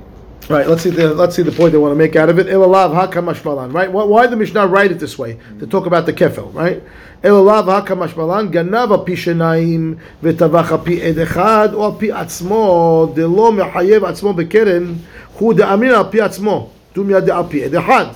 Right. 0.48 0.68
Let's 0.68 0.84
see 0.84 0.92
the 0.92 1.12
let's 1.14 1.36
see 1.36 1.42
the 1.42 1.52
point 1.52 1.72
they 1.72 1.80
want 1.80 1.92
to 1.92 1.96
make 1.96 2.16
out 2.16 2.30
of 2.30 2.38
it. 2.38 2.46
Elalav 2.46 2.94
hakamashmalan. 2.94 3.74
Right. 3.74 3.92
Why, 3.92 4.04
why 4.04 4.22
did 4.24 4.32
the 4.32 4.38
Mishnah 4.38 4.68
write 4.68 4.92
it 4.92 5.00
this 5.00 5.18
way 5.18 5.40
to 5.60 5.66
talk 5.66 5.88
about 5.88 6.06
the 6.06 6.14
kefil? 6.14 6.54
Right. 6.54 6.84
Elalav 7.24 7.66
hakamashmalan 7.66 8.52
ganav 8.52 8.92
al 8.92 9.04
pi 9.04 9.14
shenayim 9.14 10.00
v'tavach 10.22 10.70
al 10.70 10.80
pi 10.80 10.94
ed 11.02 11.16
echad 11.16 11.74
or 11.74 11.86
al 11.86 11.96
pi 11.96 12.08
atzmo 12.08 13.16
delo 13.16 13.52
mechayev 13.52 14.02
atzmo 14.02 14.36
bekeren 14.36 14.98
hu 15.34 15.56
de'amin 15.56 15.96
al 15.96 16.12
pi 16.12 16.20
atzmo 16.20 16.70
tum 16.94 17.10
yad 17.10 17.28
al 17.28 17.46
pi 17.46 17.64
ed 17.64 17.72
echad. 17.72 18.16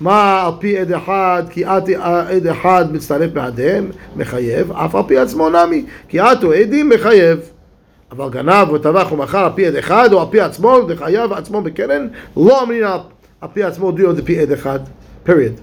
מה 0.00 0.46
על 0.46 0.52
פי 0.58 0.78
עד 0.78 0.92
אחד, 0.92 1.42
כי 1.50 1.64
את 1.64 1.88
עד 2.00 2.46
אחד 2.46 2.92
מצטרף 2.92 3.30
בעדיהם, 3.32 3.90
מחייב, 4.16 4.72
אף 4.72 4.94
על 4.94 5.02
פי 5.06 5.18
עצמו 5.18 5.48
נמי, 5.50 5.84
כי 6.08 6.20
עתו 6.20 6.52
עדים 6.52 6.88
מחייב. 6.88 7.38
אבל 8.12 8.30
גנב 8.30 8.72
וטבח 8.72 9.12
ומכר 9.12 9.44
על 9.44 9.50
פי 9.54 9.66
עד 9.66 9.76
אחד 9.76 10.12
או 10.12 10.20
על 10.20 10.26
פי 10.30 10.40
עצמו, 10.40 10.78
וחייב 10.88 11.32
עצמו 11.32 11.62
בקרן, 11.62 12.08
לא 12.36 12.62
אמרין 12.62 12.84
על, 12.84 12.98
על 13.40 13.48
פי 13.52 13.62
עצמו 13.62 13.92
דיו 13.92 14.12
דפי 14.12 14.40
עד 14.40 14.52
אחד, 14.52 14.78
period. 15.26 15.60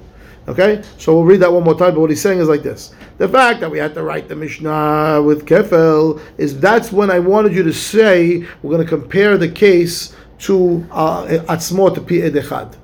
Okay? 0.47 0.82
So 0.97 1.13
we'll 1.13 1.25
read 1.25 1.41
that 1.41 1.54
one 1.54 1.63
more 1.63 1.78
time, 1.78 1.93
but 1.93 2.02
what 2.02 2.10
he's 2.10 2.21
saying 2.21 2.39
is 2.39 2.47
like 2.47 2.63
this. 2.63 2.91
The 3.19 3.28
fact 3.28 3.60
that 3.60 3.69
we 3.69 3.78
had 3.78 3.93
to 3.93 4.02
write 4.02 4.30
the 4.30 4.36
Mishnah 4.36 5.21
with 5.21 5.45
Kefel 5.45 6.19
is 6.39 6.60
that's 6.60 6.91
when 6.91 7.12
I 7.12 7.19
wanted 7.19 7.54
you 7.54 7.63
to 7.63 7.73
say 7.73 8.45
we're 8.63 8.71
going 8.75 8.84
to 8.84 8.89
compare 8.89 9.38
the 9.38 9.49
case 9.49 10.15
to 10.39 10.84
uh, 10.91 11.28
Atzmo 11.54 11.93
to 11.93 12.02
Pi 12.02 12.15
Ed 12.15 12.34
Echad. 12.34 12.75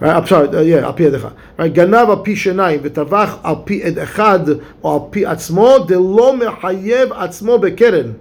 Right, 0.00 0.14
I'm 0.14 0.26
sorry, 0.26 0.48
uh, 0.48 0.60
yeah, 0.60 0.86
על 0.86 0.92
פי 0.92 1.06
עד 1.06 1.14
אחד. 1.14 1.30
Right, 1.58 1.66
גנב 1.66 2.10
על 2.10 2.16
פי 2.22 2.36
שניים 2.36 2.80
וטבח 2.82 3.38
על 3.42 3.54
פי 3.64 3.82
עד 3.82 3.98
אחד 3.98 4.40
או 4.84 4.94
על 4.94 5.00
פי 5.10 5.26
עצמו, 5.26 5.78
דלא 5.78 6.36
מחייב 6.36 7.12
עצמו 7.12 7.58
בקרן. 7.58 8.12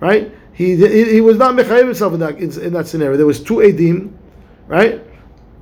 Right? 0.00 0.32
He, 0.52 0.76
he, 0.76 1.12
he 1.12 1.20
was 1.20 1.36
not 1.36 1.54
mechayev 1.54 1.84
himself 1.84 2.12
in 2.14 2.20
that, 2.20 2.36
in, 2.38 2.60
in 2.60 2.72
that 2.72 2.86
scenario. 2.86 3.16
There 3.16 3.26
was 3.26 3.42
two 3.42 3.56
edim, 3.56 4.12
right? 4.68 5.00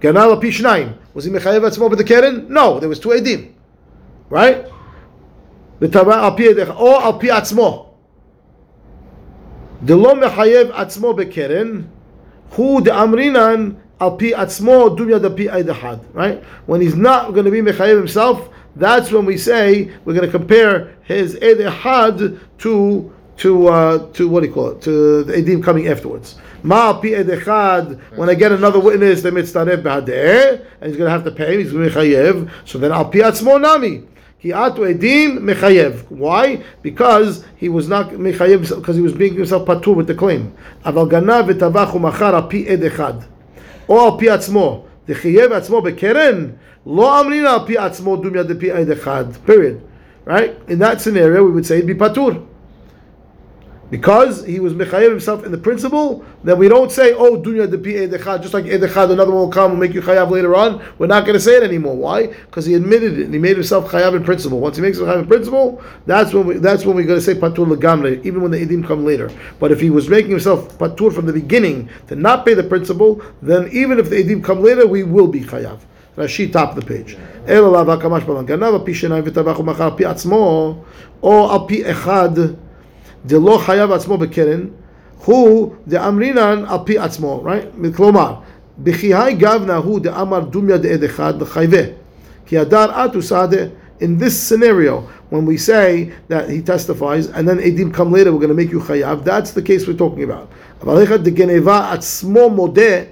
גנב 0.01 0.17
על 0.17 0.41
פי 0.41 0.53
שניים. 0.53 0.89
Was 1.15 1.25
he 1.25 1.31
mechayev 1.31 1.65
עצמו 1.65 1.89
בקרן? 1.89 2.47
No, 2.49 2.79
there 2.81 2.89
was 2.89 2.99
two 2.99 3.11
edim. 3.11 3.53
Right? 4.31 4.67
וטבח 5.81 6.17
על 6.17 6.31
פי 6.37 6.49
עד 6.49 6.59
אחד, 6.59 6.75
או 6.75 7.01
על 7.01 7.13
פי 7.19 7.31
עצמו. 7.31 7.87
דלא 9.85 10.15
מחייב 10.27 10.69
עצמו 10.73 11.15
בקרן, 11.15 11.83
הוא 12.57 12.81
דאמרינן 12.81 13.71
על 13.99 14.09
פי 14.17 14.35
עצמו 14.35 14.89
דומיה 14.89 15.19
דפי 15.19 15.49
עד 15.49 15.71
אחד, 15.71 15.97
right? 16.15 16.43
When 16.67 16.81
he's 16.81 16.97
not 16.97 17.35
going 17.35 17.45
to 17.45 17.51
be 17.51 17.63
mechayev 17.63 17.97
himself, 17.97 18.49
that's 18.77 19.13
when 19.13 19.25
we 19.27 19.37
say 19.37 19.91
we're 20.05 20.15
going 20.15 20.27
to 20.27 20.39
compare 20.39 20.95
his 21.03 21.37
ed 21.41 21.59
echad 21.59 22.39
to 22.59 23.13
to 23.39 23.69
uh, 23.69 24.13
to 24.13 24.29
what 24.29 24.41
do 24.41 24.49
you 24.49 24.53
call 24.53 24.71
it? 24.71 24.83
To 24.83 25.25
the 25.25 25.33
edim 25.33 25.63
coming 25.63 25.87
afterwards. 25.87 26.37
Ma 26.63 26.89
al 26.89 27.01
pi 27.01 27.09
ed 27.09 27.27
echad. 27.27 28.01
When 28.17 28.29
I 28.29 28.35
get 28.35 28.53
another 28.53 28.81
witness, 28.81 29.23
they 29.23 29.31
mitzaref 29.31 29.83
b'hadeh, 29.83 30.65
and 30.81 30.89
he's 30.89 30.97
going 30.97 31.07
to 31.07 31.11
have 31.11 31.25
to 31.25 31.31
pay. 31.31 31.63
He's 31.63 31.73
going 31.73 31.89
to 31.89 31.95
be 31.95 31.95
mechayev. 31.95 32.51
So 32.65 32.79
then 32.79 32.93
al 32.93 33.07
pi 33.07 33.19
atzmo 33.19 33.61
nami. 33.61 34.03
Ki 34.41 34.49
atu 34.49 34.79
edim 34.93 35.39
mechayev. 35.39 36.11
Why? 36.11 36.65
Because 36.83 37.45
he 37.57 37.69
was 37.69 37.89
not 37.89 38.11
mechayev 38.11 38.77
because 38.77 38.97
he 38.97 39.03
was 39.03 39.13
being 39.13 39.35
himself 39.35 39.67
patur 39.67 39.95
with 39.95 40.09
the 40.09 40.15
claim. 40.15 40.55
Aval 40.85 41.09
ganav 41.09 41.53
v'tavach 41.53 41.93
u'machar 41.93 42.35
al 42.35 42.49
pi 42.49 42.67
ed 42.67 42.81
echad. 42.81 43.25
או 43.89 44.01
על 44.01 44.19
פי 44.19 44.31
עצמו, 44.31 44.85
דחייב 45.09 45.53
עצמו 45.53 45.83
בקרן, 45.83 46.47
לא 46.87 47.21
אמרין 47.21 47.47
על 47.47 47.59
פי 47.67 47.79
עצמו 47.79 48.17
דומיה 48.17 48.43
דפי 48.43 48.71
עד 48.71 48.91
אחד, 48.91 49.25
period. 49.47 49.81
right? 50.27 50.55
In 50.69 50.79
that 50.79 51.01
scenario, 51.01 51.43
we 51.45 51.51
would 51.51 51.65
say 51.65 51.79
it'd 51.79 51.87
be 51.87 51.95
patur. 51.95 52.45
Because 53.93 54.45
he 54.45 54.61
was 54.61 54.75
mechayev 54.75 55.09
himself 55.09 55.45
in 55.45 55.51
the 55.51 55.57
principle, 55.57 56.23
then 56.45 56.59
we 56.59 56.69
don't 56.69 56.93
say, 56.93 57.15
oh, 57.15 57.41
dunya 57.41 57.71
de 57.71 57.79
pi 57.79 58.07
edechad, 58.07 58.43
just 58.43 58.53
like 58.53 58.67
edechad, 58.67 59.11
another 59.11 59.31
one 59.31 59.41
will 59.41 59.49
come 59.49 59.71
and 59.71 59.81
make 59.81 59.95
you 59.95 60.03
chayav 60.03 60.31
later 60.31 60.55
on. 60.55 60.83
We're 60.99 61.07
not 61.07 61.25
going 61.25 61.39
to 61.39 61.41
say 61.41 61.57
it 61.57 61.63
anymore. 61.63 61.97
Why? 61.97 62.27
Because 62.27 62.67
he 62.67 62.75
admitted 62.75 63.19
it 63.19 63.25
and 63.25 63.33
he 63.33 63.41
made 63.41 63.57
himself 63.57 63.91
chayav 63.91 64.15
in 64.15 64.25
principle. 64.25 64.61
Once 64.61 64.77
he 64.77 64.83
makes 64.83 64.99
himself 64.99 65.17
chayav 65.17 65.23
in 65.23 65.29
principle, 65.29 65.83
that's 66.05 66.35
when 66.35 66.47
we, 66.47 66.55
that's 66.59 66.85
when 66.85 66.97
we're 66.97 67.07
going 67.07 67.19
to 67.19 67.25
say 67.25 67.35
patur 67.35 67.67
legamre, 67.67 68.23
even 68.27 68.43
when 68.43 68.51
the 68.51 68.59
edim 68.59 68.87
come 68.87 69.07
later. 69.07 69.31
But 69.59 69.73
if 69.73 69.81
he 69.81 69.89
was 69.89 70.11
making 70.11 70.33
himself 70.33 70.77
patur 70.77 71.11
from 71.11 71.25
the 71.25 71.33
beginning 71.33 71.89
to 72.09 72.15
not 72.15 72.45
pay 72.45 72.53
the 72.53 72.65
principle, 72.65 73.23
then 73.41 73.71
even 73.73 73.99
if 73.99 74.11
the 74.11 74.23
edim 74.23 74.45
come 74.45 74.63
later, 74.63 74.87
we 74.87 75.03
will 75.03 75.29
be 75.29 75.41
chayav. 75.41 75.81
Rashi 76.15 76.53
top 76.53 76.77
of 76.77 76.85
the 76.85 76.87
page. 76.87 77.17
אלא 77.49 77.73
לאו 77.73 77.93
הקמש 77.93 78.25
בלן 78.25 78.47
גנב 78.47 78.63
על 78.63 78.81
פי 78.85 78.95
שניים 78.95 79.25
וטבח 79.27 79.61
ומכר 79.61 79.85
על 79.85 79.91
פי 79.97 80.05
עצמו, 80.05 80.77
או 81.23 81.53
על 81.53 81.59
פי 81.67 81.91
אחד 81.91 82.31
דלא 83.27 83.59
חייב 83.59 83.93
עצמו 83.93 84.19
בקרן, 84.19 84.61
הוא 85.25 85.73
דאמרינן 85.89 86.63
על 86.67 86.79
פי 86.85 86.99
עצמו, 86.99 87.45
right? 87.47 87.97
כלומר, 87.97 88.35
בכי 88.79 89.15
היי 89.15 89.35
גבנה 89.35 89.77
הוא 89.77 90.01
דאמר 90.01 90.41
דומיה 90.41 90.77
דעד 90.77 91.05
אחד 91.05 91.43
לחייבה, 91.43 91.83
כי 92.47 92.59
הדר 92.59 93.05
אתו 93.05 93.23
סעדה, 93.23 93.63
in 94.01 94.17
this 94.19 94.37
scenario, 94.37 95.09
when 95.31 95.45
we 95.45 95.57
say 95.57 96.13
that 96.29 96.49
he 96.49 96.63
testifies 96.63 97.27
and 97.29 97.49
then 97.49 97.59
edim 97.59 97.93
come 97.93 98.13
later, 98.13 98.33
we're 98.33 98.39
going 98.39 98.49
to 98.49 98.55
make 98.55 98.71
you 98.71 98.81
chayav, 98.81 99.25
that's 99.25 99.51
the 99.51 99.63
case 99.63 99.87
we're 99.87 99.93
talking 99.93 100.23
about. 100.23 100.49
אבל 100.83 101.03
אחד 101.03 101.25
דגנבה 101.25 101.93
עצמו 101.93 102.51
מודה, 102.51 103.03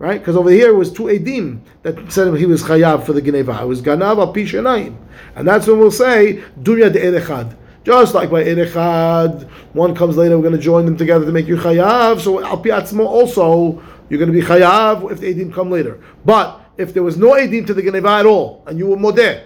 right? 0.00 0.20
Because 0.20 0.36
over 0.36 0.50
here 0.50 0.70
it 0.70 0.76
was 0.76 0.92
two 0.92 1.04
edim 1.04 1.58
that 1.82 2.12
said 2.12 2.34
he 2.36 2.46
was 2.46 2.62
chayav 2.62 3.04
for 3.06 3.12
the 3.12 3.22
geneva. 3.22 3.58
It 3.62 3.66
was 3.66 3.80
ganav 3.80 4.18
al 4.18 4.32
pi 4.32 4.40
shenayim, 4.40 4.94
and 5.36 5.46
that's 5.46 5.66
when 5.66 5.78
we'll 5.78 5.90
say 5.90 6.42
dunya 6.60 6.92
de 6.92 7.20
echad. 7.20 7.54
Just 7.83 8.13
like 8.13 8.29
by 8.29 8.43
echad, 8.43 9.49
one 9.73 9.93
comes 9.93 10.15
later, 10.15 10.37
we're 10.37 10.43
going 10.43 10.55
to 10.55 10.61
join 10.61 10.85
them 10.85 10.95
together 10.95 11.25
to 11.25 11.31
make 11.31 11.47
you 11.47 11.57
chayav. 11.57 12.21
So 12.21 12.43
al 12.43 12.57
pi 12.57 12.69
also, 12.71 13.83
you're 14.09 14.19
going 14.19 14.31
to 14.31 14.39
be 14.39 14.45
chayav 14.45 15.11
if 15.11 15.19
the 15.19 15.33
edim 15.33 15.53
come 15.53 15.69
later. 15.69 16.01
But 16.23 16.61
if 16.77 16.93
there 16.93 17.03
was 17.03 17.17
no 17.17 17.31
edim 17.31 17.67
to 17.67 17.73
the 17.73 17.81
geneva 17.81 18.09
at 18.09 18.25
all, 18.25 18.63
and 18.67 18.79
you 18.79 18.87
were 18.87 18.95
modeh, 18.97 19.43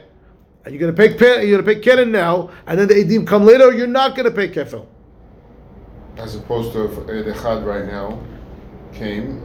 and 0.66 0.74
you're 0.74 0.80
going 0.80 0.96
to 0.96 1.18
pay 1.18 1.48
you're 1.48 1.62
going 1.62 1.66
to 1.66 1.82
pay 1.82 1.82
keren 1.82 2.12
now, 2.12 2.52
and 2.68 2.80
then 2.80 2.88
the 2.88 2.94
edim 2.94 3.26
come 3.26 3.44
later, 3.44 3.74
you're 3.74 3.88
not 3.88 4.16
going 4.16 4.26
to 4.26 4.32
pay 4.32 4.50
kefil. 4.50 4.86
As 6.18 6.36
opposed 6.36 6.74
to 6.74 6.86
if 6.86 6.98
Eid 7.10 7.36
Echad 7.36 7.66
right 7.66 7.86
now 7.86 8.20
came. 8.94 9.44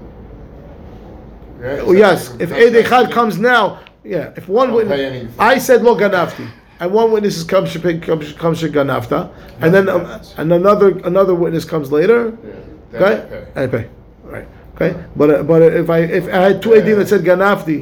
Yeah, 1.61 1.83
Oh, 1.83 1.93
yes, 1.93 2.35
if 2.41 2.53
Eid 2.53 2.73
Echad 2.73 3.13
comes 3.13 3.39
now, 3.39 3.81
yeah, 4.05 4.33
if 4.37 4.49
one 4.49 4.69
Don't 4.69 4.77
witness, 4.77 4.97
pay 4.97 5.05
anything. 5.05 5.35
I 5.39 5.59
said 5.59 5.83
lo 5.83 5.95
ganafti, 5.95 6.51
and 6.82 6.92
one 6.92 7.12
witness 7.12 7.38
is 7.38 7.44
comes 7.44 7.76
comes 8.08 8.34
comes 8.34 8.60
to 8.62 8.70
ganafta, 8.70 9.30
and 9.62 9.74
then 9.74 9.90
um, 9.90 10.06
and 10.38 10.52
another 10.54 10.90
another 11.12 11.34
witness 11.36 11.66
comes 11.66 11.92
later, 11.92 12.20
Yeah, 12.44 12.52
then 12.92 13.02
okay, 13.04 13.44
I 13.56 13.64
I 13.64 13.68
pay, 13.68 13.86
right, 14.24 14.48
okay, 14.76 14.92
but 15.16 15.28
uh, 15.32 15.44
but 15.44 15.62
if 15.62 15.90
I 15.90 16.00
if 16.20 16.26
I 16.28 16.40
had 16.48 16.62
two 16.62 16.72
edim 16.72 16.98
that 17.00 17.08
said 17.10 17.22
ganafti, 17.22 17.80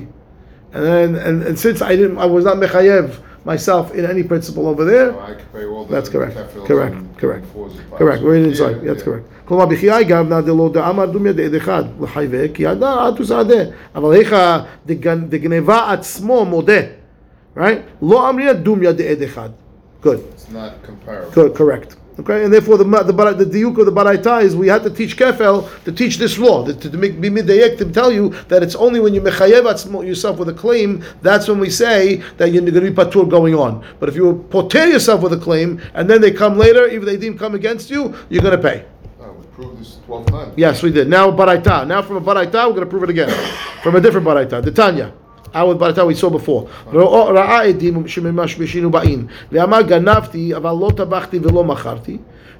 and 0.73 0.82
then 0.86 1.15
and, 1.15 1.43
and 1.47 1.55
since 1.59 1.82
I 1.82 1.95
didn't 1.99 2.17
I 2.17 2.26
was 2.26 2.43
not 2.45 2.57
mechayev 2.57 3.07
myself 3.45 3.93
in 3.93 4.03
any 4.13 4.23
principle 4.23 4.65
over 4.67 4.84
there, 4.86 5.11
No, 5.11 5.19
I 5.19 5.34
could 5.39 5.53
pay 5.53 5.65
all 5.65 5.86
the 5.86 5.91
that's 5.93 6.09
correct, 6.09 6.36
kefils 6.38 6.65
correct, 6.65 6.95
and 6.95 7.17
correct, 7.17 7.45
fours 7.53 7.73
and 7.78 7.82
fives. 7.89 7.97
correct. 7.99 8.23
We're 8.23 8.38
Yeah, 8.38 8.47
inside. 8.49 8.76
That's 8.88 8.99
yeah. 8.99 9.05
correct. 9.09 9.26
כלומר, 9.45 9.65
בחיי 9.65 10.03
גבנה 10.03 10.41
דלא 10.41 10.69
דאמר 10.73 11.05
דומיה 11.05 11.34
דעד 11.34 11.53
אחד 11.53 11.84
לחייבה, 12.01 12.47
כי 12.53 12.63
ידע 12.63 12.93
עד 13.05 13.19
וסעדה. 13.21 13.61
אבל 13.95 14.13
היכא 14.15 14.57
דגנ- 14.88 15.28
דגנבה 15.30 15.93
עצמו 15.93 16.45
מודה. 16.45 16.82
Right? 17.55 17.84
Lo 18.01 18.18
amriya 18.18 18.62
dum 18.62 18.80
yad 18.80 18.98
edechad. 18.98 19.53
Good. 20.01 20.20
It's 20.32 20.48
not 20.48 20.82
comparable. 20.82 21.30
Good, 21.32 21.55
correct. 21.55 21.96
Okay, 22.20 22.44
and 22.44 22.53
therefore 22.53 22.76
the 22.76 22.84
the, 22.84 23.12
the, 23.12 23.44
the 23.44 23.59
diuk 23.59 23.78
of 23.78 23.86
the 23.86 23.92
baraita 23.92 24.42
is 24.42 24.55
we 24.55 24.68
had 24.68 24.82
to 24.82 24.90
teach 24.90 25.16
kefel 25.16 25.68
to 25.84 25.92
teach 25.92 26.18
this 26.18 26.38
law 26.38 26.66
to, 26.66 26.74
to, 26.74 26.90
to 26.90 26.98
make 26.98 27.14
bimidayek 27.14 27.78
to 27.78 27.90
tell 27.90 28.12
you 28.12 28.28
that 28.48 28.62
it's 28.62 28.74
only 28.74 29.01
when 29.01 29.14
you 29.14 29.22
mechayev 29.22 30.07
yourself 30.07 30.38
with 30.38 30.51
a 30.51 30.53
claim 30.53 31.03
that's 31.22 31.48
when 31.48 31.59
we 31.59 31.70
say 31.70 32.16
that 32.36 32.53
you're 32.53 32.61
going 32.61 32.74
to 32.74 32.80
be 32.80 32.90
patur 32.90 33.28
going 33.28 33.55
on. 33.55 33.82
But 34.01 34.11
if 34.11 34.16
you 34.16 34.44
portray 34.51 34.90
yourself 34.90 35.22
with 35.22 35.32
a 35.32 35.38
claim 35.38 35.80
and 35.94 36.11
then 36.11 36.20
they 36.20 36.30
come 36.30 36.59
later, 36.59 36.88
even 36.88 37.07
they 37.07 37.16
didn't 37.16 37.38
come 37.38 37.55
against 37.55 37.88
you, 37.88 38.14
you're 38.28 38.42
going 38.42 38.61
to 38.61 38.62
pay. 38.62 38.84
Oh, 39.20 39.32
we 39.32 39.46
proved 39.46 39.80
this 39.80 39.98
twelve 40.05 40.26
times. 40.26 40.53
Yes, 40.59 40.82
we 40.82 40.90
did. 40.90 41.09
Now 41.09 41.30
baraita. 41.30 41.86
Now 41.86 42.03
from 42.03 42.16
a 42.16 42.20
baraita, 42.20 42.66
we're 42.66 42.74
going 42.74 42.80
to 42.80 42.86
prove 42.86 43.05
it 43.05 43.11
again 43.11 43.30
from 43.82 43.96
a 43.96 44.01
different 44.01 44.26
baraita. 44.26 44.62
The 44.62 44.72
Tanya 44.72 45.14
Our 45.53 45.76
baraita 45.76 46.05
we 46.05 46.15
saw 46.15 46.30
before. 46.30 46.67
ראה 46.93 47.61
עדים 47.61 48.07
שממשמשינו 48.07 48.91
באין, 48.91 49.26
ואמר 49.51 49.82
גנבתי, 49.82 50.55
אבל 50.55 50.71
לא 50.82 50.91
טבחתי 50.95 51.39
ולא 51.43 51.63
מכרתי, 51.63 52.17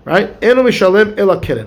right? 0.08 0.28
אינו 0.42 0.64
משלם 0.64 1.08
אלא 1.18 1.36
קרן. 1.36 1.66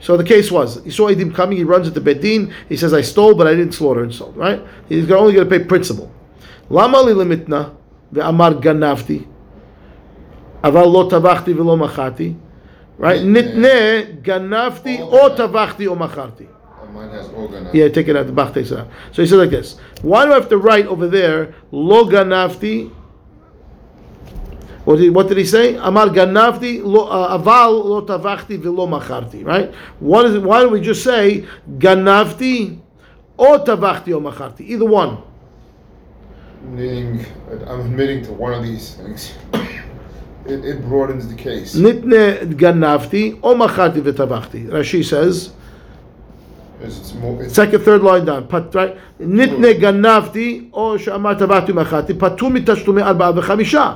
So 0.00 0.16
the 0.16 0.24
case 0.24 0.50
was, 0.50 0.82
he 0.84 0.90
saw 0.90 1.08
Edim 1.08 1.32
coming, 1.34 1.56
he 1.56 1.64
runs 1.64 1.88
into 1.88 2.00
Bedin, 2.00 2.52
he 2.68 2.76
says, 2.76 2.92
I 2.92 3.00
stole, 3.00 3.34
but 3.34 3.46
I 3.46 3.54
didn't 3.54 3.72
slaughter 3.72 4.02
and 4.02 4.12
sold, 4.12 4.36
right? 4.36 4.60
He's 4.88 5.10
only 5.10 5.34
going 5.34 5.48
to 5.48 5.58
pay 5.58 5.64
principal. 5.64 6.08
למה 6.70 7.02
לי 7.02 7.14
למיתנה, 7.14 7.64
ואמר 8.12 8.52
גנבתי, 8.60 9.22
אבל 10.64 10.82
לא 10.82 11.06
טבחתי 11.10 11.52
ולא 11.52 11.76
מכרתי, 11.76 12.32
right? 13.00 13.22
נתנה, 13.24 13.68
גנבתי, 14.22 15.02
או 15.02 15.28
טבחתי 15.36 15.86
או 15.86 15.96
מכרתי. 15.96 16.44
Mine 16.93 17.09
has 17.09 17.29
organ. 17.29 17.69
Yeah, 17.73 17.87
take 17.87 18.09
it 18.09 18.17
out. 18.17 18.27
The 18.27 18.33
Bach 18.33 18.55
out. 18.57 18.65
So 18.65 19.21
he 19.21 19.25
says 19.25 19.33
like 19.33 19.49
this. 19.49 19.77
Why 20.01 20.25
do 20.25 20.31
I 20.31 20.35
have 20.35 20.49
to 20.49 20.57
write 20.57 20.87
over 20.87 21.07
there 21.07 21.55
lo 21.71 22.05
ganavti? 22.05 22.91
What 24.83 24.97
did, 24.97 25.13
what 25.13 25.29
did 25.29 25.37
he 25.37 25.45
say? 25.45 25.75
Amar 25.75 26.07
ganavti 26.07 26.83
lo 26.83 27.07
uh, 27.07 27.37
aval 27.37 27.83
lo 27.85 28.01
tavachti 28.05 28.59
velo 28.59 28.87
macharti. 28.87 29.45
Right? 29.45 29.73
What 29.99 30.25
is 30.25 30.35
it? 30.35 30.43
Why 30.43 30.61
don't 30.61 30.73
we 30.73 30.81
just 30.81 31.03
say 31.03 31.45
ganavti 31.77 32.79
or 33.37 33.59
tavachti 33.59 34.09
or 34.09 34.19
macharti? 34.19 34.61
Either 34.61 34.85
one. 34.85 35.23
Meaning, 36.63 37.25
I'm 37.67 37.81
admitting 37.81 38.23
to 38.25 38.33
one 38.33 38.53
of 38.53 38.63
these 38.63 38.95
things. 38.95 39.33
It, 40.45 40.65
it 40.65 40.81
broadens 40.83 41.27
the 41.29 41.35
case. 41.35 41.75
Nitne 41.75 42.53
ganavti 42.55 43.39
or 43.41 43.55
macharti 43.55 44.01
v'tavachti. 44.01 44.67
Rashi 44.67 45.05
says. 45.05 45.53
Because 46.80 46.98
it's 46.98 47.14
more. 47.14 47.42
It's, 47.42 47.54
Second, 47.54 47.80
third 47.84 48.02
line 48.02 48.24
down. 48.26 48.42
Pat, 48.48 48.74
right? 48.74 48.94
נתנה 49.20 49.72
גנבתי, 49.72 50.68
או 50.72 50.98
שאמר 50.98 51.34
טבעתי 51.34 51.72
ומכרתי, 51.72 52.14
פטור 52.14 52.50
מתשלומי 52.50 53.02
ארבעה 53.02 53.30
וחמישה. 53.36 53.92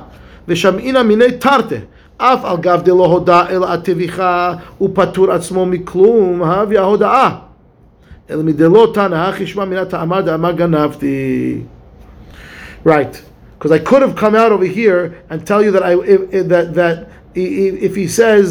ושמעינא 0.47 1.03
מיני 1.03 1.31
תרתי. 1.31 1.75
אף 2.17 2.45
על 2.45 2.57
גב 2.57 2.81
דלא 2.83 3.05
הודע 3.05 3.43
אלא 3.49 3.73
הטביחה, 3.73 4.53
ופטור 4.81 5.31
עצמו 5.31 5.65
מכלום, 5.65 6.43
הביא 6.43 6.79
ההודעה. 6.79 7.37
אלא 8.29 8.43
מדלא 8.43 8.91
תנא, 8.93 9.15
הכי 9.15 9.47
שמע 9.47 9.65
מן 9.65 9.77
הטעמה 9.77 10.21
דאמר 10.21 10.51
גנבתי. 10.51 11.61
Right. 12.83 13.21
Because 13.59 13.71
I 13.71 13.79
could 13.79 14.01
have 14.01 14.15
come 14.15 14.35
out 14.35 14.51
over 14.51 14.65
here 14.65 15.13
and 15.29 15.45
tell 15.45 15.61
you 15.63 15.71
that 15.71 15.83
I 15.83 15.93
if, 15.93 16.21
if- 16.33 16.47
that 16.47 16.73
that 16.73 16.97
i- 17.35 17.53
i- 17.63 17.77
if 17.87 17.95
he 17.95 18.07
says 18.07 18.47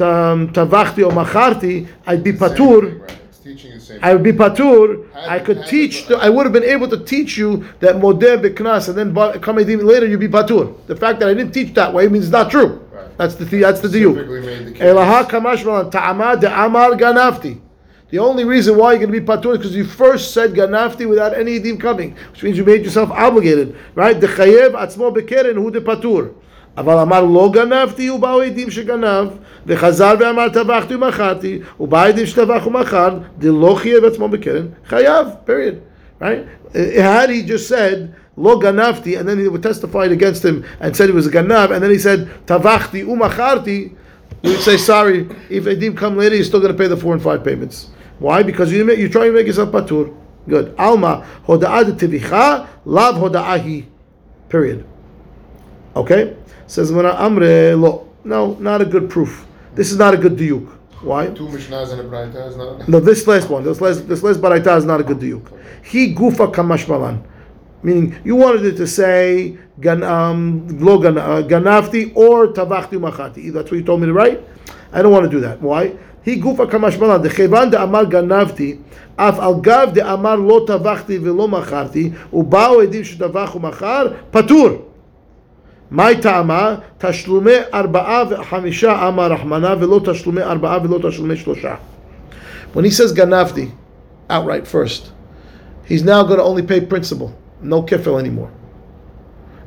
um, 0.00 0.48
tavachti 0.52 1.02
or 1.06 1.12
macharti, 1.12 1.86
I'd 2.06 2.22
be 2.22 2.32
same 2.32 2.38
thing, 2.38 2.56
patur. 2.56 2.82
teaching 3.45 3.73
the 3.75 3.79
same 3.79 3.99
I 4.01 4.13
would 4.13 4.23
be 4.23 4.31
patur. 4.31 5.05
I 5.13 5.37
could 5.39 5.57
had- 5.57 5.67
teach. 5.67 6.09
I 6.09 6.29
would 6.29 6.45
have 6.47 6.53
been 6.53 6.63
able 6.63 6.87
to 6.87 6.97
teach 6.97 7.37
you 7.37 7.65
that 7.79 7.97
modeh 7.97 8.41
beknas, 8.43 8.89
and 8.89 8.97
then 8.97 9.39
come 9.41 9.57
later 9.57 10.07
you'd 10.07 10.19
be 10.19 10.27
patur. 10.27 10.73
The 10.87 10.95
fact 10.95 11.19
that 11.19 11.29
I 11.29 11.33
didn't 11.35 11.53
teach 11.53 11.73
that 11.75 11.93
way 11.93 12.07
means 12.07 12.25
it's 12.25 12.31
not 12.31 12.49
true. 12.49 12.81
Right. 12.91 13.17
That's 13.17 13.35
the 13.35 13.45
that's 13.45 13.81
the 13.81 13.87
diuk. 13.87 14.15
made 14.45 14.65
the 14.67 14.71
case. 14.71 14.81
Elaha 14.81 15.29
kamash 15.29 15.63
malan 15.63 15.91
ta'ama 15.91 16.37
de'amar 16.37 16.99
ganafti. 16.99 17.59
The 18.09 18.19
only 18.19 18.45
reason 18.45 18.77
why 18.77 18.93
you're 18.93 18.99
going 19.05 19.13
to 19.13 19.19
be 19.19 19.25
patur 19.25 19.53
is 19.53 19.57
because 19.59 19.75
you 19.75 19.85
first 19.85 20.31
said 20.31 20.53
ganafti 20.53 21.07
without 21.07 21.37
any 21.37 21.59
edim 21.59 21.79
coming, 21.79 22.15
which 22.31 22.41
means 22.41 22.57
you 22.57 22.63
made 22.63 22.83
yourself 22.83 23.11
obligated, 23.11 23.75
right? 23.93 24.19
The 24.19 24.27
chayev 24.27 24.71
atzmo 24.71 25.15
bekeren 25.15 25.55
hu 25.55 25.69
de 25.69 25.81
patur. 25.81 26.33
אבל 26.76 26.98
אמר 26.98 27.24
לא 27.24 27.50
גנבתי 27.52 28.10
ובאו 28.10 28.40
עדים 28.40 28.70
שגנב 28.70 29.28
וחזר 29.66 30.14
ואמר 30.20 30.48
טבחתי 30.48 30.94
ומכרתי 30.94 31.58
ובא 31.80 32.04
עדים 32.04 32.26
שטבח 32.26 32.66
ומכר 32.66 33.18
דלא 33.38 33.74
חייב 33.74 34.04
עצמו 34.04 34.28
בקרן 34.28 34.66
חייב 34.88 35.26
period 35.46 35.74
right 36.22 36.60
Uh, 36.72 37.02
had 37.02 37.30
he 37.30 37.42
just 37.42 37.66
said 37.68 38.08
לא 38.38 38.60
גנבתי 38.60 39.18
and 39.18 39.28
then 39.28 39.38
he 39.38 39.48
would 39.48 39.62
testified 39.62 40.12
against 40.12 40.44
him 40.44 40.64
and 40.80 40.96
said 40.96 41.08
he 41.08 41.14
was 41.14 41.26
a 41.26 41.30
ganav 41.30 41.72
and 41.72 41.82
then 41.82 41.90
he 41.90 41.98
said 41.98 42.28
טבחתי 42.46 43.04
ומכרתי 43.04 43.90
we 44.44 44.48
would 44.48 44.60
say 44.60 44.76
sorry 44.76 45.26
if 45.50 45.64
Edim 45.64 45.96
come 45.96 46.16
later 46.16 46.36
you're 46.36 46.44
still 46.44 46.60
going 46.60 46.72
to 46.72 46.78
pay 46.78 46.86
the 46.86 46.96
four 46.96 47.12
and 47.12 47.22
five 47.22 47.42
payments 47.44 47.88
why 48.20 48.42
because 48.42 48.72
you 48.72 48.84
make, 48.84 48.98
you're 48.98 49.08
trying 49.08 49.30
to 49.32 49.36
make 49.36 49.46
yourself 49.46 49.70
patur 49.70 50.14
good 50.48 50.74
alma 50.78 51.26
hoda'ah 51.48 51.84
de 51.86 51.92
tevicha 51.92 52.66
lav 52.84 53.16
hoda'ah 53.16 53.58
hi 53.66 53.84
period 54.48 54.84
Okay? 55.95 56.35
Says 56.67 56.91
Mana 56.91 57.13
Amre 57.13 57.79
lo. 57.79 58.09
No, 58.23 58.55
not 58.59 58.81
a 58.81 58.85
good 58.85 59.09
proof. 59.09 59.45
This 59.75 59.91
is 59.91 59.97
not 59.99 60.15
a 60.15 60.17
good 60.17 60.35
diuk. 60.35 60.67
Why? 61.01 61.27
Two 61.27 61.47
Mishnahs 61.47 61.91
and 61.91 62.01
a 62.01 62.03
Braita 62.03 62.49
is 62.49 62.57
not. 62.57 62.89
No, 62.89 62.99
this 62.99 63.27
last 63.27 63.49
one, 63.49 63.63
this 63.63 63.79
last 63.79 64.07
this 64.07 64.23
last 64.23 64.41
baraita 64.41 64.75
is 64.77 64.85
not 64.85 64.99
a 64.99 65.03
good 65.03 65.19
diuk. 65.19 65.51
He 65.83 66.15
gufa 66.15 66.51
kamashmalan. 66.51 67.21
Meaning, 67.83 68.19
you 68.23 68.35
wanted 68.35 68.65
it 68.65 68.77
to 68.77 68.87
say 68.87 69.57
gan, 69.79 70.01
um, 70.01 70.67
lo 70.79 70.97
gan, 70.97 71.19
uh, 71.19 71.43
ganavti 71.47 72.15
or 72.15 72.47
tavachti 72.47 72.93
umachati. 72.93 73.53
That's 73.53 73.69
what 73.69 73.77
you 73.77 73.83
told 73.83 74.01
me 74.01 74.07
to 74.07 74.13
write. 74.13 74.41
I 74.91 75.03
don't 75.03 75.11
want 75.11 75.25
to 75.25 75.29
do 75.29 75.39
that. 75.41 75.61
Why? 75.61 75.95
He 76.23 76.41
gufa 76.41 76.67
kamashmala 76.67 77.23
dechevan 77.23 77.69
de 77.69 77.79
amar 77.79 78.05
ganavti 78.05 78.81
af 79.19 79.37
al 79.37 79.61
gav 79.61 79.93
de 79.93 80.01
amar 80.01 80.37
lo 80.37 80.65
tavachti 80.65 81.19
velo 81.21 81.47
macharti 81.47 82.11
ubao 82.31 82.83
edim 82.83 83.03
shetavachu 83.03 83.61
machar 83.61 84.15
patur. 84.31 84.94
מהי 85.94 86.20
טעמה? 86.20 86.74
תשלומי 86.98 87.56
ארבעה 87.74 88.24
וחמישה 88.30 89.08
אמר 89.08 89.32
רחמנה 89.32 89.74
ולא 89.80 90.00
תשלומי 90.04 90.42
ארבעה 90.42 90.78
ולא 90.82 90.98
תשלומי 91.08 91.36
שלושה. 91.36 91.74
When 92.74 92.84
he 92.84 92.90
says 92.90 93.12
ganavti, 93.12 93.72
outright 94.28 94.66
first, 94.66 95.10
he's 95.84 96.04
now 96.04 96.22
going 96.22 96.38
to 96.38 96.44
only 96.44 96.62
pay 96.62 96.80
principal, 96.80 97.34
no 97.60 97.82
kefil 97.82 98.20
anymore. 98.20 98.50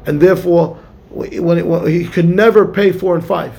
And 0.06 0.22
therefore, 0.22 0.78
when, 1.10 1.58
it, 1.58 1.66
when 1.66 1.88
he 1.88 2.06
could 2.06 2.30
never 2.30 2.66
pay 2.66 2.92
four 2.92 3.16
and 3.16 3.26
five. 3.26 3.54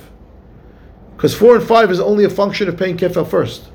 Because 1.15 1.35
four 1.35 1.55
and 1.55 1.65
five 1.65 1.91
is 1.91 1.99
only 1.99 2.25
a 2.25 2.29
function 2.29 2.67
of 2.67 2.77
paying 2.77 2.97
kefil 2.97 3.27
first. 3.29 3.69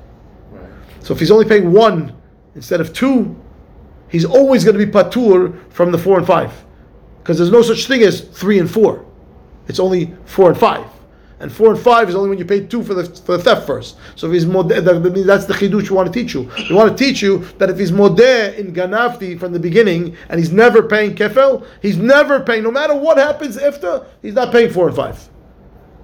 Right. 0.51 0.69
So 0.99 1.13
if 1.13 1.19
he's 1.19 1.31
only 1.31 1.45
paying 1.45 1.71
one 1.71 2.13
instead 2.55 2.81
of 2.81 2.93
two, 2.93 3.35
he's 4.09 4.25
always 4.25 4.63
going 4.65 4.77
to 4.77 4.85
be 4.85 4.91
patur 4.91 5.57
from 5.71 5.91
the 5.91 5.97
four 5.97 6.17
and 6.17 6.27
five. 6.27 6.51
Because 7.26 7.38
there's 7.38 7.50
no 7.50 7.62
such 7.62 7.88
thing 7.88 8.02
as 8.02 8.20
three 8.20 8.60
and 8.60 8.70
four. 8.70 9.04
It's 9.66 9.80
only 9.80 10.14
four 10.26 10.48
and 10.48 10.56
five. 10.56 10.86
And 11.40 11.50
four 11.50 11.72
and 11.72 11.82
five 11.82 12.08
is 12.08 12.14
only 12.14 12.28
when 12.28 12.38
you 12.38 12.44
pay 12.44 12.64
two 12.64 12.84
for 12.84 12.94
the, 12.94 13.04
for 13.04 13.36
the 13.36 13.42
theft 13.42 13.66
first. 13.66 13.96
So 14.14 14.28
if 14.28 14.32
he's 14.32 14.44
modeh, 14.44 14.84
that 14.84 15.24
that's 15.26 15.46
the 15.46 15.54
chidush 15.54 15.90
we 15.90 15.96
want 15.96 16.06
to 16.06 16.12
teach 16.12 16.34
you. 16.34 16.48
We 16.70 16.76
want 16.76 16.96
to 16.96 17.04
teach 17.04 17.22
you 17.22 17.38
that 17.58 17.68
if 17.68 17.80
he's 17.80 17.90
modeh 17.90 18.56
in 18.56 18.72
ganafti 18.72 19.40
from 19.40 19.52
the 19.52 19.58
beginning 19.58 20.16
and 20.28 20.38
he's 20.38 20.52
never 20.52 20.84
paying 20.84 21.16
kefel, 21.16 21.66
he's 21.82 21.96
never 21.96 22.38
paying, 22.38 22.62
no 22.62 22.70
matter 22.70 22.94
what 22.94 23.18
happens 23.18 23.58
after, 23.58 24.06
he's 24.22 24.34
not 24.34 24.52
paying 24.52 24.70
four 24.70 24.86
and 24.86 24.94
five. 24.94 25.28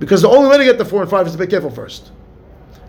Because 0.01 0.23
the 0.23 0.29
only 0.29 0.51
way 0.51 0.59
to 0.59 0.65
get 0.65 0.77
the 0.77 0.85
four 0.85 1.03
and 1.03 1.09
five 1.09 1.29
is 1.29 1.37
to 1.37 1.39
pay 1.39 1.47
kefel 1.47 1.73
first. 1.73 2.11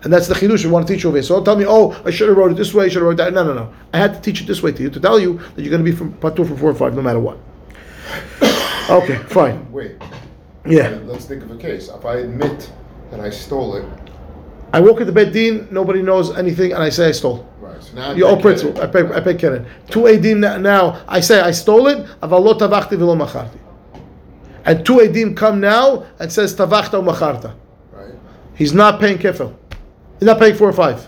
And 0.02 0.12
that's 0.12 0.28
the 0.28 0.34
chidush 0.34 0.66
we 0.66 0.72
want 0.72 0.88
to 0.88 0.94
teach 0.96 1.04
you 1.04 1.10
over 1.10 1.18
here. 1.18 1.24
So 1.24 1.36
don't 1.36 1.46
tell 1.46 1.56
me, 1.56 1.66
oh, 1.68 1.92
I 2.04 2.10
should 2.10 2.30
have 2.30 2.38
wrote 2.38 2.52
it 2.52 2.58
this 2.58 2.74
way, 2.74 2.86
I 2.86 2.88
should 2.88 3.04
have 3.04 3.04
wrote 3.04 3.18
that. 3.18 3.32
No, 3.32 3.44
no, 3.44 3.54
no. 3.54 3.72
I 3.94 4.00
had 4.00 4.16
to 4.16 4.22
teach 4.22 4.42
it 4.42 4.48
this 4.48 4.64
way 4.64 4.72
to 4.72 4.82
you 4.82 4.90
to 4.90 5.00
tell 5.00 5.20
you 5.20 5.38
that 5.38 5.62
you're 5.62 5.70
going 5.70 5.86
to 5.86 5.92
be 5.92 5.96
from 5.96 6.14
patur 6.16 6.48
from 6.48 6.58
four 6.58 6.72
and 6.72 6.80
five 6.80 6.96
no 6.96 7.04
matter 7.04 7.20
what. 7.20 7.38
Okay, 8.90 9.16
fine. 9.30 9.72
Wait. 9.72 9.96
Yeah. 10.66 11.00
Let's 11.06 11.26
think 11.26 11.44
of 11.44 11.52
a 11.52 11.58
case. 11.58 11.90
If 11.90 12.06
I 12.06 12.16
admit 12.18 12.72
that 13.12 13.20
I 13.20 13.30
stole 13.30 13.76
it, 13.76 13.86
I 14.74 14.80
walk 14.80 15.02
at 15.02 15.08
the 15.08 15.14
bed 15.14 15.32
din, 15.34 15.68
nobody 15.72 16.02
knows 16.02 16.36
anything, 16.36 16.74
and 16.74 16.82
I 16.82 16.90
say 16.90 17.08
I 17.10 17.12
stole. 17.12 17.48
right? 17.60 17.82
So 17.82 17.94
now 17.96 18.12
You 18.14 18.26
owe 18.26 18.36
principal. 18.38 18.82
I 18.82 18.88
pay, 18.88 19.06
I 19.14 19.20
pay 19.20 19.36
Keren. 19.36 19.66
Two 19.90 20.02
edim 20.02 20.40
now. 20.62 21.04
I 21.08 21.20
say 21.20 21.40
I 21.40 21.52
stole 21.52 21.88
it. 21.88 22.06
Aval 22.22 22.44
lo 22.44 22.54
tavachti 22.58 22.98
v'lo 22.98 23.16
macharti. 23.16 23.58
And 24.66 24.86
two 24.86 24.96
edim 24.98 25.36
come 25.38 25.60
now 25.60 26.06
and 26.20 26.32
says 26.32 26.56
tavachta 26.56 26.94
umacharta. 27.02 27.54
Right. 27.92 28.16
He's 28.56 28.74
not 28.74 29.00
paying 29.00 29.18
kefil. 29.18 29.56
He's 30.20 30.26
not 30.26 30.40
paying 30.40 30.56
four 30.56 30.70
or 30.70 30.74
five. 30.74 31.08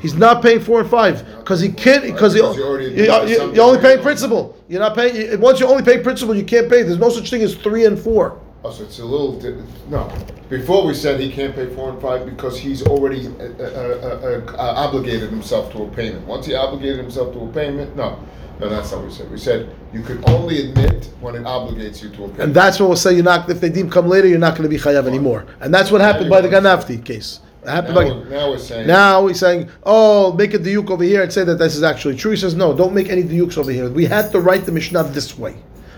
He's 0.00 0.14
not 0.14 0.42
paying 0.42 0.60
four 0.60 0.80
and 0.80 0.88
five 0.90 1.24
because 1.38 1.60
he 1.60 1.70
can't 1.70 2.02
because 2.04 2.32
he, 2.32 2.40
Because 2.40 2.56
you 2.56 2.64
already 2.64 2.84
you, 2.86 2.90
admitted 3.04 3.28
you, 3.28 3.36
something. 3.36 3.56
you're 3.56 3.64
only 3.64 3.80
paying 3.80 4.00
principal. 4.00 4.56
You're 4.68 4.80
not 4.80 4.94
paying. 4.94 5.40
Once 5.40 5.60
you 5.60 5.66
only 5.66 5.82
pay 5.82 6.02
principal, 6.02 6.34
you 6.34 6.44
can't 6.44 6.68
pay. 6.70 6.82
There's 6.82 6.98
no 6.98 7.10
such 7.10 7.28
thing 7.30 7.42
as 7.42 7.54
three 7.54 7.84
and 7.84 7.98
four. 7.98 8.40
Oh, 8.64 8.70
so 8.70 8.84
it's 8.84 8.98
a 8.98 9.04
little. 9.04 9.38
Di- 9.38 9.62
no. 9.88 10.10
Before 10.48 10.86
we 10.86 10.94
said 10.94 11.20
he 11.20 11.30
can't 11.30 11.54
pay 11.54 11.72
four 11.74 11.90
and 11.90 12.00
five 12.00 12.26
because 12.26 12.58
he's 12.58 12.82
already 12.86 13.28
uh, 13.28 13.30
uh, 13.30 13.64
uh, 13.64 14.52
uh, 14.52 14.74
obligated 14.76 15.30
himself 15.30 15.70
to 15.72 15.84
a 15.84 15.88
payment. 15.88 16.26
Once 16.26 16.46
he 16.46 16.54
obligated 16.54 16.98
himself 16.98 17.32
to 17.34 17.40
a 17.40 17.48
payment, 17.48 17.94
no, 17.94 18.18
no, 18.58 18.68
that's 18.68 18.90
not 18.90 18.98
what 18.98 19.08
we 19.08 19.12
said. 19.14 19.30
We 19.30 19.38
said 19.38 19.74
you 19.92 20.02
could 20.02 20.28
only 20.28 20.68
admit 20.68 21.10
when 21.20 21.34
it 21.36 21.42
obligates 21.44 22.02
you 22.02 22.08
to 22.10 22.24
a 22.24 22.28
payment. 22.28 22.40
And 22.40 22.54
that's 22.54 22.80
what 22.80 22.88
we'll 22.88 22.96
say. 22.96 23.14
You're 23.14 23.24
not. 23.24 23.48
If 23.50 23.60
they 23.60 23.68
deem 23.70 23.88
come 23.90 24.08
later, 24.08 24.28
you're 24.28 24.38
not 24.38 24.52
going 24.56 24.64
to 24.64 24.68
be 24.68 24.78
chayav 24.82 25.06
anymore. 25.06 25.46
And 25.60 25.72
that's 25.72 25.90
what 25.90 26.00
happened 26.00 26.30
by 26.30 26.40
the 26.40 26.48
Ganafti 26.48 27.04
case. 27.04 27.40
Happened 27.66 27.94
now, 27.94 28.00
we're, 28.00 28.24
now 28.24 28.50
we're 28.50 28.58
saying. 28.58 28.86
Now 28.86 29.26
he's 29.26 29.38
saying, 29.38 29.68
"Oh, 29.82 30.32
make 30.32 30.54
a 30.54 30.58
diuk 30.58 30.90
over 30.90 31.04
here 31.04 31.22
and 31.22 31.30
say 31.30 31.44
that 31.44 31.56
this 31.56 31.76
is 31.76 31.82
actually 31.82 32.16
true." 32.16 32.30
He 32.30 32.36
says, 32.38 32.54
"No, 32.54 32.74
don't 32.74 32.94
make 32.94 33.10
any 33.10 33.22
diuks 33.22 33.58
over 33.58 33.70
here. 33.70 33.90
We 33.90 34.06
had 34.06 34.32
to 34.32 34.40
write 34.40 34.64
the 34.64 34.72
Mishnah 34.72 35.04
this 35.04 35.36
way. 35.36 35.56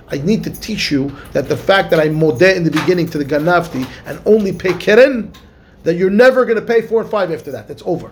I 0.09 0.19
need 0.19 0.43
to 0.45 0.51
teach 0.51 0.91
you 0.91 1.17
that 1.33 1.49
the 1.49 1.57
fact 1.57 1.91
that 1.91 2.01
I 2.01 2.09
modeh 2.09 2.57
in 2.57 2.65
the 2.65 2.71
beginning 2.71 3.09
to 3.11 3.19
the 3.19 3.25
ganafti 3.25 3.89
and 4.07 4.21
only 4.27 4.53
pay 4.53 4.75
keren, 4.75 5.33
that 5.85 5.95
you're 5.95 6.11
never 6.11 6.45
going 6.45 6.59
to 6.59 6.67
pay 6.67 6.83
four 6.83 7.01
and 7.01 7.11
five 7.11 7.31
after 7.31 7.53
that. 7.53 7.69
That's 7.69 7.83
over. 7.87 8.11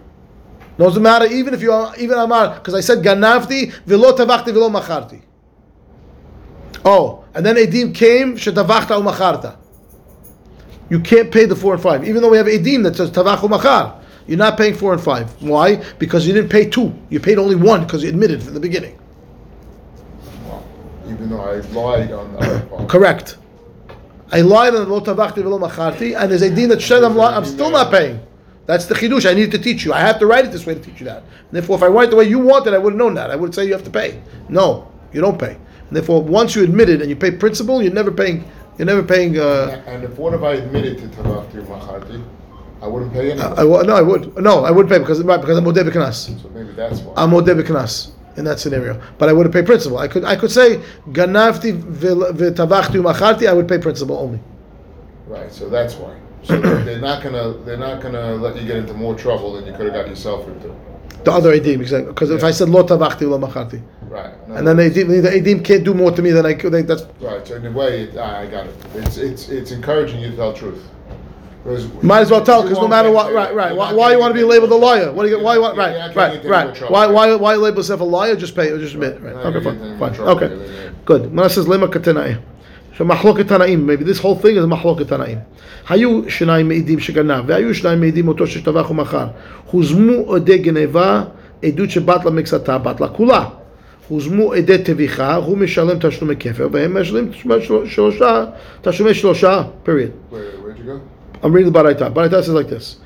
Doesn't 0.79 1.03
matter 1.03 1.27
even 1.27 1.53
if 1.53 1.61
you 1.61 1.73
are 1.73 1.95
even 1.99 2.19
amar 2.19 2.55
because 2.55 2.75
I 2.75 2.81
said 2.81 3.05
ganavti 3.05 3.73
velo 3.85 4.17
tavachti 4.17 4.53
velo 4.53 4.71
macharti. 4.71 5.23
Oh, 6.85 7.25
and 7.35 7.45
then 7.45 7.57
edim 7.57 7.95
came 7.95 8.37
shetavachta 8.37 8.99
umacharta. 8.99 9.57
You 10.91 11.01
can't 11.01 11.31
pay 11.31 11.47
the 11.47 11.57
four 11.57 11.73
and 11.73 11.83
five, 11.83 12.07
even 12.07 12.21
though 12.21 12.29
we 12.29 12.37
have 12.37 12.47
edim 12.47 12.83
that 12.83 12.97
says 12.97 13.11
tavachu 13.11 13.49
machar. 13.49 13.99
You're 14.27 14.39
not 14.39 14.57
paying 14.57 14.75
four 14.75 14.93
and 14.93 15.03
five. 15.03 15.31
Why? 15.43 15.77
Because 15.99 16.27
you 16.27 16.33
didn't 16.33 16.51
pay 16.51 16.69
two. 16.69 16.95
You 17.09 17.21
paid 17.21 17.39
only 17.39 17.57
one 17.57 17.85
because 17.85 18.03
you 18.03 18.09
admitted 18.09 18.43
from 18.43 18.55
the 18.55 18.61
beginning. 18.61 18.99
Well, 20.45 20.65
even 21.09 21.31
though 21.31 21.41
I 21.41 21.61
lied 21.61 22.13
on 22.13 22.33
the 22.33 22.39
other 22.39 22.61
part. 22.67 22.89
Correct. 22.89 23.39
I 24.33 24.43
lied 24.43 24.75
on 24.75 24.89
the 24.89 24.93
lo 24.93 25.01
tavachti 25.01 25.43
velo 25.43 25.59
macharti, 25.59 26.21
and 26.21 26.31
there's 26.31 26.43
a 26.43 26.55
din 26.55 26.69
that 26.69 26.83
said 26.83 27.03
I'm, 27.03 27.17
li- 27.17 27.25
I'm 27.25 27.45
still 27.45 27.71
not 27.71 27.91
paying. 27.91 28.21
That's 28.67 28.87
the 28.87 28.95
chidush. 28.95 29.29
I 29.29 29.35
needed 29.35 29.51
to 29.53 29.59
teach 29.59 29.85
you. 29.85 29.93
I 29.93 30.01
have 30.01 30.21
to 30.21 30.27
write 30.27 30.45
it 30.45 30.53
this 30.53 30.65
way 30.67 30.75
to 30.75 30.81
teach 30.81 31.01
you 31.01 31.07
that. 31.07 31.23
And 31.23 31.51
therefore, 31.51 31.77
if 31.77 31.83
I 31.83 31.89
write 31.89 32.09
it 32.09 32.11
the 32.11 32.17
way 32.17 32.29
you 32.29 32.39
wanted, 32.39 32.75
I 32.75 32.79
would 32.79 32.93
have 32.93 32.99
known 32.99 33.15
that. 33.15 33.31
I 33.31 33.37
would 33.37 33.53
say 33.53 33.65
you 33.65 33.73
have 33.73 33.83
to 33.85 33.91
pay. 33.91 34.23
No, 34.49 34.93
you 35.13 35.21
don't 35.21 35.39
pay. 35.39 35.55
And 35.55 35.97
therefore, 35.97 36.23
once 36.23 36.55
you 36.55 36.63
admit 36.63 36.89
it 36.89 37.01
and 37.01 37.11
you 37.11 37.17
pay 37.17 37.33
principal, 37.33 37.83
you're 37.83 37.93
never 37.93 38.13
paying. 38.13 38.45
You're 38.81 38.87
never 38.87 39.03
paying. 39.03 39.39
Uh, 39.39 39.83
And 39.87 40.05
if 40.05 40.17
what 40.17 40.33
if 40.33 40.43
I 40.43 40.53
admitted 40.53 40.97
to 41.01 41.07
Tavachti 41.09 41.63
Macharti, 41.67 42.25
I 42.81 42.87
wouldn't 42.87 43.13
pay 43.13 43.33
anyway. 43.33 43.47
I, 43.47 43.61
I, 43.61 43.83
no, 43.83 43.95
I 43.95 44.01
would. 44.01 44.43
No, 44.43 44.65
I 44.65 44.71
wouldn't 44.71 44.91
pay 44.91 44.99
because 44.99 45.23
right, 45.23 45.39
because 45.39 45.59
I'm 45.59 45.67
modeh 45.67 45.87
b'knas. 45.87 46.41
so 46.41 46.49
maybe 46.49 46.73
that's 46.73 47.01
why. 47.01 47.13
I'm 47.23 47.29
modeh 47.33 47.61
b'knas 47.61 48.13
in 48.39 48.47
that 48.47 48.59
scenario. 48.59 48.99
But 49.19 49.29
I 49.29 49.35
would 49.35 49.45
have 49.45 49.53
paid 49.53 49.67
principal. 49.67 49.99
I 49.99 50.09
could. 50.09 50.25
I 50.25 50.35
could 50.35 50.51
say 50.51 50.79
ganavti 51.11 51.79
v'tavachti 51.79 52.97
umacharti. 53.03 53.47
I 53.47 53.53
would 53.53 53.69
pay 53.69 53.77
principal 53.77 54.17
only. 54.17 54.41
Right, 55.27 55.53
so 55.53 55.69
that's 55.69 55.97
why. 55.97 56.17
So 56.45 56.59
they're 56.59 57.03
not 57.03 57.23
gonna 57.23 57.53
they're 57.67 57.77
not 57.77 58.01
gonna 58.01 58.37
let 58.37 58.57
you 58.57 58.67
get 58.67 58.79
into 58.79 58.95
more 58.95 59.15
trouble 59.15 59.53
than 59.53 59.67
you 59.67 59.73
could 59.75 59.89
have 59.89 59.95
got 59.95 60.09
yourself 60.09 60.49
into. 60.49 60.75
The 61.25 61.33
other 61.33 61.53
idea, 61.53 61.79
exactly. 61.79 62.15
Because 62.15 62.31
if 62.31 62.43
I 62.43 62.51
said 62.51 62.71
lo 62.71 62.83
tavachti 62.83 63.29
lo 63.29 63.39
macharti. 63.39 63.83
Right. 64.10 64.32
no, 64.48 64.56
And 64.56 64.68
then 64.68 64.78
the 64.78 64.84
Edim, 64.84 65.08
the 65.24 65.30
Edim 65.30 65.64
can't 65.66 65.84
do 65.84 65.94
more 65.94 66.12
to 66.12 66.22
me 66.22 66.32
than 66.32 66.46
I 66.46 66.54
could. 66.54 66.72
They, 66.72 66.84
that's 66.84 67.06
Right. 67.20 67.46
So 67.48 67.56
in 67.56 67.66
a 67.66 67.72
way, 67.72 68.04
it, 68.04 68.18
I 68.18 68.44
I 68.44 68.46
got 68.48 68.66
it. 68.68 68.76
It's 68.96 69.18
it's 69.18 69.50
it's 69.50 69.72
encouraging 69.72 70.20
you 70.20 70.30
to 70.32 70.36
tell 70.36 70.54
truth. 70.54 70.84
Because 71.64 71.88
might 72.04 72.20
as 72.22 72.30
well 72.30 72.44
tell 72.46 72.60
you 72.60 72.64
because 72.66 72.78
no 72.78 72.82
won't 72.82 72.92
matter 72.92 73.10
get- 73.10 73.16
what, 73.16 73.34
right, 73.34 73.56
right. 73.56 73.70
you're 73.70 73.78
Why, 73.80 73.88
not 73.90 73.96
why 73.98 74.06
you 74.06 74.10
getting 74.12 74.22
want 74.22 74.32
to 74.32 74.34
be 74.36 74.40
into- 74.42 74.52
labeled 74.54 74.72
a 74.72 74.76
liar? 74.76 75.12
What 75.12 75.24
do 75.24 75.30
you 75.30 75.36
get? 75.38 75.44
Why 75.44 75.56
you 75.56 75.62
want? 75.62 75.76
You're 75.76 75.86
Right, 75.86 75.98
not 75.98 76.14
getting 76.14 76.18
right, 76.22 76.36
into 76.36 76.48
more 76.48 76.58
right. 76.58 76.76
trouble. 76.76 76.94
Why, 76.94 77.08
why, 77.08 77.36
why 77.36 77.56
label 77.56 77.78
yourself 77.78 78.02
a 78.02 78.04
liar? 78.04 78.36
Just 78.36 78.56
pay. 78.56 78.68
Just 78.78 78.94
admit. 78.94 79.20
Right. 79.22 79.34
Not 79.34 79.46
Okay, 79.48 79.60
getting 79.64 79.80
fine, 79.80 79.88
into 79.88 80.00
fine. 80.00 80.14
trouble, 80.14 80.32
Okay, 80.46 80.56
yeah, 80.56 80.84
yeah. 80.84 80.90
good. 81.06 81.34
Mana 81.34 81.50
says 81.50 81.66
lema 81.66 81.88
katanai. 81.88 82.40
So 82.98 83.04
mahloket 83.04 83.46
tanaim. 83.46 83.84
Maybe 83.84 84.04
this 84.04 84.20
whole 84.20 84.36
thing 84.36 84.56
is 84.58 84.66
mahloket 84.66 85.06
tanaim. 85.08 85.40
היו 85.90 86.30
שניים 86.30 86.68
מעידים 86.68 87.00
שגנב, 87.00 87.44
והיו 87.48 87.76
שניים 87.76 88.00
מעידים 88.00 88.28
אותו 88.28 88.48
שטבח 88.48 88.90
ומכר. 88.92 89.28
הוזמו 89.72 90.34
עדי 90.36 90.58
גנבה, 90.58 91.24
עדות 91.64 91.90
שבת 91.90 92.26
לה 92.26 92.32
מקצתה, 92.32 92.78
בת 92.78 93.02
לה 93.02 93.08
כולה. 93.08 93.46
הוזמו 94.10 94.54
עדי 94.54 94.78
טביחה, 94.78 95.36
הוא 95.36 95.58
משלם 95.58 95.98
תשלומי 96.00 96.36
כפר, 96.40 96.68
והם 96.72 97.02
משלמים 97.02 97.32
תשלומי 97.32 97.64
שלושה, 97.86 98.46
תשלומי 98.82 99.14
שלושה, 99.14 99.64
period. 99.86 99.90
Wait, 99.90 100.36
where'd 100.64 100.78
you 100.78 100.86
go? 100.86 101.00
I'm 101.44 101.54
reading 101.54 101.72
the 101.72 101.80
Baraita. 101.80 102.14
Baraita 102.14 102.44
says 102.44 102.50
like 102.50 102.70
this. 102.70 102.98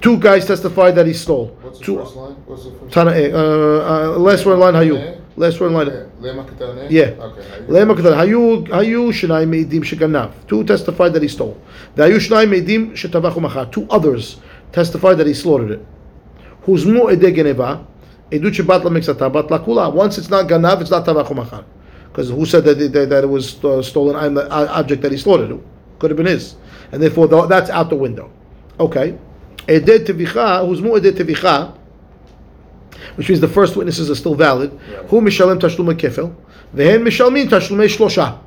Two 0.00 0.18
guys 0.18 0.44
testified 0.46 0.94
that 0.96 1.06
he 1.06 1.14
stole. 1.14 1.46
What's 1.62 1.78
the 1.78 1.84
Two, 1.84 1.96
first 1.98 2.16
line? 2.16 2.36
What's 2.46 2.64
the 2.64 2.70
first? 2.72 2.92
Tana, 2.92 3.10
uh, 3.10 4.14
uh, 4.14 4.18
last 4.18 4.44
one 4.44 4.58
line 4.60 4.74
Hayu. 4.74 5.20
Last 5.36 5.60
one 5.60 5.72
line. 5.72 5.86
Yeah. 5.86 6.04
Lema 6.20 6.44
Katane? 6.48 6.90
Yeah. 6.90 7.10
Okay. 7.26 7.42
Lema 7.68 7.94
כתב, 7.96 8.12
היו, 8.18 8.56
היו 8.70 9.12
שניים 9.12 9.50
מעידים 9.50 9.84
שגנב. 9.84 10.28
Two 10.48 10.64
testified 10.64 11.14
that 11.14 11.22
he 11.22 11.28
stole. 11.28 11.54
והיו 11.96 12.20
שניים 12.20 12.50
מעידים 12.50 12.90
שטבח 12.94 13.36
ומכר. 13.36 13.64
Two 13.72 13.90
others 13.90 14.36
testified 14.72 15.16
that 15.18 15.26
he 15.26 15.34
slaughtered 15.34 15.70
it. 15.70 15.80
הוזמו 16.66 17.08
עדי 17.08 17.32
Eduche 18.31 18.63
batla 18.63 18.91
makes 18.91 19.07
a 19.07 19.15
tabatla 19.15 19.63
kula. 19.65 19.93
Once 19.93 20.17
it's 20.17 20.29
not 20.29 20.47
ganav, 20.47 20.81
it's 20.81 20.91
not 20.91 21.05
tabachumachar. 21.05 21.65
Because 22.11 22.29
who 22.29 22.45
said 22.45 22.63
that, 22.65 22.75
that, 22.75 23.09
that 23.09 23.23
it 23.23 23.27
was 23.27 23.63
uh, 23.63 23.81
stolen 23.81 24.15
I'm 24.15 24.33
the 24.33 24.51
object 24.51 25.01
that 25.03 25.11
he 25.11 25.17
slaughtered? 25.17 25.51
It 25.51 25.59
could 25.99 26.11
have 26.11 26.17
been 26.17 26.25
his. 26.25 26.55
And 26.91 27.01
therefore, 27.01 27.27
the, 27.27 27.45
that's 27.45 27.69
out 27.69 27.89
the 27.89 27.95
window. 27.95 28.31
Okay. 28.79 29.17
Eded 29.67 30.07
tevicha, 30.07 30.65
who's 30.67 30.81
mu 30.81 30.95
eded 30.95 31.15
tevicha, 31.15 31.77
which 33.15 33.29
means 33.29 33.41
the 33.41 33.47
first 33.47 33.75
witnesses 33.75 34.09
are 34.09 34.15
still 34.15 34.35
valid. 34.35 34.71
Who 35.09 35.21
mishalem 35.21 35.59
tashlum 35.59 35.93
kefil? 35.97 36.35
Vehen 36.75 37.03
mishalmin 37.03 37.47
tashlum 37.47 37.83
shlosha. 37.85 38.39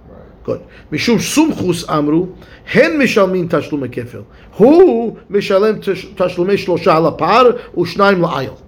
Good. 0.44 0.66
Mishum 0.90 1.18
sumchus 1.18 1.84
amru, 1.88 2.36
hen 2.64 2.92
mishalmin 2.92 3.48
tashlum 3.48 3.86
kefil. 3.92 4.26
Who 4.52 5.20
mishalem 5.30 5.82
tashlum 5.82 6.48
shlosha 6.56 7.16
lapar, 7.16 7.60
ushnaim 7.74 8.26
la'ayil. 8.26 8.58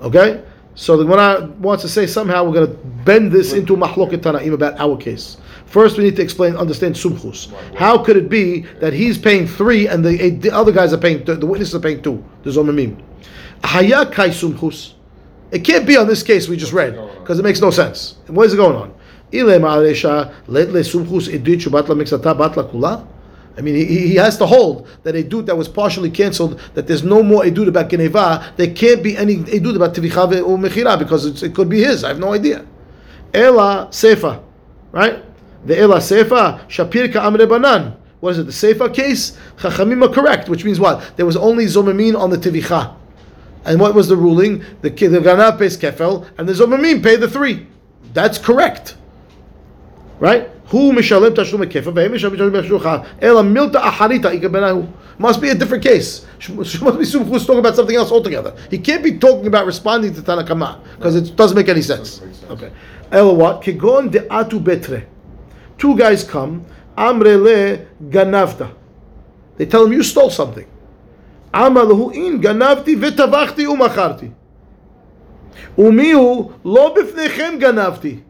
Okay? 0.00 0.42
So 0.74 0.96
the 0.96 1.02
Gemara 1.02 1.52
wants 1.58 1.82
to 1.82 1.88
say 1.88 2.06
somehow 2.06 2.44
we're 2.44 2.54
going 2.54 2.70
to 2.70 2.76
bend 3.04 3.32
this 3.32 3.52
into 3.52 3.76
mahloket 3.76 4.18
tanaim 4.18 4.52
about 4.52 4.78
our 4.78 4.96
case. 4.96 5.36
First, 5.66 5.98
we 5.98 6.04
need 6.04 6.14
to 6.16 6.22
explain, 6.22 6.56
understand 6.56 6.94
sumchus. 6.94 7.52
How 7.74 7.98
could 7.98 8.16
it 8.16 8.28
be 8.28 8.60
that 8.80 8.92
he's 8.92 9.18
paying 9.18 9.46
three 9.48 9.88
and 9.88 10.04
the, 10.04 10.30
the 10.30 10.50
other 10.52 10.70
guys 10.70 10.92
are 10.92 10.98
paying, 10.98 11.24
the 11.24 11.44
witnesses 11.44 11.74
are 11.74 11.80
paying 11.80 12.00
two? 12.00 12.24
The 12.44 12.50
zomamim. 12.50 13.02
Haya 13.64 14.06
kai 14.06 14.28
sumchus. 14.28 14.94
It 15.50 15.64
can't 15.64 15.84
be 15.86 15.96
on 15.96 16.06
this 16.06 16.22
case 16.22 16.48
we 16.48 16.56
just 16.56 16.72
read 16.72 16.94
because 17.18 17.40
it 17.40 17.42
makes 17.42 17.60
no 17.60 17.70
sense. 17.70 18.16
What 18.28 18.46
is 18.46 18.54
going 18.54 18.76
on? 18.76 18.94
Ile 19.32 19.58
ma'alesha 19.58 20.32
let 20.46 20.70
le 20.70 20.80
sumchus 20.80 21.28
edut 21.28 21.56
shubat 21.56 21.88
la 21.88 21.96
mixata 21.96 22.38
bat 22.38 22.56
la 22.56 22.62
kula. 22.62 23.06
I 23.58 23.60
mean, 23.60 23.74
he, 23.74 24.08
he 24.08 24.14
has 24.14 24.38
to 24.38 24.46
hold 24.46 24.86
that 25.02 25.16
a 25.16 25.24
edut 25.24 25.46
that 25.46 25.56
was 25.56 25.68
partially 25.68 26.10
cancelled, 26.10 26.60
that 26.74 26.86
there's 26.86 27.02
no 27.02 27.24
more 27.24 27.42
edut 27.42 27.66
about 27.66 27.90
geneva, 27.90 28.52
there 28.56 28.72
can't 28.72 29.02
be 29.02 29.16
any 29.16 29.38
edut 29.38 29.74
about 29.74 29.94
tivicha 29.94 30.46
or 30.46 30.56
mechira 30.56 30.96
because 30.96 31.42
it 31.42 31.54
could 31.56 31.68
be 31.68 31.82
his. 31.82 32.04
I 32.04 32.08
have 32.08 32.20
no 32.20 32.32
idea. 32.32 32.64
Ela 33.34 33.88
sefa, 33.90 34.40
right? 34.92 35.24
The 35.66 35.76
ela 35.76 35.96
sefa 35.96 36.68
shapir 36.68 37.12
ka'amre 37.12 37.48
banan. 37.48 37.96
What 38.20 38.30
is 38.30 38.38
it? 38.38 38.44
The 38.44 38.52
sefa 38.52 38.94
case? 38.94 39.36
Chachamim 39.56 40.08
are 40.08 40.12
correct, 40.14 40.48
which 40.48 40.64
means 40.64 40.78
what? 40.78 41.16
There 41.16 41.26
was 41.26 41.36
only 41.36 41.66
zomamin 41.66 42.16
on 42.16 42.30
the 42.30 42.38
tivicha. 42.38 42.94
And 43.64 43.80
what 43.80 43.92
was 43.92 44.06
the 44.06 44.16
ruling? 44.16 44.64
The, 44.82 44.90
the 44.90 45.56
pays 45.58 45.76
kefel, 45.76 46.28
and 46.38 46.48
the 46.48 46.52
zomamim 46.52 47.02
pay 47.02 47.16
the 47.16 47.28
three. 47.28 47.66
That's 48.12 48.38
correct. 48.38 48.96
Right? 50.20 50.48
Who 50.68 50.92
tashlum 50.92 51.64
kefa 51.66 51.92
tashlum 51.92 53.06
ela 53.20 53.42
milta 53.42 53.80
ikabenahu. 53.80 54.92
Must 55.18 55.40
be 55.40 55.48
a 55.48 55.54
different 55.54 55.82
case. 55.82 56.24
Must 56.48 56.80
be 56.80 57.04
Sumchus 57.04 57.44
talking 57.44 57.58
about 57.58 57.74
something 57.74 57.96
else 57.96 58.12
altogether. 58.12 58.54
He 58.70 58.78
can't 58.78 59.02
be 59.02 59.18
talking 59.18 59.48
about 59.48 59.66
responding 59.66 60.14
to 60.14 60.22
Tana 60.22 60.44
Kama 60.44 60.80
because 60.96 61.16
it 61.16 61.34
doesn't 61.34 61.56
make 61.56 61.68
any 61.68 61.82
sense. 61.82 62.22
Okay. 62.48 62.70
Ela 63.10 63.34
what? 63.34 63.62
Betre. 63.62 65.06
Two 65.76 65.96
guys 65.96 66.22
come. 66.22 66.64
Amrele 66.96 67.86
ganavta. 68.08 68.74
They 69.56 69.66
tell 69.66 69.86
him 69.86 69.92
you 69.92 70.02
stole 70.02 70.30
something. 70.30 70.66
Amalahu 71.52 72.14
in 72.14 72.40
ganavti 72.40 72.94
vetavachti 72.94 73.66
umacharti. 73.66 74.32
Umihu 75.76 76.52
lo 76.62 76.94
bifnechem 76.94 77.60
ganavti. 77.60 78.22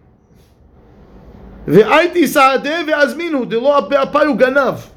Ve'aiti 1.68 2.26
sa'adeh 2.26 2.86
ve'azminu, 2.86 3.48
delo 3.48 3.72
apayu 3.72 4.38
ganav. 4.38 4.88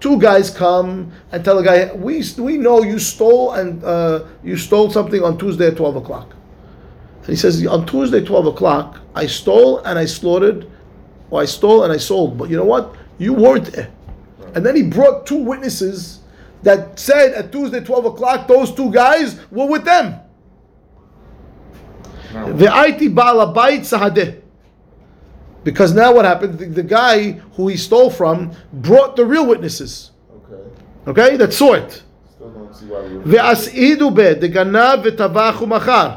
Two 0.00 0.18
guys 0.18 0.50
come 0.50 1.12
and 1.30 1.44
tell 1.44 1.58
a 1.58 1.64
guy, 1.64 1.92
we, 1.94 2.22
we 2.38 2.58
know 2.58 2.82
you 2.82 2.98
stole 2.98 3.52
and 3.52 3.82
uh, 3.84 4.24
you 4.42 4.56
stole 4.56 4.90
something 4.90 5.22
on 5.22 5.38
Tuesday 5.38 5.68
at 5.68 5.76
12 5.76 5.96
o'clock. 5.96 6.34
And 7.20 7.28
he 7.28 7.36
says, 7.36 7.64
on 7.66 7.86
Tuesday, 7.86 8.22
12 8.22 8.46
o'clock, 8.46 9.00
I 9.14 9.26
stole 9.26 9.78
and 9.84 9.98
I 9.98 10.04
slaughtered, 10.04 10.68
or 11.30 11.40
I 11.40 11.44
stole 11.44 11.84
and 11.84 11.92
I 11.92 11.96
sold. 11.96 12.36
But 12.36 12.50
you 12.50 12.56
know 12.56 12.64
what? 12.64 12.96
You 13.18 13.32
weren't 13.32 13.66
there. 13.66 13.90
And 14.54 14.66
then 14.66 14.76
he 14.76 14.82
brought 14.82 15.26
two 15.26 15.42
witnesses 15.42 16.20
that 16.64 16.98
said 16.98 17.32
at 17.32 17.52
Tuesday, 17.52 17.80
12 17.80 18.04
o'clock, 18.06 18.48
those 18.48 18.74
two 18.74 18.90
guys 18.90 19.40
were 19.50 19.66
with 19.66 19.84
them. 19.84 20.20
The 22.32 22.66
Ve'aiti 22.66 23.14
Bala 23.14 23.54
bait 23.54 23.82
sahadeh. 23.82 24.43
Because 25.63 25.93
now 25.93 26.13
what 26.13 26.25
happened? 26.25 26.57
The, 26.57 26.65
the 26.65 26.83
guy 26.83 27.31
who 27.55 27.67
he 27.67 27.77
stole 27.77 28.09
from 28.09 28.51
brought 28.71 29.15
the 29.15 29.25
real 29.25 29.45
witnesses. 29.45 30.11
okay. 30.37 30.63
Okay, 31.07 31.37
that 31.37 31.53
saw 31.53 31.73
it. 31.73 32.03
Still 32.35 32.49
don't 32.49 32.73
see 32.75 32.85
why 32.85 33.01
we. 33.01 33.19
והסעידו 33.25 34.11
ב, 34.11 34.21
דגנב 34.21 34.99
וטבח 35.03 35.61
ומכר. 35.61 36.09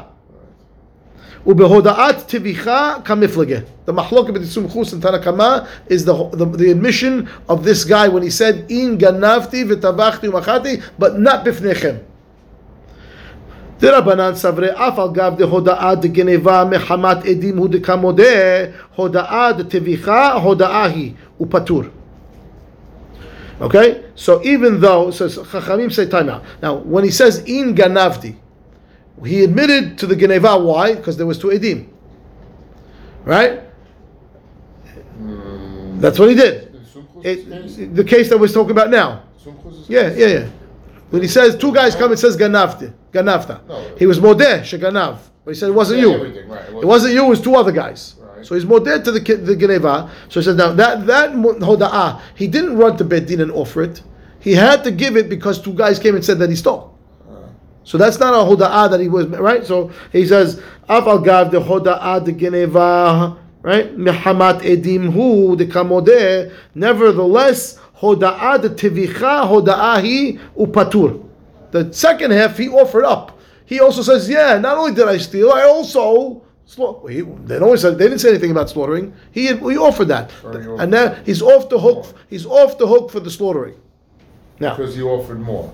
ובהודעת 1.45 2.23
טביחה 2.27 2.95
כמפלגה. 3.05 3.59
The 3.85 3.91
מחלוקת 3.91 4.33
between 4.33 4.69
Sumchus 4.69 4.93
and 4.93 5.03
Tanakama 5.03 5.67
is 5.87 6.05
the, 6.05 6.13
the, 6.31 6.45
the 6.45 6.71
admission 6.71 7.27
of 7.49 7.65
this 7.65 7.83
guy 7.83 8.07
when 8.07 8.23
he 8.23 8.29
said, 8.29 8.65
in 8.69 8.97
גנבתי 8.97 9.65
וטבחתי 9.69 10.27
ומכרתי, 10.29 10.79
but 10.99 11.17
not 11.17 11.43
בפניכם. 11.43 11.95
דרבנן 13.79 14.35
סברי 14.35 14.69
אף 14.73 14.99
על 14.99 15.07
גב 15.11 15.33
דהודאה 15.37 15.95
דגנבה 15.95 16.63
מחמת 16.71 17.25
עדים 17.25 17.57
הוא 17.57 17.69
דכמודה, 17.69 18.23
הודאה 18.95 19.51
דטביחה, 19.57 20.33
הודאה 20.33 20.85
היא, 20.85 21.11
הוא 21.37 21.47
פטור. 21.51 21.83
Okay? 23.59 24.03
So 24.15 24.41
even 24.43 24.79
though, 24.79 25.11
so 25.11 25.27
Chachamim 25.29 25.91
say 25.91 26.05
time 26.07 26.29
out. 26.29 26.43
Now, 26.61 26.75
when 26.75 27.03
he 27.03 27.11
says 27.11 27.39
in 27.45 27.75
ganavti, 27.75 28.35
he 29.25 29.43
admitted 29.43 29.97
to 29.99 30.07
the 30.07 30.15
geneva. 30.15 30.57
Why? 30.57 30.95
Because 30.95 31.17
there 31.17 31.25
was 31.27 31.37
two 31.37 31.47
edim. 31.49 31.87
Right? 33.23 33.61
That's 36.01 36.19
what 36.19 36.29
he 36.29 36.35
did. 36.35 36.73
In 36.73 36.81
Sumchus' 36.81 37.25
It, 37.25 37.49
case? 37.49 37.89
the 37.93 38.03
case 38.03 38.29
that 38.29 38.37
we're 38.37 38.47
talking 38.47 38.71
about 38.71 38.89
now. 38.89 39.23
Sumchus' 39.45 39.85
Yeah, 39.87 40.09
case? 40.09 40.17
yeah, 40.19 40.27
yeah. 40.27 40.47
When 41.09 41.21
he 41.21 41.27
says 41.27 41.55
two 41.55 41.73
guys 41.73 41.95
come 41.95 42.11
and 42.11 42.19
says 42.19 42.35
ganavti, 42.35 42.91
ganavta. 43.12 43.60
No. 43.68 43.82
He 43.98 44.06
was 44.06 44.18
modeh 44.20 44.60
sheganav. 44.60 45.18
But 45.44 45.54
he 45.54 45.60
said 45.60 45.70
it 45.70 45.72
wasn't 45.72 46.00
you. 46.00 46.10
right. 46.12 46.20
It 46.26 46.36
It 46.36 46.48
wasn't- 46.48 46.84
wasn't 46.84 47.14
you. 47.14 47.24
It 47.24 47.28
was 47.28 47.40
two 47.40 47.54
other 47.56 47.72
guys. 47.72 48.14
Right. 48.20 48.46
So 48.46 48.54
he's 48.54 48.64
modeh 48.64 49.02
to 49.04 49.10
the 49.12 49.20
the 49.36 49.56
geneva. 49.56 50.10
So 50.28 50.40
he 50.40 50.44
says 50.44 50.56
now 50.56 50.72
that 50.72 51.06
that 51.06 51.32
hoda'ah 51.32 52.20
he 52.34 52.46
didn't 52.48 52.76
run 52.76 52.96
to 52.98 53.04
bedin 53.04 53.40
and 53.40 53.50
offer 53.52 53.82
it. 53.82 54.02
He 54.40 54.52
had 54.54 54.84
to 54.84 54.90
give 54.90 55.16
it 55.16 55.28
because 55.28 55.60
two 55.60 55.72
guys 55.72 55.98
came 55.98 56.14
and 56.14 56.24
said 56.24 56.38
that 56.38 56.48
he 56.50 56.56
stole. 56.56 56.96
Uh-huh. 57.28 57.48
So 57.84 57.98
that's 57.98 58.18
not 58.20 58.34
a 58.34 58.36
hoda'ah 58.48 58.90
that 58.90 59.00
he 59.00 59.08
was 59.08 59.26
right. 59.26 59.64
So 59.66 59.90
he 60.12 60.26
says 60.26 60.60
af 60.88 61.06
al 61.06 61.18
gav 61.20 61.50
the 61.50 61.60
hoda'ah 61.60 62.24
the 62.24 62.32
geneva 62.32 63.36
right 63.62 63.96
mehamat 63.96 64.60
edim 64.60 65.12
hu 65.12 65.56
the 65.56 65.66
kamodeh. 65.66 66.52
Nevertheless 66.74 67.78
hoda'ah 68.00 68.60
the 68.62 68.70
tivicha 68.70 69.48
hoda'ah 69.48 70.02
he 70.02 70.38
upatur. 70.58 71.24
The 71.70 71.92
second 71.92 72.30
half 72.32 72.56
he 72.56 72.68
offered 72.68 73.04
up. 73.04 73.38
He 73.66 73.80
also 73.80 74.02
says, 74.02 74.28
yeah, 74.28 74.58
not 74.58 74.78
only 74.78 74.94
did 74.94 75.06
I 75.08 75.18
steal, 75.18 75.50
I 75.52 75.62
also. 75.64 76.42
Sla- 76.66 77.08
he, 77.10 77.22
they, 77.46 77.58
don't 77.58 77.78
say, 77.78 77.90
they 77.94 78.04
didn't 78.08 78.18
say 78.18 78.28
anything 78.28 78.50
about 78.50 78.68
slaughtering. 78.68 79.14
He 79.32 79.46
he 79.46 79.78
offered 79.78 80.08
that, 80.08 80.30
he 80.42 80.46
and 80.82 80.90
now 80.90 81.14
he's 81.24 81.40
off 81.40 81.70
the 81.70 81.78
hook. 81.78 82.14
He's 82.28 82.44
off 82.44 82.76
the 82.76 82.86
hook 82.86 83.10
for 83.10 83.20
the 83.20 83.30
slaughtering. 83.30 83.74
Now, 84.60 84.76
Because 84.76 84.94
he 84.94 85.02
offered 85.02 85.40
more. 85.40 85.72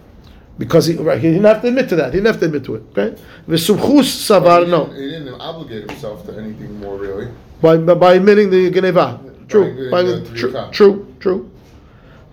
because 0.57 0.87
he, 0.87 0.95
right, 0.97 1.21
he 1.21 1.29
didn't 1.33 1.45
have 1.47 1.63
to 1.63 1.69
admit 1.69 1.89
to 1.89 1.97
that. 1.97 2.13
He 2.15 2.19
didn't 2.21 2.27
have 2.29 2.39
to 2.41 2.47
admit 2.47 2.65
to 2.67 2.77
it. 2.77 2.83
Okay. 2.97 3.21
V'sumchus 3.49 4.07
savar 4.29 4.65
he 4.65 4.71
no 4.71 4.85
He 4.87 5.11
didn't 5.11 5.35
obligate 5.41 5.91
himself 5.91 6.25
to 6.27 6.37
anything 6.39 6.79
more, 6.79 6.97
really. 6.97 7.27
by 7.61 7.77
by 7.77 8.15
admitting 8.15 8.51
the 8.51 8.71
geneva. 8.71 9.19
True. 9.49 9.65
admitting 9.65 9.91
By, 9.91 10.03
the 10.03 10.21
true. 10.37 10.53
True. 10.71 11.15
True. 11.19 11.51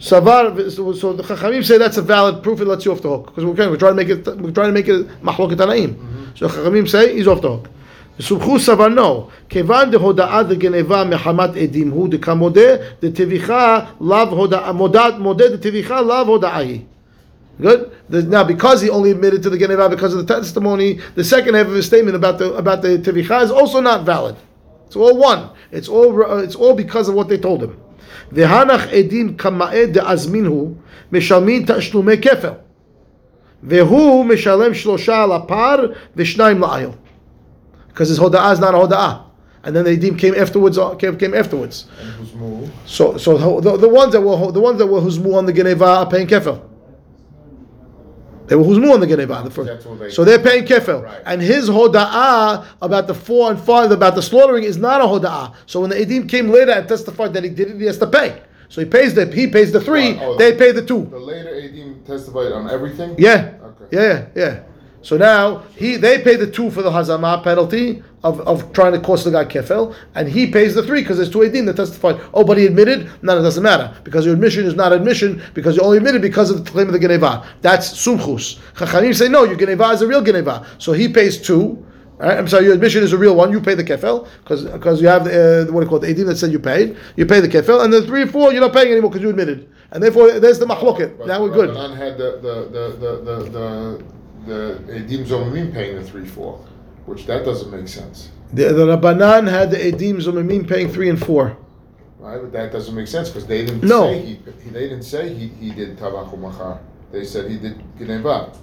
Savar. 0.01 0.71
So, 0.71 0.93
so 0.93 1.13
the 1.13 1.23
Chachamim 1.23 1.65
say 1.65 1.79
that's 1.79 1.97
a 1.97 2.03
valid 2.03 2.43
proof. 2.43 2.61
It 2.61 2.67
lets 2.67 2.85
you 2.85 2.93
off 2.93 3.03
the 3.03 3.09
hook 3.09 3.27
because 3.27 3.45
we're, 3.45 3.71
we're 3.71 3.77
trying 3.77 3.97
to 3.97 4.05
make 4.05 4.09
it. 4.09 4.27
We're 4.27 4.53
trying 4.53 4.69
to 4.69 4.73
make 4.73 4.89
it 4.89 5.07
mahloket 5.23 5.57
tanaim. 5.57 6.37
So 6.37 6.49
Chachamim 6.49 6.89
say 6.89 7.15
he's 7.17 7.27
off 7.27 7.41
the 7.41 7.57
hook. 7.57 7.69
סובחו 8.21 8.59
סבר 8.59 8.89
no, 8.89 9.31
כיוון 9.49 9.91
דהודאה 9.91 10.43
דגנבה 10.43 11.05
מחמת 11.05 11.57
עדים 11.57 11.91
הוא 11.91 12.09
דכמודה 12.09 12.77
דתביכה 13.03 13.81
לאו 14.01 14.29
הודאה, 14.31 14.73
מודע 14.73 15.05
מודה 15.19 15.49
דתביכה 15.49 16.01
לאו 16.01 16.27
הודאה 16.27 16.57
היא. 16.57 16.81
Good. 17.61 17.91
The- 18.11 18.23
now, 18.23 18.45
because 18.45 18.83
he 18.83 18.91
only 18.91 19.11
admitted 19.11 19.43
to 19.43 19.51
the 19.51 19.59
Geneva 19.59 19.89
because 19.89 20.15
of 20.15 20.27
the 20.27 20.35
testimony, 20.35 21.01
the 21.15 21.25
second 21.25 21.55
half 21.55 21.67
of 21.67 21.73
his 21.75 21.87
statement 21.87 22.15
about 22.15 22.39
the 22.39 22.53
about 22.55 22.83
the 22.83 22.99
Tevicha 22.99 23.43
is 23.43 23.51
also 23.51 23.81
not 23.81 24.05
valid. 24.05 24.37
It's 24.87 24.97
all 24.97 25.17
one. 25.17 25.51
It's 25.73 25.89
all 25.89 26.11
uh, 26.23 26.37
it's 26.37 26.55
all 26.55 26.75
because 26.75 27.09
of 27.09 27.15
what 27.15 27.29
they 27.29 27.39
told 27.39 27.63
him. 27.63 27.77
והנח 28.33 28.87
עדים 28.87 29.37
כמאה 29.37 29.87
דאזמינהו 29.87 30.73
משלמים 31.13 31.65
תשלומי 31.67 32.21
כפל. 32.21 32.51
והוא 33.63 34.25
משלם 34.25 34.75
שלושה 34.75 35.23
על 35.23 35.33
הפר 35.33 35.77
ושניים 36.17 36.61
לעיל. 36.61 36.91
Because 37.89 38.09
his 38.09 38.19
hoda'ah 38.19 38.53
is 38.53 38.61
not 38.61 38.75
a 38.75 38.79
hoda'ah. 38.79 39.21
And 39.65 39.75
then 39.75 39.85
the 39.85 39.97
edim 39.97 40.19
came 40.19 40.35
afterwards. 40.35 40.79
uh, 40.79 40.95
Came, 40.95 41.17
came 41.17 41.35
afterwards. 41.35 41.87
And 42.01 42.11
who's 42.11 42.35
moved? 42.35 42.71
So, 42.85 43.17
so 43.17 43.61
the, 43.61 43.77
the 43.77 43.89
ones 43.89 44.13
that 44.13 44.21
were 44.21 44.53
the 44.53 44.61
ones 44.61 44.79
that 44.79 44.87
were 44.87 45.01
huzmu 45.01 45.35
on 45.35 45.47
the 45.47 45.53
geneva 45.53 45.85
are 45.85 46.07
paying 46.09 46.27
kefil. 46.27 46.61
They 48.52 48.58
were 48.58 48.66
huzmu 48.66 48.92
on 48.94 49.00
the 49.00 49.08
geneva. 49.08 49.40
The 49.46 49.50
first. 49.50 49.70
they- 49.98 50.10
So 50.10 50.26
they're 50.26 50.38
paying 50.38 50.66
kefil, 50.66 51.02
Right. 51.04 51.20
and 51.26 51.42
his 51.42 51.70
hoda'ah 51.70 52.66
about 52.82 53.08
the 53.08 53.14
four 53.14 53.50
and 53.50 53.58
five 53.58 53.92
about 53.92 54.14
the 54.16 54.22
slaughtering 54.22 54.66
is 54.66 54.76
not 54.78 55.00
a 55.00 55.06
hoda'ah. 55.06 55.54
So 55.68 55.80
when 55.80 55.90
the 55.90 55.96
edim 55.96 56.28
came 56.28 56.50
later 56.52 56.74
and 56.74 56.86
testified 56.86 57.34
that 57.34 57.46
he 57.46 57.50
did 57.50 57.70
it, 57.70 57.78
he 57.80 57.86
has 57.86 57.98
to 58.00 58.08
pay. 58.08 58.34
So 58.68 58.82
he 58.82 58.86
pays 58.86 59.14
the 59.14 59.26
he 59.28 59.48
pays 59.48 59.72
the 59.72 59.80
three, 59.80 60.20
Oh, 60.22 60.36
they 60.38 60.52
pay 60.52 60.74
the 60.74 60.82
two. 60.82 61.08
The 61.10 61.18
later 61.18 61.52
Edim 61.52 62.06
testified 62.06 62.52
on 62.52 62.70
everything? 62.70 63.16
Yeah. 63.18 63.52
Okay. 63.70 63.86
Yeah, 63.98 64.22
yeah. 64.36 64.54
So 65.02 65.16
now 65.16 65.62
he 65.78 65.96
they 65.96 66.18
pay 66.20 66.36
the 66.36 66.48
two 66.48 66.70
for 66.72 66.82
the 66.82 66.92
hazama 66.92 67.42
penalty 67.42 68.04
of, 68.24 68.40
of 68.42 68.72
trying 68.74 68.94
to 68.94 69.00
cost 69.00 69.24
the 69.26 69.32
guy 69.32 69.46
kefil, 69.46 69.96
and 70.16 70.28
he 70.28 70.52
pays 70.52 70.76
the 70.76 70.84
three 70.84 71.02
because 71.02 71.18
there's 71.18 71.30
two 71.30 71.40
edim 71.40 71.66
that 71.66 71.76
testified. 71.76 72.20
Oh, 72.34 72.44
but 72.44 72.58
he 72.58 72.66
admitted. 72.66 73.10
No, 73.24 73.38
it 73.40 73.42
doesn't 73.42 73.64
matter 73.64 73.96
because 74.04 74.26
your 74.26 74.36
admission 74.36 74.66
is 74.66 74.76
not 74.76 74.94
admission 74.94 75.42
because 75.54 75.76
you 75.76 75.82
only 75.82 75.98
admitted 75.98 76.22
because 76.22 76.52
of 76.52 76.64
the 76.64 76.72
claim 76.72 76.88
of 76.88 76.94
the 76.94 77.00
geneva. 77.00 77.48
That's 77.62 77.90
sumchus. 77.90 78.60
Chachamim 78.76 79.16
say 79.16 79.28
no, 79.28 79.44
your 79.44 79.56
geneva 79.56 79.90
is 79.90 80.02
a 80.02 80.08
real 80.08 80.22
geneva. 80.24 80.66
So 80.78 80.94
he 80.94 81.08
pays 81.08 81.42
two. 81.42 81.86
Alright, 82.20 82.38
I'm 82.38 82.48
sorry, 82.48 82.66
your 82.66 82.76
admission 82.76 83.02
is 83.02 83.14
a 83.14 83.18
real 83.18 83.36
one. 83.36 83.52
You 83.52 83.60
pay 83.60 83.74
the 83.74 83.84
kefel 83.84 84.28
because 84.44 84.66
because 84.66 85.02
you 85.02 85.08
have 85.08 85.26
the, 85.26 85.68
uh, 85.68 85.72
what 85.72 85.80
do 85.80 85.86
you 85.86 85.90
call 85.90 86.04
it, 86.04 86.14
the 86.14 86.14
edim 86.14 86.28
that 86.28 86.38
said 86.38 86.52
you 86.52 86.60
paid. 86.60 86.96
You 87.16 87.26
pay 87.26 87.40
the 87.40 87.48
kefel, 87.48 87.84
and 87.84 87.92
the 87.92 88.06
three 88.06 88.22
and 88.22 88.32
four 88.32 88.52
you're 88.52 88.62
not 88.62 88.74
paying 88.74 88.92
anymore 88.92 89.10
because 89.10 89.24
you 89.24 89.30
admitted, 89.32 89.68
and 89.92 90.04
therefore 90.04 90.40
there's 90.40 90.60
the 90.60 90.68
machloket. 90.68 91.18
But 91.18 91.26
Now 91.26 91.42
we're 91.42 91.50
good. 91.50 91.72
Rabbanan 91.72 91.98
had 91.98 92.20
the 92.20 92.38
the 92.40 92.56
the 92.70 92.98
the 92.98 93.12
the 93.26 94.06
the, 94.46 94.84
the 94.86 94.94
Edim 94.94 95.74
paying 95.74 95.96
the 95.96 96.04
three 96.04 96.26
four, 96.26 96.64
which 97.06 97.26
that 97.26 97.44
doesn't 97.46 97.72
make 97.72 97.88
sense, 97.88 98.30
The, 98.54 98.66
the 98.74 98.86
Rabbanan 98.86 99.50
had 99.50 99.72
the 99.72 99.78
edim 99.78 100.18
zomimim 100.22 100.68
paying 100.68 100.90
three 100.92 101.10
and 101.10 101.20
four. 101.20 101.58
right? 102.20 102.40
But 102.42 102.52
that 102.54 102.72
doesn't 102.72 102.94
make 102.96 103.08
sense 103.08 103.30
because 103.30 103.48
they 103.48 103.66
didn't 103.66 103.84
No. 103.84 104.08
say 104.12 104.20
he, 104.22 104.40
he 104.64 104.70
they 104.70 104.82
didn't 104.90 105.04
say 105.04 105.34
he, 105.34 105.48
he 105.48 105.72
did 105.72 105.98
Tavach 105.98 106.38
Machar. 106.38 106.80
They 107.12 107.24
said 107.26 107.50
he 107.50 107.58
did 107.58 107.76
Gneva. 108.00 108.56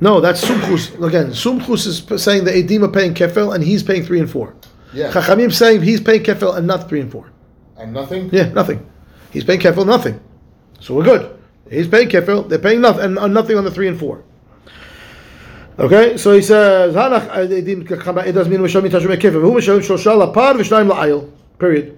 No, 0.00 0.20
that's 0.20 0.44
Sumchus. 0.44 0.94
Again, 1.06 1.28
Sumchus 1.28 1.86
is 1.86 2.22
saying 2.22 2.44
the 2.44 2.50
edim 2.50 2.82
are 2.82 2.88
paying 2.90 3.14
kefel, 3.14 3.54
and 3.54 3.62
he's 3.62 3.82
paying 3.82 4.04
three 4.04 4.18
and 4.20 4.28
four. 4.30 4.54
Yeah. 4.92 5.12
Chachamim 5.12 5.52
saying 5.52 5.82
he's 5.82 6.00
paying 6.00 6.22
kefel 6.22 6.56
and 6.56 6.66
not 6.66 6.88
three 6.88 7.00
and 7.00 7.10
four. 7.10 7.30
And 7.76 7.92
nothing. 7.92 8.28
Yeah, 8.32 8.48
nothing. 8.52 8.84
He's 9.32 9.44
paying 9.44 9.60
kefil, 9.60 9.86
nothing. 9.86 10.20
So 10.80 10.94
we're 10.94 11.04
good. 11.04 11.38
He's 11.70 11.88
paying 11.88 12.08
kefil, 12.08 12.48
they're 12.48 12.58
paying 12.58 12.80
nothing, 12.80 13.16
and 13.16 13.32
nothing 13.34 13.56
on 13.56 13.64
the 13.64 13.70
three 13.70 13.88
and 13.88 13.98
four. 13.98 14.24
Okay, 15.79 16.17
so 16.17 16.33
he 16.33 16.41
says, 16.41 16.95
"Hanach 16.95 17.29
edim 17.29 17.87
kachama 17.87 18.25
it 18.25 18.31
does 18.31 18.47
mean 18.47 18.59
mishamim 18.59 18.89
tashumei 18.89 19.17
kefil. 19.17 19.41
Who 19.41 19.53
mishamim 19.53 19.81
shosha 19.81 20.15
lapar 20.15 20.55
v'shnayim 20.55 20.91
la'ayil. 20.91 21.29
Period. 21.59 21.97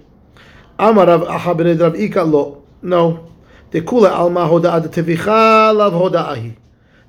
Amar 0.78 1.06
Rav 1.06 1.22
Aha 1.24 1.54
ben 1.54 1.78
Rav 1.78 1.94
Ika 1.94 2.22
lo. 2.22 2.62
No. 2.82 3.30
Dekula 3.72 4.10
alma 4.12 4.48
hoda'ah 4.48 4.86
tevicha 4.88 5.74
lav 5.74 5.92
hoda'ahi. 5.92 6.52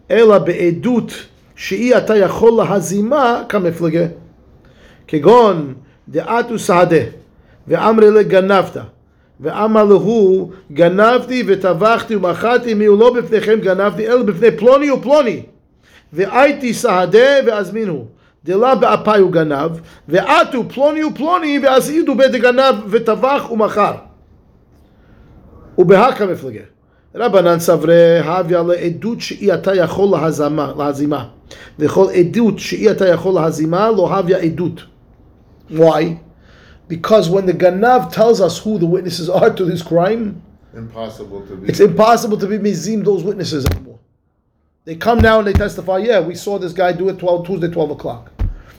Ela 0.10 0.40
be'edut 0.40 1.28
she'i 1.56 1.94
ata 1.94 2.14
yachol 2.14 2.66
lahazima 2.66 3.48
kameflege. 3.48 4.12
כגון 5.12 5.74
דעת 6.10 6.52
וסעדה 6.52 7.04
ואמרי 7.68 8.12
לגנבת 8.12 8.78
ואמר 9.40 9.84
להו 9.84 10.52
גנבתי 10.72 11.44
וטבחתי 11.48 12.16
ומכרתי 12.16 12.74
מי 12.74 12.86
הוא 12.86 13.00
לא 13.00 13.14
בפניכם 13.14 13.60
גנבתי 13.60 14.08
אלא 14.08 14.24
בפני 14.24 14.52
פלוני 14.52 14.92
ופלוני 14.92 15.44
והייתי 16.16 16.74
סעדה 16.74 17.30
ואזמינו 17.46 18.06
דלה 18.46 18.76
באפי 18.76 19.18
הוא 19.20 19.32
גנב 19.32 19.72
ועטו 20.08 20.70
פלוני 20.70 21.04
ופלוני 21.04 21.60
ואז 21.64 21.90
עידו 21.90 22.16
בית 22.16 22.34
הגנב 22.34 22.76
וטבח 22.90 23.52
ומכר 23.52 23.96
ובהכה 25.78 26.26
מפלגה 26.26 26.62
רבנן 27.16 27.60
סברי 27.60 28.20
הביא 28.20 28.58
לעדות 28.58 29.22
שאי 29.22 29.54
אתה 29.54 29.76
יכול 29.76 30.18
להזמה, 30.18 30.74
להזימה 30.78 31.26
וכל 31.80 32.06
עדות 32.14 32.60
שאי 32.60 32.92
אתה 32.92 33.08
יכול 33.08 33.34
להזימה 33.34 33.92
לא 33.92 34.14
הביא 34.14 34.36
עדות 34.36 34.82
why? 35.72 36.20
Because 36.88 37.30
when 37.30 37.46
the 37.46 37.54
Ganav 37.54 38.12
tells 38.12 38.42
us 38.42 38.60
who 38.60 38.78
the 38.78 38.86
witnesses 38.86 39.30
are 39.30 39.50
to 39.50 39.66
this 39.66 39.82
crime, 39.82 40.42
Impossible 40.74 41.46
to 41.48 41.56
be. 41.56 41.68
it's 41.70 41.80
impossible 41.80 42.38
to 42.38 42.48
be 42.48 42.58
mizim 42.58 43.04
those 43.04 43.24
witnesses 43.24 43.66
anymore. 43.66 43.85
they 44.87 44.95
come 44.95 45.19
now 45.19 45.41
and 45.41 45.49
they 45.49 45.53
testify, 45.53 45.99
yeah, 45.99 46.21
we 46.21 46.37
saw 46.37 46.61
this 46.61 46.73
guy 46.73 46.93
do 46.93 47.09
it 47.09 47.19
12, 47.19 47.45
Tuesday, 47.45 47.69
12 47.69 47.91
o'clock. 47.91 48.31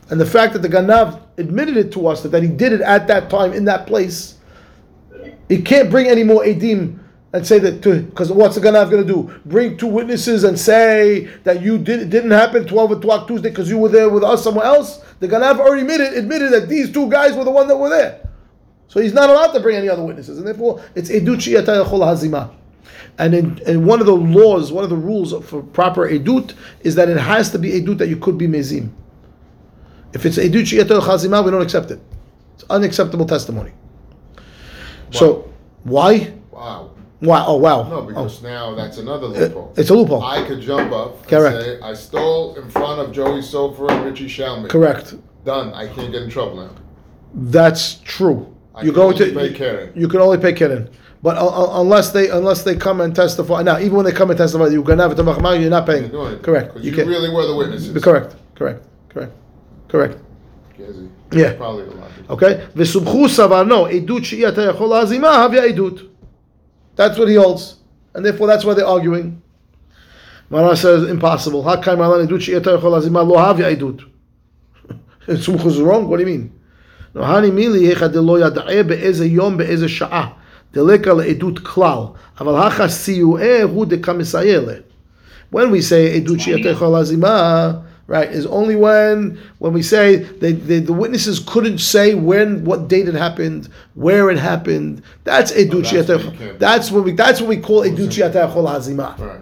And 0.10 0.20
the 0.20 0.26
fact 0.26 0.54
that 0.54 0.62
the 0.62 0.70
Ganav 0.70 1.22
admitted 1.38 1.76
it 1.76 1.92
to 1.92 2.08
us, 2.08 2.24
that, 2.24 2.30
that 2.30 2.42
he 2.42 2.48
did 2.48 2.72
it 2.72 2.80
at 2.80 3.08
that 3.08 3.30
time 3.30 3.52
in 3.52 3.66
that 3.66 3.86
place, 3.86 4.36
it 5.50 5.66
can't 5.66 5.90
bring 5.90 6.08
any 6.08 6.24
more 6.24 6.44
Edim 6.46 7.00
and 7.34 7.46
say 7.46 7.60
that 7.60 7.84
to 7.84 8.04
because 8.04 8.32
what's 8.32 8.56
the 8.56 8.62
Ganav 8.62 8.90
going 8.90 9.06
to 9.06 9.14
do? 9.14 9.38
Bring 9.46 9.76
two 9.76 9.88
witnesses 9.88 10.46
and 10.46 10.58
say 10.58 11.26
that 11.44 11.62
you 11.62 11.78
did 11.78 12.00
it 12.00 12.10
didn't 12.10 12.32
happen 12.32 12.66
12 12.66 12.92
o'clock 12.92 13.28
Tuesday 13.28 13.50
because 13.50 13.70
you 13.70 13.78
were 13.78 13.90
there 13.90 14.10
with 14.10 14.24
us 14.24 14.42
somewhere 14.42 14.66
else? 14.66 15.04
The 15.20 15.28
Ganav 15.28 15.60
already 15.60 15.82
admitted, 15.82 16.14
admitted 16.14 16.54
that 16.54 16.70
these 16.70 16.90
two 16.90 17.10
guys 17.10 17.36
were 17.36 17.44
the 17.44 17.52
ones 17.52 17.68
that 17.68 17.76
were 17.76 17.90
there. 17.90 18.30
So 18.88 19.02
he's 19.02 19.14
not 19.14 19.30
allowed 19.30 19.52
to 19.52 19.60
bring 19.60 19.76
any 19.76 19.90
other 19.90 20.06
witnesses, 20.06 20.38
and 20.38 20.48
therefore 20.48 20.82
it's 20.96 21.10
edut 21.10 21.36
shiyata 21.36 21.84
yachol 21.84 22.00
hazima. 22.00 22.57
And 23.18 23.34
in, 23.34 23.62
and 23.68 23.86
one 23.86 24.00
of 24.00 24.06
the 24.06 24.16
laws, 24.16 24.72
one 24.72 24.84
of 24.84 24.90
the 24.90 24.96
rules 24.96 25.34
for 25.48 25.62
proper 25.62 26.08
edut 26.10 26.54
is 26.82 26.96
that 26.96 27.10
it 27.10 27.18
has 27.18 27.52
to 27.52 27.60
be 27.60 27.72
edut 27.72 27.98
that 28.00 28.08
you 28.08 28.18
could 28.18 28.38
be 28.38 28.48
mezim. 28.48 28.92
If 30.14 30.26
it's 30.26 30.38
edut 30.38 30.62
shiyata 30.64 31.00
yachol 31.00 31.02
hazima, 31.02 31.44
we 31.44 31.52
don't 31.52 31.62
accept 31.62 31.92
it. 31.92 32.00
It's 32.56 32.64
unacceptable 32.70 33.26
testimony. 33.26 33.72
So 35.12 35.52
why? 35.84 36.34
wow. 36.52 36.92
Wow! 37.20 37.46
Oh 37.48 37.58
wow! 37.58 37.82
No, 37.90 37.96
Oh. 37.96 38.02
because 38.04 38.44
now 38.44 38.76
that's 38.76 39.00
another 39.00 39.26
uh, 39.26 39.30
loophole. 39.30 39.74
It's 39.76 39.90
a 39.90 39.96
loophole. 39.96 40.22
I 40.22 40.46
could 40.46 40.62
jump 40.62 40.92
up 40.94 41.18
and 41.18 41.28
Correct. 41.28 41.64
say, 41.64 41.80
I 41.82 41.96
stole 41.96 42.54
in 42.56 42.70
front 42.70 43.02
of 43.02 43.12
Joey 43.12 43.42
Soffer 43.42 43.90
and 43.90 44.06
Richie 44.06 44.28
Shalman. 44.28 44.70
Correct. 44.70 45.16
Done. 45.44 45.74
I 45.74 45.88
can't 45.88 46.12
get 46.12 46.22
in 46.22 46.30
trouble 46.30 46.58
now. 46.58 46.70
That's 47.34 47.96
true. 48.02 48.56
I 48.76 48.82
you 48.82 48.92
can 48.92 48.96
go 48.96 49.08
only 49.08 49.18
to 49.18 49.34
pay 49.34 49.52
Keren. 49.52 49.92
You 49.96 50.08
can 50.08 50.20
only 50.20 50.38
pay 50.38 50.54
Keren. 50.54 50.92
But 51.24 51.38
uh, 51.38 51.80
unless 51.82 52.12
they 52.12 52.30
unless 52.30 52.64
they 52.64 52.76
come 52.76 53.02
and 53.02 53.16
testify 53.16 53.64
now, 53.64 53.80
even 53.80 53.94
when 53.94 54.06
they 54.06 54.12
come 54.12 54.30
and 54.30 54.38
testify, 54.38 54.68
you're 54.68 54.84
gonna 54.84 55.08
have 55.08 55.18
a 55.18 55.60
you're 55.60 55.70
not 55.70 55.86
paying. 55.86 56.10
Correct. 56.42 56.78
You, 56.78 56.92
you 56.92 57.06
really 57.06 57.34
were 57.34 57.48
the 57.48 57.56
witnesses. 57.56 58.04
Correct. 58.04 58.36
Correct. 58.56 58.84
Correct. 59.10 59.34
Correct. 59.88 60.18
Yeah. 61.32 61.54
Probably 61.56 61.84
a 61.84 61.92
lot. 61.92 62.12
Okay. 62.30 62.68
V'subchu 62.76 63.28
savarno 63.28 63.92
idut 63.92 64.26
she'iyata 64.26 64.74
yachol 64.74 65.04
azima 65.04 65.34
havya 65.34 65.72
idut. 65.72 66.08
That's 66.96 67.18
what 67.18 67.28
he 67.28 67.36
holds, 67.36 67.78
and 68.14 68.26
therefore 68.26 68.48
that's 68.48 68.64
why 68.64 68.74
they're 68.76 68.86
arguing. 68.86 69.42
Mara 70.50 70.76
says 70.78 71.10
impossible. 71.10 71.64
How 71.64 71.82
can 71.82 71.98
Malan 71.98 72.28
idut 72.28 72.42
she'iatayachol 72.42 73.02
azima 73.02 73.28
lo 73.28 73.38
havya 73.38 73.76
idut? 73.76 74.06
Subchu 75.28 75.66
is 75.66 75.82
wrong. 75.82 76.08
What 76.08 76.18
do 76.18 76.24
you 76.24 76.38
mean? 76.38 76.60
No, 77.16 77.22
hani 77.22 77.52
mili 77.52 77.92
hechad 77.92 78.14
lo 78.14 78.40
yadae 78.40 78.88
be'ez 78.88 79.20
yom 79.20 79.58
be'ez 79.58 79.82
sha'ah. 79.82 80.34
דלקה 80.77 81.13
לעדות 81.13 81.59
כלל, 81.59 81.99
אבל 82.41 82.55
הכא 82.67 82.89
סיועי 82.89 83.63
הוא 83.63 83.87
דקמסייע 83.87 84.61
לה. 84.61 84.73
When 85.55 85.71
we 85.71 85.81
say 85.83 86.17
עדות 86.17 86.41
שהיא 86.41 86.61
אתה 86.61 86.69
יכול 86.69 86.89
להזימה, 86.89 87.73
right, 88.11 88.31
is 88.33 88.47
only 88.47 88.75
when 88.77 89.37
when 89.61 89.73
we 89.73 89.83
say 89.83 90.17
they, 90.41 90.53
they, 90.53 90.81
the 90.81 90.93
witnesses 90.93 91.39
couldn't 91.39 91.79
say 91.79 92.15
when, 92.15 92.65
what 92.65 92.89
date 92.89 93.07
it 93.09 93.15
happened, 93.15 93.69
where 93.95 94.31
it 94.31 94.39
happened. 94.39 95.03
That's 95.25 95.53
edut 95.53 95.83
that's 95.83 95.89
she'ata 95.91 96.17
when 96.17 96.25
you 96.25 96.31
יכול- 96.31 96.39
can't- 96.39 96.59
That's 96.59 96.91
what 96.91 97.05
we 97.05 97.13
that's 97.13 97.41
what 97.41 97.49
we 97.49 97.59
call 97.59 97.81
edut 97.85 98.11
she'ata 98.13 98.39
יכול 98.49 98.65
להזימה. 98.65 99.15
Right. 99.19 99.41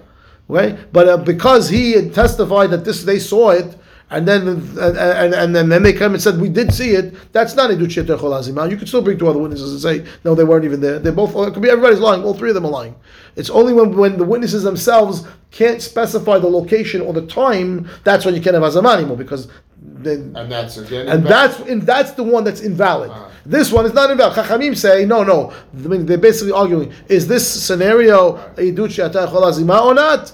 Right? 0.48 0.74
But 0.92 1.08
uh, 1.08 1.16
because 1.18 1.68
he 1.68 1.92
had 1.92 2.12
testified 2.12 2.70
that 2.72 2.84
this 2.84 3.04
they 3.04 3.20
saw 3.20 3.50
it, 3.50 3.68
and 4.11 4.27
then 4.27 4.47
and, 4.47 4.77
and, 4.77 5.55
and, 5.55 5.71
then 5.71 5.81
they 5.81 5.91
come 5.91 6.13
and 6.13 6.21
said 6.21 6.39
we 6.39 6.47
did 6.47 6.71
see 6.71 6.91
it, 6.91 7.31
that's 7.33 7.55
not 7.55 7.71
a 7.71 7.75
duchet 7.75 8.05
azima. 8.05 8.69
You 8.69 8.77
could 8.77 8.87
still 8.87 9.01
bring 9.01 9.17
two 9.17 9.27
other 9.27 9.39
witnesses 9.39 9.71
and 9.71 9.81
say 9.81 10.11
no, 10.23 10.35
they 10.35 10.43
weren't 10.43 10.63
even 10.63 10.79
there. 10.79 10.99
They 10.99 11.09
both 11.09 11.35
it 11.35 11.53
could 11.53 11.63
be 11.63 11.69
everybody's 11.69 11.99
lying. 11.99 12.23
All 12.23 12.35
three 12.35 12.49
of 12.49 12.55
them 12.55 12.65
are 12.65 12.71
lying. 12.71 12.95
It's 13.35 13.49
only 13.49 13.73
when 13.73 13.97
when 13.97 14.17
the 14.17 14.23
witnesses 14.23 14.61
themselves 14.61 15.27
can't 15.49 15.81
specify 15.81 16.37
the 16.37 16.47
location 16.47 17.01
or 17.01 17.13
the 17.13 17.25
time 17.25 17.89
that's 18.03 18.25
when 18.25 18.35
you 18.35 18.41
can't 18.41 18.53
have 18.53 18.63
azama 18.63 18.95
anymore 18.95 19.17
because. 19.17 19.47
They, 19.97 20.15
And 20.15 20.51
that's 20.51 20.77
again. 20.77 21.07
and 21.07 21.23
that's 21.23 21.59
and 21.59 21.81
that's 21.81 22.11
the 22.11 22.23
one 22.23 22.43
that's 22.43 22.61
invalid. 22.61 23.11
Ah. 23.13 23.29
This 23.45 23.71
one 23.71 23.85
is 23.85 23.93
not 23.93 24.09
invalid. 24.09 24.35
Chachamim 24.35 24.75
say 24.75 25.05
no, 25.05 25.23
no. 25.23 25.51
I 25.73 25.77
mean, 25.77 26.05
they're 26.05 26.17
basically 26.17 26.53
arguing: 26.53 26.91
is 27.07 27.27
this 27.27 27.47
scenario 27.47 28.37
idut 28.55 28.91
she'ata 28.91 29.27
yachol 29.27 29.43
hazima 29.43 29.83
or 29.83 29.93
not? 29.93 30.33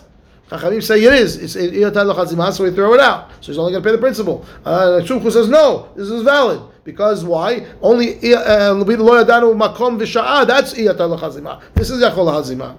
Chachamim 0.51 0.83
say 0.83 1.01
it 1.01 1.13
is. 1.13 1.37
It's 1.37 1.55
hazima, 1.55 2.51
so 2.51 2.65
we 2.65 2.71
throw 2.71 2.93
it 2.93 2.99
out. 2.99 3.31
So 3.39 3.53
he's 3.53 3.57
only 3.57 3.71
going 3.71 3.83
to 3.83 3.87
pay 3.87 3.95
the 3.95 4.01
principal. 4.01 4.45
Uh, 4.65 4.99
says 5.05 5.47
no. 5.47 5.89
This 5.95 6.09
is 6.09 6.23
valid 6.23 6.61
because 6.83 7.23
why? 7.23 7.65
Only 7.81 8.15
uh, 8.33 8.73
yadanu 8.73 9.55
makom 9.55 9.97
v'sha'ah. 9.97 10.45
That's 10.45 10.73
iyata 10.73 11.17
hazima. 11.17 11.61
This 11.73 11.89
is 11.89 12.03
yachol 12.03 12.27
hazima. 12.29 12.75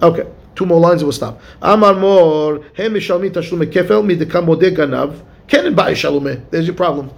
Okay. 0.00 0.30
Two 0.54 0.66
more 0.66 0.78
lines 0.78 1.02
and 1.02 1.08
we'll 1.08 1.12
stop. 1.12 1.40
Amar 1.60 1.94
mor, 1.94 2.64
hem 2.74 2.94
mishalmi 2.94 3.30
tashlume 3.30 3.72
kefel 3.72 4.04
midekam 4.04 4.46
modeh 4.46 4.72
ganav, 4.76 5.20
ken 5.48 5.74
ba'i 5.74 5.94
shalume. 5.94 6.48
There's 6.50 6.66
your 6.66 6.76
problem. 6.76 7.10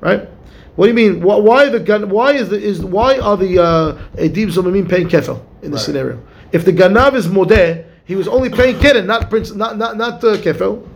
Right? 0.00 0.28
What 0.76 0.86
do 0.86 0.88
you 0.88 0.94
mean? 0.94 1.22
Why, 1.22 1.70
the 1.70 1.80
gan- 1.80 2.10
why 2.10 2.32
is 2.32 2.50
the 2.50 2.60
is 2.60 2.84
why 2.84 3.18
are 3.18 3.38
the 3.38 3.58
uh, 3.58 4.02
edim 4.16 4.52
zomimim 4.52 4.86
paying 4.86 5.08
kefel 5.08 5.42
in 5.62 5.70
this 5.70 5.80
Right. 5.80 5.86
scenario? 5.86 6.22
If 6.52 6.66
the 6.66 6.72
ganav 6.72 7.14
is 7.14 7.26
modeh, 7.26 7.86
he 8.04 8.16
was 8.16 8.28
only 8.28 8.50
paying 8.50 8.78
keren, 8.78 9.06
not 9.06 9.30
prince, 9.30 9.52
not 9.52 9.78
not 9.78 9.96
not 9.96 10.22
uh, 10.24 10.36
kefel. 10.36 10.88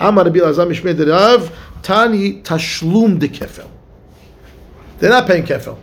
Amar 0.00 0.24
Rabbi 0.24 0.38
Elazar 0.38 0.66
mishmei 0.66 0.96
de 0.96 1.06
Rav 1.06 1.56
tani 1.82 2.42
tashlum 2.42 3.18
de 3.18 3.28
kefel. 3.28 3.68
They're 4.98 5.10
not 5.10 5.26
paying 5.26 5.44
kefel. 5.44 5.78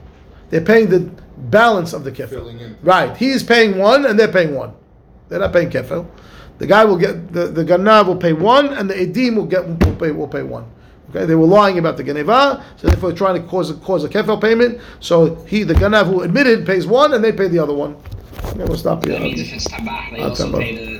They're 0.49 0.61
paying 0.61 0.89
the 0.89 1.09
balance 1.37 1.93
of 1.93 2.03
the 2.03 2.11
kefel. 2.11 2.75
Right. 2.83 3.15
He 3.15 3.29
is 3.29 3.43
paying 3.43 3.77
one, 3.77 4.05
and 4.05 4.19
they're 4.19 4.31
paying 4.31 4.55
one. 4.55 4.73
They're 5.29 5.39
not 5.39 5.53
paying 5.53 5.69
kefel. 5.69 6.07
The 6.57 6.67
guy 6.67 6.85
will 6.85 6.97
get 6.97 7.31
the 7.31 7.47
the 7.47 7.63
ganav 7.63 8.07
will 8.07 8.15
pay 8.15 8.33
one, 8.33 8.73
and 8.73 8.89
the 8.89 8.95
edim 8.95 9.35
will 9.35 9.45
get 9.45 9.65
will 9.67 9.95
pay 9.95 10.11
will 10.11 10.27
pay 10.27 10.43
one. 10.43 10.65
Okay, 11.09 11.25
they 11.25 11.35
were 11.35 11.45
lying 11.45 11.77
about 11.77 11.97
the 11.97 12.03
ganeva, 12.03 12.63
so 12.77 12.87
therefore 12.87 13.13
trying 13.13 13.41
to 13.41 13.47
cause 13.47 13.69
a, 13.69 13.75
cause 13.75 14.03
a 14.03 14.09
kefel 14.09 14.41
payment. 14.41 14.81
So 14.99 15.35
he, 15.45 15.63
the 15.63 15.73
ganav 15.73 16.07
who 16.07 16.21
admitted, 16.21 16.65
pays 16.65 16.87
one, 16.87 17.13
and 17.13 17.23
they 17.23 17.31
pay 17.31 17.47
the 17.47 17.59
other 17.59 17.73
one. 17.73 17.95
Okay, 18.43 18.63
we'll 18.65 18.77
stop 18.77 19.03
here. 19.05 19.13
That 19.13 19.21
means 19.23 19.41
if 19.41 19.53
it's 19.53 19.67
tabach, 19.67 20.11
they 20.11 20.21
Ah, 20.21 20.29
also 20.29 20.47
tabach. 20.51 20.59
pay 20.59 20.75
the, 20.75 20.99